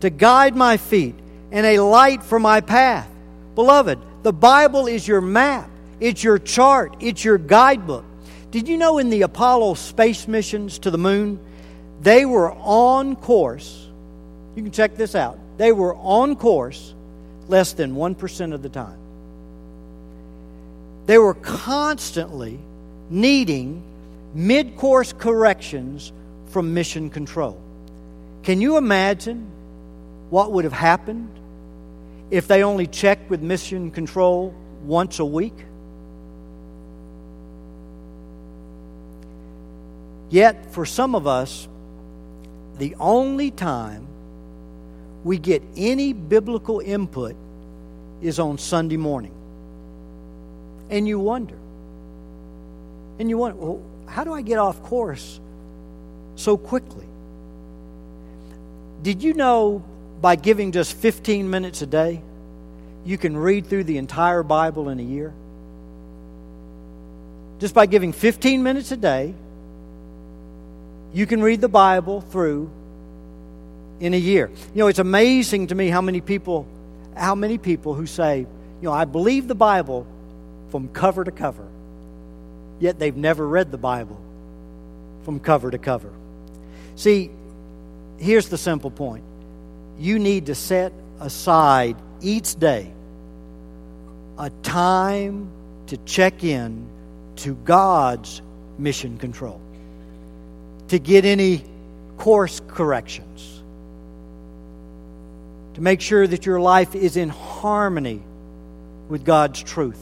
to 0.00 0.10
guide 0.10 0.54
my 0.54 0.76
feet 0.76 1.14
and 1.50 1.64
a 1.64 1.80
light 1.80 2.22
for 2.22 2.38
my 2.38 2.60
path. 2.60 3.08
Beloved, 3.54 3.98
the 4.22 4.32
Bible 4.32 4.86
is 4.86 5.06
your 5.06 5.20
map, 5.20 5.68
it's 6.00 6.22
your 6.22 6.38
chart, 6.38 6.96
it's 7.00 7.24
your 7.24 7.38
guidebook. 7.38 8.04
Did 8.54 8.68
you 8.68 8.76
know 8.76 8.98
in 8.98 9.10
the 9.10 9.22
Apollo 9.22 9.74
space 9.74 10.28
missions 10.28 10.78
to 10.78 10.92
the 10.92 10.96
moon, 10.96 11.40
they 12.02 12.24
were 12.24 12.52
on 12.52 13.16
course? 13.16 13.88
You 14.54 14.62
can 14.62 14.70
check 14.70 14.94
this 14.94 15.16
out. 15.16 15.40
They 15.56 15.72
were 15.72 15.96
on 15.96 16.36
course 16.36 16.94
less 17.48 17.72
than 17.72 17.96
1% 17.96 18.54
of 18.54 18.62
the 18.62 18.68
time. 18.68 18.96
They 21.06 21.18
were 21.18 21.34
constantly 21.34 22.60
needing 23.10 23.82
mid 24.34 24.76
course 24.76 25.12
corrections 25.12 26.12
from 26.50 26.74
mission 26.74 27.10
control. 27.10 27.60
Can 28.44 28.60
you 28.60 28.76
imagine 28.76 29.50
what 30.30 30.52
would 30.52 30.62
have 30.62 30.72
happened 30.72 31.28
if 32.30 32.46
they 32.46 32.62
only 32.62 32.86
checked 32.86 33.28
with 33.28 33.42
mission 33.42 33.90
control 33.90 34.54
once 34.84 35.18
a 35.18 35.24
week? 35.24 35.56
Yet, 40.30 40.72
for 40.72 40.84
some 40.86 41.14
of 41.14 41.26
us, 41.26 41.68
the 42.78 42.94
only 42.98 43.50
time 43.50 44.06
we 45.22 45.38
get 45.38 45.62
any 45.76 46.12
biblical 46.12 46.80
input 46.80 47.36
is 48.20 48.38
on 48.38 48.58
Sunday 48.58 48.96
morning. 48.96 49.32
And 50.90 51.06
you 51.06 51.18
wonder. 51.18 51.56
And 53.18 53.30
you 53.30 53.38
wonder, 53.38 53.56
well, 53.56 53.82
how 54.06 54.24
do 54.24 54.32
I 54.32 54.42
get 54.42 54.58
off 54.58 54.82
course 54.82 55.40
so 56.36 56.56
quickly? 56.56 57.06
Did 59.02 59.22
you 59.22 59.34
know 59.34 59.84
by 60.20 60.36
giving 60.36 60.72
just 60.72 60.94
15 60.96 61.48
minutes 61.48 61.82
a 61.82 61.86
day, 61.86 62.22
you 63.04 63.18
can 63.18 63.36
read 63.36 63.66
through 63.66 63.84
the 63.84 63.98
entire 63.98 64.42
Bible 64.42 64.88
in 64.88 64.98
a 64.98 65.02
year? 65.02 65.32
Just 67.60 67.74
by 67.74 67.86
giving 67.86 68.12
15 68.12 68.62
minutes 68.62 68.90
a 68.92 68.96
day, 68.96 69.34
you 71.14 71.26
can 71.26 71.42
read 71.42 71.60
the 71.60 71.68
Bible 71.68 72.20
through 72.20 72.70
in 74.00 74.12
a 74.12 74.18
year. 74.18 74.50
You 74.74 74.80
know, 74.80 74.88
it's 74.88 74.98
amazing 74.98 75.68
to 75.68 75.74
me 75.74 75.88
how 75.88 76.02
many 76.02 76.20
people 76.20 76.66
how 77.16 77.36
many 77.36 77.58
people 77.58 77.94
who 77.94 78.06
say, 78.06 78.40
you 78.40 78.48
know, 78.82 78.92
I 78.92 79.04
believe 79.04 79.46
the 79.46 79.54
Bible 79.54 80.04
from 80.70 80.88
cover 80.88 81.22
to 81.22 81.30
cover. 81.30 81.66
Yet 82.80 82.98
they've 82.98 83.16
never 83.16 83.46
read 83.46 83.70
the 83.70 83.78
Bible 83.78 84.20
from 85.22 85.38
cover 85.38 85.70
to 85.70 85.78
cover. 85.78 86.10
See, 86.96 87.30
here's 88.18 88.48
the 88.48 88.58
simple 88.58 88.90
point. 88.90 89.22
You 90.00 90.18
need 90.18 90.46
to 90.46 90.56
set 90.56 90.92
aside 91.20 91.96
each 92.20 92.56
day 92.56 92.90
a 94.36 94.50
time 94.64 95.48
to 95.86 95.96
check 95.98 96.42
in 96.42 96.88
to 97.36 97.54
God's 97.54 98.42
mission 98.76 99.18
control 99.18 99.60
to 100.94 101.00
get 101.00 101.24
any 101.24 101.64
course 102.18 102.60
corrections, 102.68 103.60
to 105.74 105.80
make 105.80 106.00
sure 106.00 106.24
that 106.24 106.46
your 106.46 106.60
life 106.60 106.94
is 106.94 107.16
in 107.16 107.30
harmony 107.30 108.22
with 109.08 109.24
God's 109.24 109.60
truth 109.60 110.00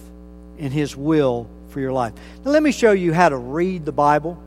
and 0.58 0.70
His 0.70 0.94
will 0.94 1.48
for 1.70 1.80
your 1.80 1.94
life. 1.94 2.12
Now, 2.44 2.50
let 2.50 2.62
me 2.62 2.72
show 2.72 2.92
you 2.92 3.14
how 3.14 3.30
to 3.30 3.38
read 3.38 3.86
the 3.86 3.92
Bible. 3.92 4.38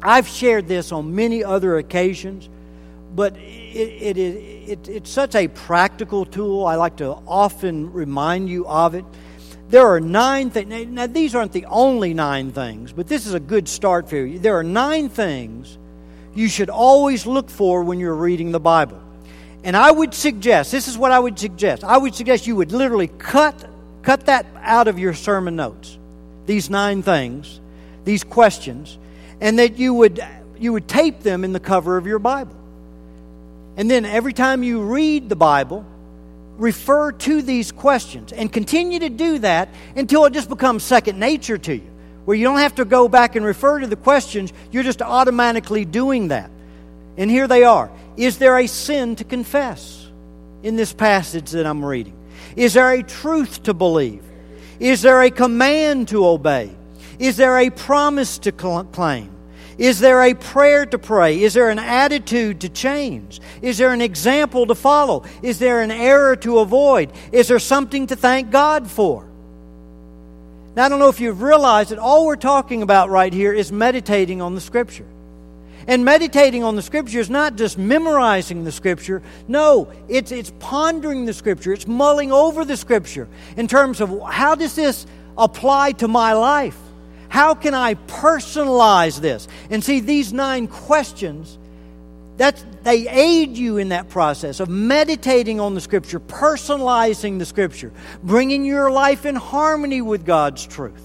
I've 0.00 0.28
shared 0.28 0.68
this 0.68 0.92
on 0.92 1.16
many 1.16 1.42
other 1.42 1.76
occasions, 1.76 2.48
but 3.16 3.36
it, 3.36 4.16
it, 4.16 4.16
it, 4.16 4.88
it's 4.88 5.10
such 5.10 5.34
a 5.34 5.48
practical 5.48 6.24
tool. 6.24 6.66
I 6.66 6.76
like 6.76 6.98
to 6.98 7.18
often 7.26 7.92
remind 7.92 8.48
you 8.48 8.64
of 8.68 8.94
it 8.94 9.04
there 9.74 9.88
are 9.88 9.98
nine 9.98 10.50
things. 10.50 10.86
Now, 10.86 11.08
these 11.08 11.34
aren't 11.34 11.50
the 11.50 11.66
only 11.66 12.14
nine 12.14 12.52
things, 12.52 12.92
but 12.92 13.08
this 13.08 13.26
is 13.26 13.34
a 13.34 13.40
good 13.40 13.68
start 13.68 14.08
for 14.08 14.14
you. 14.14 14.38
There 14.38 14.56
are 14.56 14.62
nine 14.62 15.08
things 15.08 15.78
you 16.32 16.48
should 16.48 16.70
always 16.70 17.26
look 17.26 17.50
for 17.50 17.82
when 17.82 17.98
you're 17.98 18.14
reading 18.14 18.52
the 18.52 18.60
Bible. 18.60 19.02
And 19.64 19.76
I 19.76 19.90
would 19.90 20.14
suggest, 20.14 20.70
this 20.70 20.86
is 20.86 20.96
what 20.96 21.10
I 21.10 21.18
would 21.18 21.36
suggest. 21.36 21.82
I 21.82 21.98
would 21.98 22.14
suggest 22.14 22.46
you 22.46 22.54
would 22.54 22.70
literally 22.70 23.08
cut, 23.18 23.68
cut 24.02 24.26
that 24.26 24.46
out 24.60 24.86
of 24.86 25.00
your 25.00 25.12
sermon 25.12 25.56
notes. 25.56 25.98
These 26.46 26.70
nine 26.70 27.02
things, 27.02 27.60
these 28.04 28.22
questions, 28.22 28.96
and 29.40 29.58
that 29.58 29.76
you 29.76 29.92
would, 29.92 30.24
you 30.56 30.72
would 30.72 30.86
tape 30.86 31.18
them 31.24 31.42
in 31.42 31.52
the 31.52 31.58
cover 31.58 31.96
of 31.96 32.06
your 32.06 32.20
Bible. 32.20 32.54
And 33.76 33.90
then 33.90 34.04
every 34.04 34.34
time 34.34 34.62
you 34.62 34.82
read 34.82 35.28
the 35.28 35.34
Bible, 35.34 35.84
refer 36.56 37.12
to 37.12 37.42
these 37.42 37.72
questions 37.72 38.32
and 38.32 38.52
continue 38.52 39.00
to 39.00 39.08
do 39.08 39.38
that 39.40 39.68
until 39.96 40.24
it 40.24 40.32
just 40.32 40.48
becomes 40.48 40.82
second 40.82 41.18
nature 41.18 41.58
to 41.58 41.74
you, 41.74 41.90
where 42.24 42.36
you 42.36 42.44
don't 42.44 42.58
have 42.58 42.76
to 42.76 42.84
go 42.84 43.08
back 43.08 43.36
and 43.36 43.44
refer 43.44 43.80
to 43.80 43.86
the 43.86 43.96
questions, 43.96 44.52
you're 44.70 44.82
just 44.82 45.02
automatically 45.02 45.84
doing 45.84 46.28
that. 46.28 46.50
And 47.16 47.30
here 47.30 47.48
they 47.48 47.64
are. 47.64 47.90
Is 48.16 48.38
there 48.38 48.58
a 48.58 48.66
sin 48.66 49.16
to 49.16 49.24
confess 49.24 50.08
in 50.62 50.76
this 50.76 50.92
passage 50.92 51.50
that 51.50 51.66
I'm 51.66 51.84
reading? 51.84 52.16
Is 52.56 52.74
there 52.74 52.90
a 52.92 53.02
truth 53.02 53.64
to 53.64 53.74
believe? 53.74 54.22
Is 54.78 55.02
there 55.02 55.22
a 55.22 55.30
command 55.30 56.08
to 56.08 56.26
obey? 56.26 56.74
Is 57.18 57.36
there 57.36 57.58
a 57.58 57.70
promise 57.70 58.38
to 58.38 58.52
claim? 58.52 59.33
Is 59.78 59.98
there 60.00 60.22
a 60.22 60.34
prayer 60.34 60.86
to 60.86 60.98
pray? 60.98 61.42
Is 61.42 61.54
there 61.54 61.70
an 61.70 61.78
attitude 61.78 62.60
to 62.60 62.68
change? 62.68 63.40
Is 63.60 63.78
there 63.78 63.92
an 63.92 64.00
example 64.00 64.66
to 64.66 64.74
follow? 64.74 65.24
Is 65.42 65.58
there 65.58 65.80
an 65.80 65.90
error 65.90 66.36
to 66.36 66.58
avoid? 66.58 67.12
Is 67.32 67.48
there 67.48 67.58
something 67.58 68.06
to 68.08 68.16
thank 68.16 68.50
God 68.50 68.90
for? 68.90 69.26
Now, 70.76 70.84
I 70.84 70.88
don't 70.88 70.98
know 70.98 71.08
if 71.08 71.20
you've 71.20 71.42
realized 71.42 71.90
that 71.90 71.98
all 71.98 72.26
we're 72.26 72.36
talking 72.36 72.82
about 72.82 73.08
right 73.10 73.32
here 73.32 73.52
is 73.52 73.70
meditating 73.70 74.42
on 74.42 74.54
the 74.54 74.60
Scripture. 74.60 75.06
And 75.86 76.04
meditating 76.04 76.64
on 76.64 76.76
the 76.76 76.82
Scripture 76.82 77.20
is 77.20 77.30
not 77.30 77.56
just 77.56 77.76
memorizing 77.76 78.64
the 78.64 78.72
Scripture. 78.72 79.22
No, 79.46 79.92
it's, 80.08 80.32
it's 80.32 80.52
pondering 80.58 81.26
the 81.26 81.32
Scripture. 81.32 81.72
It's 81.72 81.86
mulling 81.86 82.32
over 82.32 82.64
the 82.64 82.76
Scripture 82.76 83.28
in 83.56 83.68
terms 83.68 84.00
of 84.00 84.20
how 84.22 84.54
does 84.54 84.74
this 84.74 85.06
apply 85.36 85.92
to 85.92 86.08
my 86.08 86.32
life? 86.32 86.78
How 87.34 87.56
can 87.56 87.74
I 87.74 87.94
personalize 87.94 89.18
this? 89.18 89.48
And 89.68 89.82
see, 89.82 89.98
these 89.98 90.32
nine 90.32 90.68
questions, 90.68 91.58
that 92.36 92.64
they 92.84 93.08
aid 93.08 93.56
you 93.56 93.76
in 93.76 93.88
that 93.88 94.08
process 94.08 94.60
of 94.60 94.68
meditating 94.68 95.58
on 95.58 95.74
the 95.74 95.80
Scripture, 95.80 96.20
personalizing 96.20 97.40
the 97.40 97.44
Scripture, 97.44 97.90
bringing 98.22 98.64
your 98.64 98.88
life 98.88 99.26
in 99.26 99.34
harmony 99.34 100.00
with 100.00 100.24
God's 100.24 100.64
truth. 100.64 101.02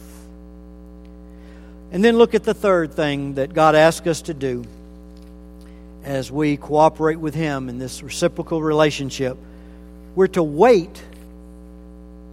And 1.92 2.04
then 2.04 2.20
look 2.20 2.36
at 2.36 2.44
the 2.44 2.54
third 2.54 2.94
thing 2.94 3.34
that 3.34 3.52
God 3.52 3.74
asks 3.74 4.06
us 4.06 4.22
to 4.22 4.36
do 4.36 4.66
as 6.04 6.32
we 6.32 6.58
cooperate 6.58 7.20
with 7.20 7.34
Him 7.34 7.70
in 7.70 7.80
this 7.80 8.04
reciprocal 8.04 8.62
relationship. 8.62 9.36
We're 10.14 10.28
to 10.28 10.44
wait 10.44 11.02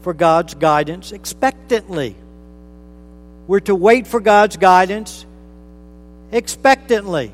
for 0.03 0.13
God's 0.13 0.53
guidance 0.53 1.13
expectantly. 1.13 2.15
We're 3.47 3.61
to 3.61 3.75
wait 3.75 4.07
for 4.07 4.21
God's 4.21 4.57
guidance 4.57 5.25
expectantly. 6.33 7.33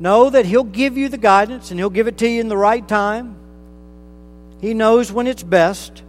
Know 0.00 0.30
that 0.30 0.46
He'll 0.46 0.64
give 0.64 0.96
you 0.96 1.08
the 1.08 1.18
guidance 1.18 1.70
and 1.70 1.80
He'll 1.80 1.90
give 1.90 2.06
it 2.06 2.18
to 2.18 2.28
you 2.28 2.40
in 2.40 2.48
the 2.48 2.56
right 2.56 2.86
time. 2.86 3.36
He 4.60 4.74
knows 4.74 5.10
when 5.10 5.26
it's 5.26 5.42
best, 5.42 6.02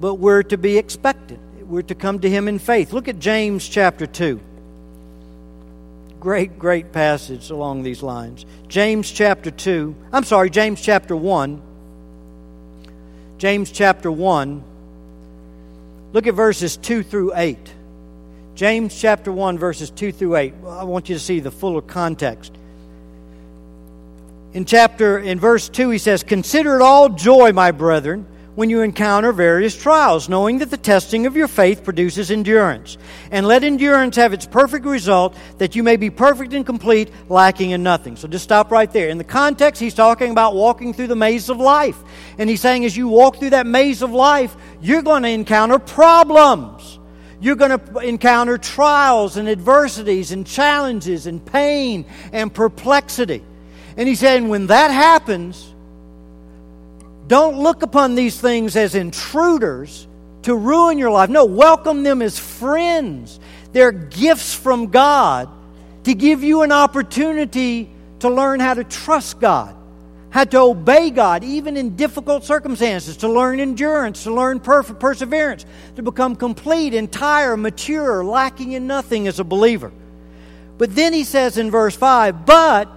but 0.00 0.14
we're 0.14 0.42
to 0.44 0.58
be 0.58 0.78
expectant 0.78 1.40
we're 1.66 1.82
to 1.82 1.94
come 1.94 2.20
to 2.20 2.30
him 2.30 2.48
in 2.48 2.58
faith. 2.58 2.92
Look 2.92 3.08
at 3.08 3.18
James 3.18 3.68
chapter 3.68 4.06
2. 4.06 4.40
Great, 6.20 6.58
great 6.58 6.92
passage 6.92 7.50
along 7.50 7.82
these 7.82 8.02
lines. 8.02 8.46
James 8.68 9.10
chapter 9.10 9.50
2. 9.50 9.94
I'm 10.12 10.24
sorry, 10.24 10.50
James 10.50 10.80
chapter 10.80 11.14
1. 11.14 11.62
James 13.38 13.70
chapter 13.70 14.10
1. 14.10 14.64
Look 16.16 16.26
at 16.26 16.32
verses 16.32 16.78
2 16.78 17.02
through 17.02 17.32
8. 17.34 17.58
James 18.54 18.98
chapter 18.98 19.30
1, 19.30 19.58
verses 19.58 19.90
2 19.90 20.12
through 20.12 20.36
8. 20.36 20.54
I 20.66 20.84
want 20.84 21.10
you 21.10 21.14
to 21.14 21.20
see 21.20 21.40
the 21.40 21.50
fuller 21.50 21.82
context. 21.82 22.56
In 24.54 24.64
chapter, 24.64 25.18
in 25.18 25.38
verse 25.38 25.68
2, 25.68 25.90
he 25.90 25.98
says, 25.98 26.22
Consider 26.22 26.76
it 26.76 26.80
all 26.80 27.10
joy, 27.10 27.52
my 27.52 27.70
brethren 27.70 28.26
when 28.56 28.70
you 28.70 28.80
encounter 28.80 29.32
various 29.32 29.76
trials, 29.76 30.28
knowing 30.28 30.58
that 30.58 30.70
the 30.70 30.76
testing 30.76 31.26
of 31.26 31.36
your 31.36 31.46
faith 31.46 31.84
produces 31.84 32.30
endurance. 32.30 32.96
And 33.30 33.46
let 33.46 33.62
endurance 33.62 34.16
have 34.16 34.32
its 34.32 34.46
perfect 34.46 34.86
result, 34.86 35.36
that 35.58 35.76
you 35.76 35.82
may 35.82 35.96
be 35.96 36.10
perfect 36.10 36.54
and 36.54 36.64
complete, 36.64 37.10
lacking 37.28 37.70
in 37.70 37.82
nothing. 37.82 38.16
So 38.16 38.26
just 38.26 38.44
stop 38.44 38.72
right 38.72 38.90
there. 38.90 39.10
In 39.10 39.18
the 39.18 39.24
context, 39.24 39.80
he's 39.80 39.94
talking 39.94 40.30
about 40.30 40.54
walking 40.54 40.94
through 40.94 41.08
the 41.08 41.16
maze 41.16 41.50
of 41.50 41.58
life. 41.58 42.02
And 42.38 42.48
he's 42.50 42.62
saying 42.62 42.86
as 42.86 42.96
you 42.96 43.08
walk 43.08 43.36
through 43.36 43.50
that 43.50 43.66
maze 43.66 44.00
of 44.00 44.10
life, 44.10 44.56
you're 44.80 45.02
going 45.02 45.22
to 45.24 45.28
encounter 45.28 45.78
problems. 45.78 46.98
You're 47.38 47.56
going 47.56 47.78
to 47.78 47.98
encounter 47.98 48.56
trials 48.56 49.36
and 49.36 49.50
adversities 49.50 50.32
and 50.32 50.46
challenges 50.46 51.26
and 51.26 51.44
pain 51.44 52.06
and 52.32 52.52
perplexity. 52.52 53.44
And 53.98 54.08
he's 54.08 54.20
saying 54.20 54.48
when 54.48 54.68
that 54.68 54.90
happens, 54.90 55.74
don't 57.26 57.58
look 57.58 57.82
upon 57.82 58.14
these 58.14 58.40
things 58.40 58.76
as 58.76 58.94
intruders 58.94 60.06
to 60.42 60.54
ruin 60.54 60.96
your 60.96 61.10
life. 61.10 61.28
No, 61.28 61.44
welcome 61.44 62.02
them 62.02 62.22
as 62.22 62.38
friends. 62.38 63.40
They're 63.72 63.92
gifts 63.92 64.54
from 64.54 64.88
God 64.88 65.48
to 66.04 66.14
give 66.14 66.44
you 66.44 66.62
an 66.62 66.70
opportunity 66.70 67.90
to 68.20 68.30
learn 68.30 68.60
how 68.60 68.74
to 68.74 68.84
trust 68.84 69.40
God, 69.40 69.74
how 70.30 70.44
to 70.44 70.58
obey 70.58 71.10
God, 71.10 71.42
even 71.42 71.76
in 71.76 71.96
difficult 71.96 72.44
circumstances, 72.44 73.16
to 73.18 73.28
learn 73.28 73.58
endurance, 73.58 74.22
to 74.22 74.32
learn 74.32 74.60
perseverance, 74.60 75.66
to 75.96 76.02
become 76.02 76.36
complete, 76.36 76.94
entire, 76.94 77.56
mature, 77.56 78.24
lacking 78.24 78.72
in 78.72 78.86
nothing 78.86 79.26
as 79.26 79.40
a 79.40 79.44
believer. 79.44 79.92
But 80.78 80.94
then 80.94 81.12
he 81.12 81.24
says 81.24 81.58
in 81.58 81.70
verse 81.70 81.96
5 81.96 82.46
But 82.46 82.88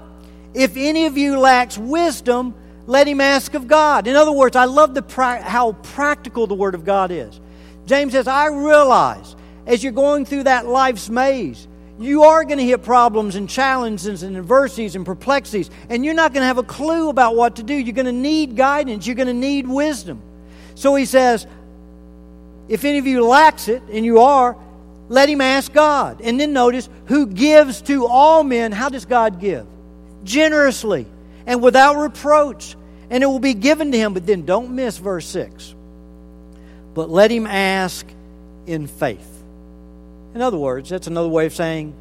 if 0.54 0.78
any 0.78 1.06
of 1.06 1.18
you 1.18 1.40
lacks 1.40 1.78
wisdom, 1.78 2.54
let 2.90 3.08
him 3.08 3.22
ask 3.22 3.54
of 3.54 3.68
God. 3.68 4.08
In 4.08 4.16
other 4.16 4.32
words, 4.32 4.56
I 4.56 4.66
love 4.66 4.96
the 4.96 5.04
pra- 5.04 5.44
how 5.44 5.74
practical 5.74 6.48
the 6.48 6.56
Word 6.56 6.74
of 6.74 6.84
God 6.84 7.12
is. 7.12 7.40
James 7.86 8.14
says, 8.14 8.28
I 8.28 8.48
realize 8.48 9.36
as 9.68 9.84
you're 9.84 9.94
going 9.94 10.26
through 10.26 10.46
that 10.46 10.66
life's 10.66 11.08
maze, 11.08 11.68
you 12.00 12.24
are 12.24 12.44
going 12.44 12.58
to 12.58 12.66
hit 12.66 12.82
problems 12.82 13.36
and 13.36 13.48
challenges 13.48 14.24
and 14.24 14.36
adversities 14.36 14.96
and 14.96 15.06
perplexities, 15.06 15.70
and 15.88 16.04
you're 16.04 16.16
not 16.16 16.34
going 16.34 16.42
to 16.42 16.48
have 16.48 16.58
a 16.58 16.64
clue 16.64 17.10
about 17.10 17.36
what 17.36 17.58
to 17.58 17.64
do. 17.64 17.76
You're 17.76 17.94
going 17.94 18.08
to 18.08 18.12
need 18.12 18.56
guidance, 18.56 19.06
you're 19.06 19.16
going 19.16 19.28
to 19.28 19.34
need 19.36 19.68
wisdom. 19.68 20.24
So 20.74 20.96
he 20.96 21.06
says, 21.06 21.46
if 22.70 22.84
any 22.86 22.98
of 22.98 23.06
you 23.06 23.24
lacks 23.24 23.68
it, 23.68 23.84
and 23.92 24.04
you 24.04 24.22
are, 24.22 24.58
let 25.10 25.30
him 25.30 25.42
ask 25.42 25.72
God. 25.72 26.22
And 26.22 26.40
then 26.40 26.54
notice, 26.54 26.90
who 27.06 27.28
gives 27.28 27.84
to 27.84 28.08
all 28.08 28.44
men, 28.44 28.72
how 28.72 28.90
does 28.90 29.06
God 29.06 29.40
give? 29.40 29.68
Generously 30.24 31.06
and 31.50 31.64
without 31.64 31.98
reproach, 31.98 32.76
and 33.10 33.24
it 33.24 33.28
will 33.28 33.40
be 33.40 33.54
given 33.54 33.92
to 33.92 33.98
him. 33.98 34.14
But 34.14 34.26
then 34.26 34.46
don't 34.46 34.72
miss 34.72 34.98
verse 34.98 35.26
6. 35.28 35.76
But 36.94 37.10
let 37.10 37.32
him 37.32 37.48
ask 37.48 38.06
in 38.66 38.88
faith. 38.88 39.28
In 40.36 40.42
other 40.42 40.58
words, 40.58 40.90
that's 40.90 41.08
another 41.08 41.30
way 41.30 41.46
of 41.46 41.56
saying 41.56 41.94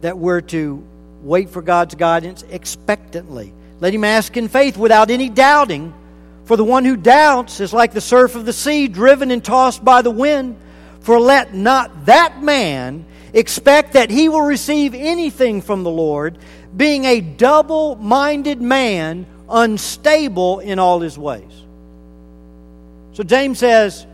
that 0.00 0.18
we're 0.18 0.40
to 0.40 0.82
wait 1.22 1.50
for 1.50 1.62
God's 1.62 1.94
guidance 1.94 2.44
expectantly. 2.50 3.52
Let 3.80 3.94
him 3.94 4.04
ask 4.04 4.36
in 4.36 4.48
faith 4.48 4.76
without 4.76 5.10
any 5.10 5.28
doubting. 5.28 5.94
For 6.44 6.56
the 6.56 6.64
one 6.64 6.84
who 6.84 6.96
doubts 6.96 7.60
is 7.60 7.72
like 7.72 7.92
the 7.92 8.00
surf 8.00 8.34
of 8.34 8.44
the 8.44 8.52
sea, 8.52 8.88
driven 8.88 9.30
and 9.30 9.44
tossed 9.44 9.84
by 9.84 10.02
the 10.02 10.10
wind. 10.10 10.56
For 11.00 11.20
let 11.20 11.54
not 11.54 12.06
that 12.06 12.42
man 12.42 13.04
expect 13.32 13.94
that 13.94 14.10
he 14.10 14.28
will 14.28 14.42
receive 14.42 14.94
anything 14.94 15.62
from 15.62 15.84
the 15.84 15.90
Lord, 15.90 16.38
being 16.76 17.04
a 17.04 17.20
double 17.20 17.96
minded 17.96 18.60
man 18.60 19.26
unstable 19.48 20.60
in 20.60 20.78
all 20.78 21.00
his 21.00 21.18
ways. 21.18 21.52
So 23.12 23.22
James 23.22 23.58
says, 23.58 24.06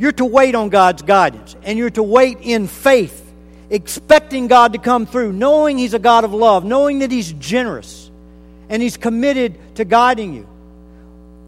you're 0.00 0.12
to 0.12 0.24
wait 0.24 0.54
on 0.54 0.70
God's 0.70 1.02
guidance, 1.02 1.54
and 1.62 1.78
you're 1.78 1.90
to 1.90 2.02
wait 2.02 2.38
in 2.40 2.68
faith, 2.68 3.22
expecting 3.68 4.46
God 4.46 4.72
to 4.72 4.78
come 4.78 5.04
through, 5.04 5.34
knowing 5.34 5.76
He's 5.76 5.92
a 5.92 5.98
God 5.98 6.24
of 6.24 6.32
love, 6.32 6.64
knowing 6.64 7.00
that 7.00 7.10
He's 7.10 7.34
generous, 7.34 8.10
and 8.70 8.82
He's 8.82 8.96
committed 8.96 9.58
to 9.76 9.84
guiding 9.84 10.32
you. 10.32 10.48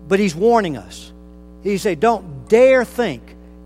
But 0.07 0.19
He's 0.19 0.35
warning 0.35 0.77
us. 0.77 1.11
He 1.63 1.79
said, 1.79 1.99
Don't 1.99 2.47
dare 2.47 2.85
think 2.85 3.23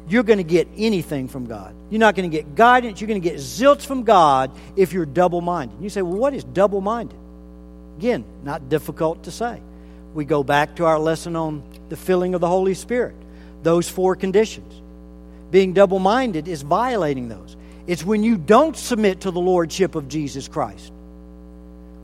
you're 0.09 0.23
going 0.23 0.39
to 0.39 0.45
get 0.45 0.69
anything 0.77 1.27
from 1.27 1.47
God. 1.47 1.75
You're 1.91 1.99
not 1.99 2.15
going 2.15 2.31
to 2.31 2.37
get 2.37 2.55
guidance. 2.55 3.01
You're 3.01 3.09
going 3.09 3.21
to 3.21 3.29
get 3.29 3.41
zilch 3.41 3.85
from 3.85 4.05
God 4.05 4.53
if 4.77 4.93
you're 4.93 5.05
double 5.05 5.41
minded. 5.41 5.83
You 5.83 5.91
say, 5.91 6.03
Well, 6.03 6.17
what 6.17 6.33
is 6.33 6.45
double 6.45 6.81
minded? 6.81 7.19
Again, 7.97 8.25
not 8.45 8.69
difficult 8.69 9.25
to 9.25 9.31
say. 9.31 9.61
We 10.15 10.25
go 10.25 10.43
back 10.43 10.77
to 10.77 10.85
our 10.85 10.99
lesson 10.99 11.37
on 11.37 11.63
the 11.89 11.97
filling 11.97 12.35
of 12.35 12.41
the 12.41 12.49
Holy 12.49 12.75
Spirit. 12.75 13.15
those 13.63 13.89
four 13.89 14.15
conditions. 14.15 14.81
Being 15.51 15.73
double 15.73 15.99
minded 15.99 16.47
is 16.47 16.63
violating 16.63 17.29
those. 17.29 17.57
It's 17.89 18.05
when 18.05 18.23
you 18.23 18.37
don't 18.37 18.77
submit 18.77 19.23
to 19.23 19.33
the 19.33 19.41
lordship 19.41 19.97
of 19.97 20.09
Jesus 20.09 20.47
Christ. 20.47 20.93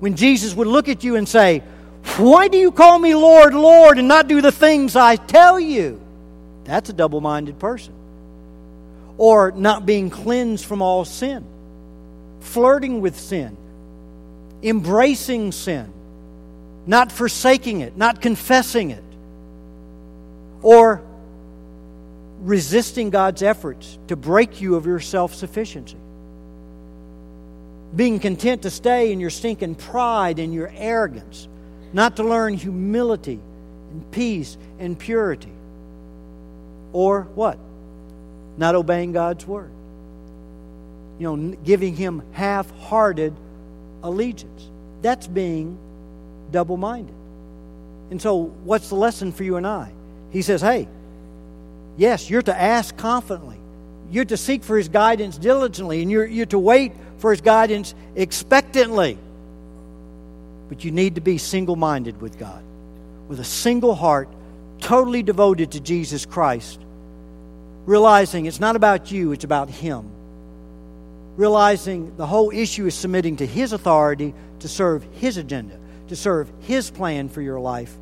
When 0.00 0.16
Jesus 0.16 0.54
would 0.54 0.66
look 0.66 0.88
at 0.88 1.04
you 1.04 1.14
and 1.14 1.28
say, 1.28 1.62
Why 2.16 2.48
do 2.48 2.58
you 2.58 2.72
call 2.72 2.98
me 2.98 3.14
Lord, 3.14 3.54
Lord, 3.54 3.98
and 3.98 4.08
not 4.08 4.26
do 4.26 4.40
the 4.40 4.50
things 4.50 4.96
I 4.96 5.14
tell 5.16 5.60
you? 5.60 6.00
That's 6.64 6.90
a 6.90 6.92
double 6.92 7.20
minded 7.20 7.58
person. 7.60 7.94
Or 9.18 9.52
not 9.52 9.86
being 9.86 10.10
cleansed 10.10 10.64
from 10.64 10.82
all 10.82 11.04
sin, 11.04 11.44
flirting 12.40 13.00
with 13.00 13.18
sin, 13.18 13.56
embracing 14.62 15.52
sin, 15.52 15.92
not 16.86 17.10
forsaking 17.10 17.80
it, 17.80 17.96
not 17.96 18.20
confessing 18.20 18.90
it, 18.90 19.04
or 20.62 21.02
resisting 22.40 23.10
God's 23.10 23.42
efforts 23.42 23.98
to 24.08 24.16
break 24.16 24.60
you 24.60 24.76
of 24.76 24.86
your 24.86 25.00
self 25.00 25.34
sufficiency. 25.34 25.96
Being 27.94 28.20
content 28.20 28.62
to 28.62 28.70
stay 28.70 29.12
in 29.12 29.20
your 29.20 29.30
stinking 29.30 29.74
pride 29.74 30.38
and 30.38 30.54
your 30.54 30.72
arrogance, 30.74 31.46
not 31.92 32.16
to 32.16 32.24
learn 32.24 32.54
humility 32.54 33.38
and 33.90 34.10
peace 34.10 34.56
and 34.78 34.98
purity. 34.98 35.52
Or 36.92 37.22
what? 37.34 37.58
Not 38.56 38.74
obeying 38.74 39.12
God's 39.12 39.46
word. 39.46 39.70
You 41.18 41.36
know, 41.36 41.56
giving 41.64 41.94
Him 41.94 42.22
half 42.32 42.70
hearted 42.80 43.34
allegiance. 44.02 44.70
That's 45.02 45.26
being 45.26 45.78
double 46.50 46.76
minded. 46.76 47.14
And 48.10 48.20
so, 48.20 48.44
what's 48.64 48.88
the 48.88 48.94
lesson 48.94 49.32
for 49.32 49.42
you 49.42 49.56
and 49.56 49.66
I? 49.66 49.90
He 50.30 50.42
says, 50.42 50.60
hey, 50.60 50.86
yes, 51.96 52.28
you're 52.28 52.42
to 52.42 52.54
ask 52.54 52.96
confidently. 52.96 53.58
You're 54.10 54.26
to 54.26 54.36
seek 54.36 54.62
for 54.62 54.76
His 54.76 54.88
guidance 54.88 55.38
diligently, 55.38 56.02
and 56.02 56.10
you're, 56.10 56.26
you're 56.26 56.46
to 56.46 56.58
wait 56.58 56.92
for 57.18 57.30
His 57.30 57.40
guidance 57.40 57.94
expectantly. 58.14 59.18
But 60.68 60.84
you 60.84 60.90
need 60.90 61.14
to 61.14 61.22
be 61.22 61.38
single 61.38 61.76
minded 61.76 62.20
with 62.20 62.38
God, 62.38 62.62
with 63.28 63.40
a 63.40 63.44
single 63.44 63.94
heart, 63.94 64.28
totally 64.80 65.22
devoted 65.22 65.72
to 65.72 65.80
Jesus 65.80 66.26
Christ, 66.26 66.78
realizing 67.86 68.44
it's 68.44 68.60
not 68.60 68.76
about 68.76 69.10
you, 69.10 69.32
it's 69.32 69.44
about 69.44 69.70
Him. 69.70 70.11
Realizing 71.36 72.16
the 72.16 72.26
whole 72.26 72.50
issue 72.50 72.86
is 72.86 72.94
submitting 72.94 73.36
to 73.36 73.46
His 73.46 73.72
authority 73.72 74.34
to 74.60 74.68
serve 74.68 75.02
His 75.12 75.36
agenda, 75.36 75.78
to 76.08 76.16
serve 76.16 76.50
His 76.60 76.90
plan 76.90 77.28
for 77.28 77.40
your 77.40 77.60
life, 77.60 77.96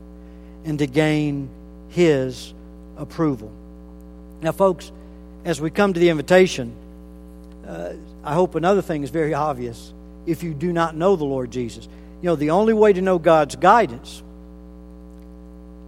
and 0.64 0.78
to 0.78 0.86
gain 0.86 1.48
His 1.90 2.52
approval. 2.96 3.52
Now, 4.42 4.52
folks, 4.52 4.90
as 5.44 5.60
we 5.60 5.70
come 5.70 5.92
to 5.92 6.00
the 6.00 6.08
invitation, 6.08 6.74
uh, 7.66 7.92
I 8.24 8.34
hope 8.34 8.54
another 8.54 8.82
thing 8.82 9.02
is 9.02 9.10
very 9.10 9.34
obvious. 9.34 9.92
If 10.26 10.42
you 10.42 10.52
do 10.52 10.72
not 10.72 10.96
know 10.96 11.16
the 11.16 11.24
Lord 11.24 11.50
Jesus, 11.50 11.88
you 12.20 12.26
know, 12.26 12.36
the 12.36 12.50
only 12.50 12.74
way 12.74 12.92
to 12.92 13.00
know 13.00 13.18
God's 13.18 13.56
guidance 13.56 14.22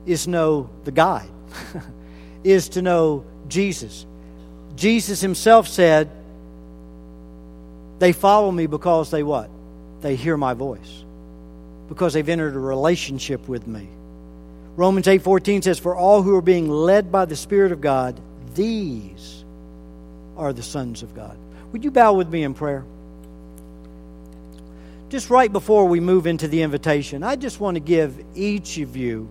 is 0.06 0.26
know 0.26 0.70
the 0.84 0.92
guide, 0.92 1.28
is 2.44 2.70
to 2.70 2.82
know 2.82 3.24
Jesus. 3.48 4.06
Jesus 4.74 5.20
himself 5.20 5.68
said, 5.68 6.10
They 8.02 8.10
follow 8.10 8.50
me 8.50 8.66
because 8.66 9.12
they 9.12 9.22
what? 9.22 9.48
They 10.00 10.16
hear 10.16 10.36
my 10.36 10.54
voice. 10.54 11.04
Because 11.88 12.14
they've 12.14 12.28
entered 12.28 12.56
a 12.56 12.58
relationship 12.58 13.46
with 13.46 13.68
me. 13.68 13.86
Romans 14.74 15.06
8:14 15.06 15.62
says, 15.62 15.78
"For 15.78 15.94
all 15.94 16.22
who 16.22 16.34
are 16.34 16.42
being 16.42 16.68
led 16.68 17.12
by 17.12 17.26
the 17.26 17.36
Spirit 17.36 17.70
of 17.70 17.80
God, 17.80 18.18
these 18.56 19.44
are 20.36 20.52
the 20.52 20.64
sons 20.64 21.04
of 21.04 21.14
God." 21.14 21.36
Would 21.70 21.84
you 21.84 21.92
bow 21.92 22.14
with 22.14 22.28
me 22.28 22.42
in 22.42 22.54
prayer? 22.54 22.82
Just 25.08 25.30
right 25.30 25.52
before 25.52 25.84
we 25.84 26.00
move 26.00 26.26
into 26.26 26.48
the 26.48 26.62
invitation, 26.62 27.22
I 27.22 27.36
just 27.36 27.60
want 27.60 27.76
to 27.76 27.80
give 27.80 28.20
each 28.34 28.78
of 28.78 28.96
you 28.96 29.28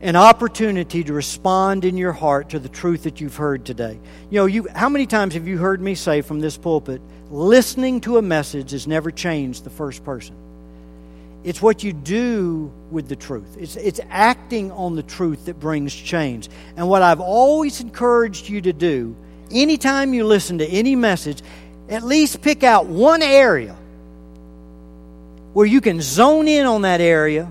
an 0.00 0.14
opportunity 0.14 1.02
to 1.02 1.12
respond 1.12 1.84
in 1.84 1.96
your 1.96 2.12
heart 2.12 2.50
to 2.50 2.58
the 2.58 2.68
truth 2.68 3.02
that 3.02 3.20
you've 3.20 3.36
heard 3.36 3.64
today. 3.64 3.98
You 4.30 4.40
know, 4.40 4.46
you 4.46 4.68
how 4.74 4.88
many 4.88 5.06
times 5.06 5.34
have 5.34 5.48
you 5.48 5.58
heard 5.58 5.80
me 5.80 5.94
say 5.94 6.20
from 6.20 6.40
this 6.40 6.56
pulpit, 6.56 7.00
listening 7.30 8.00
to 8.02 8.18
a 8.18 8.22
message 8.22 8.70
has 8.70 8.86
never 8.86 9.10
changed 9.10 9.64
the 9.64 9.70
first 9.70 10.04
person. 10.04 10.36
It's 11.44 11.62
what 11.62 11.82
you 11.82 11.92
do 11.92 12.72
with 12.90 13.08
the 13.08 13.16
truth. 13.16 13.56
It's, 13.58 13.76
it's 13.76 14.00
acting 14.10 14.70
on 14.72 14.96
the 14.96 15.02
truth 15.02 15.46
that 15.46 15.58
brings 15.58 15.94
change. 15.94 16.48
And 16.76 16.88
what 16.88 17.02
I've 17.02 17.20
always 17.20 17.80
encouraged 17.80 18.48
you 18.48 18.60
to 18.62 18.72
do, 18.72 19.16
anytime 19.50 20.14
you 20.14 20.24
listen 20.24 20.58
to 20.58 20.66
any 20.66 20.96
message, 20.96 21.42
at 21.88 22.02
least 22.02 22.42
pick 22.42 22.64
out 22.64 22.86
one 22.86 23.22
area 23.22 23.76
where 25.54 25.66
you 25.66 25.80
can 25.80 26.00
zone 26.00 26.46
in 26.48 26.66
on 26.66 26.82
that 26.82 27.00
area 27.00 27.50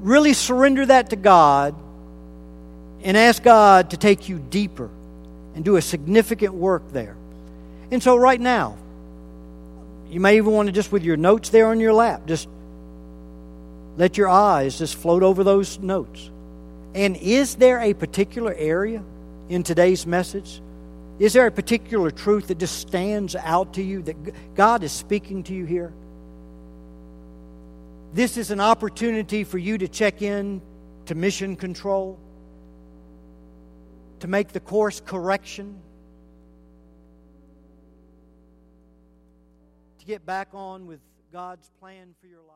really 0.00 0.32
surrender 0.32 0.86
that 0.86 1.10
to 1.10 1.16
God 1.16 1.74
and 3.02 3.16
ask 3.16 3.42
God 3.42 3.90
to 3.90 3.96
take 3.96 4.28
you 4.28 4.38
deeper 4.38 4.90
and 5.54 5.64
do 5.64 5.76
a 5.76 5.82
significant 5.82 6.54
work 6.54 6.90
there. 6.92 7.16
And 7.90 8.02
so, 8.02 8.16
right 8.16 8.40
now, 8.40 8.76
you 10.08 10.20
may 10.20 10.36
even 10.36 10.52
want 10.52 10.66
to 10.66 10.72
just 10.72 10.92
with 10.92 11.04
your 11.04 11.16
notes 11.16 11.50
there 11.50 11.68
on 11.68 11.80
your 11.80 11.92
lap, 11.92 12.26
just 12.26 12.48
let 13.96 14.16
your 14.16 14.28
eyes 14.28 14.78
just 14.78 14.96
float 14.96 15.22
over 15.22 15.44
those 15.44 15.78
notes. 15.78 16.30
And 16.94 17.16
is 17.16 17.56
there 17.56 17.80
a 17.80 17.94
particular 17.94 18.54
area 18.54 19.02
in 19.48 19.62
today's 19.62 20.06
message? 20.06 20.60
Is 21.18 21.34
there 21.34 21.46
a 21.46 21.50
particular 21.50 22.10
truth 22.10 22.48
that 22.48 22.58
just 22.58 22.78
stands 22.78 23.36
out 23.36 23.74
to 23.74 23.82
you 23.82 24.02
that 24.02 24.54
God 24.54 24.82
is 24.82 24.90
speaking 24.90 25.42
to 25.44 25.54
you 25.54 25.66
here? 25.66 25.92
This 28.12 28.36
is 28.36 28.50
an 28.50 28.60
opportunity 28.60 29.44
for 29.44 29.58
you 29.58 29.78
to 29.78 29.86
check 29.86 30.20
in 30.20 30.60
to 31.06 31.14
mission 31.14 31.54
control, 31.54 32.18
to 34.18 34.26
make 34.26 34.48
the 34.48 34.58
course 34.58 35.00
correction, 35.00 35.80
to 39.98 40.04
get 40.04 40.26
back 40.26 40.48
on 40.52 40.86
with 40.86 41.00
God's 41.32 41.70
plan 41.78 42.14
for 42.20 42.26
your 42.26 42.40
life. 42.40 42.49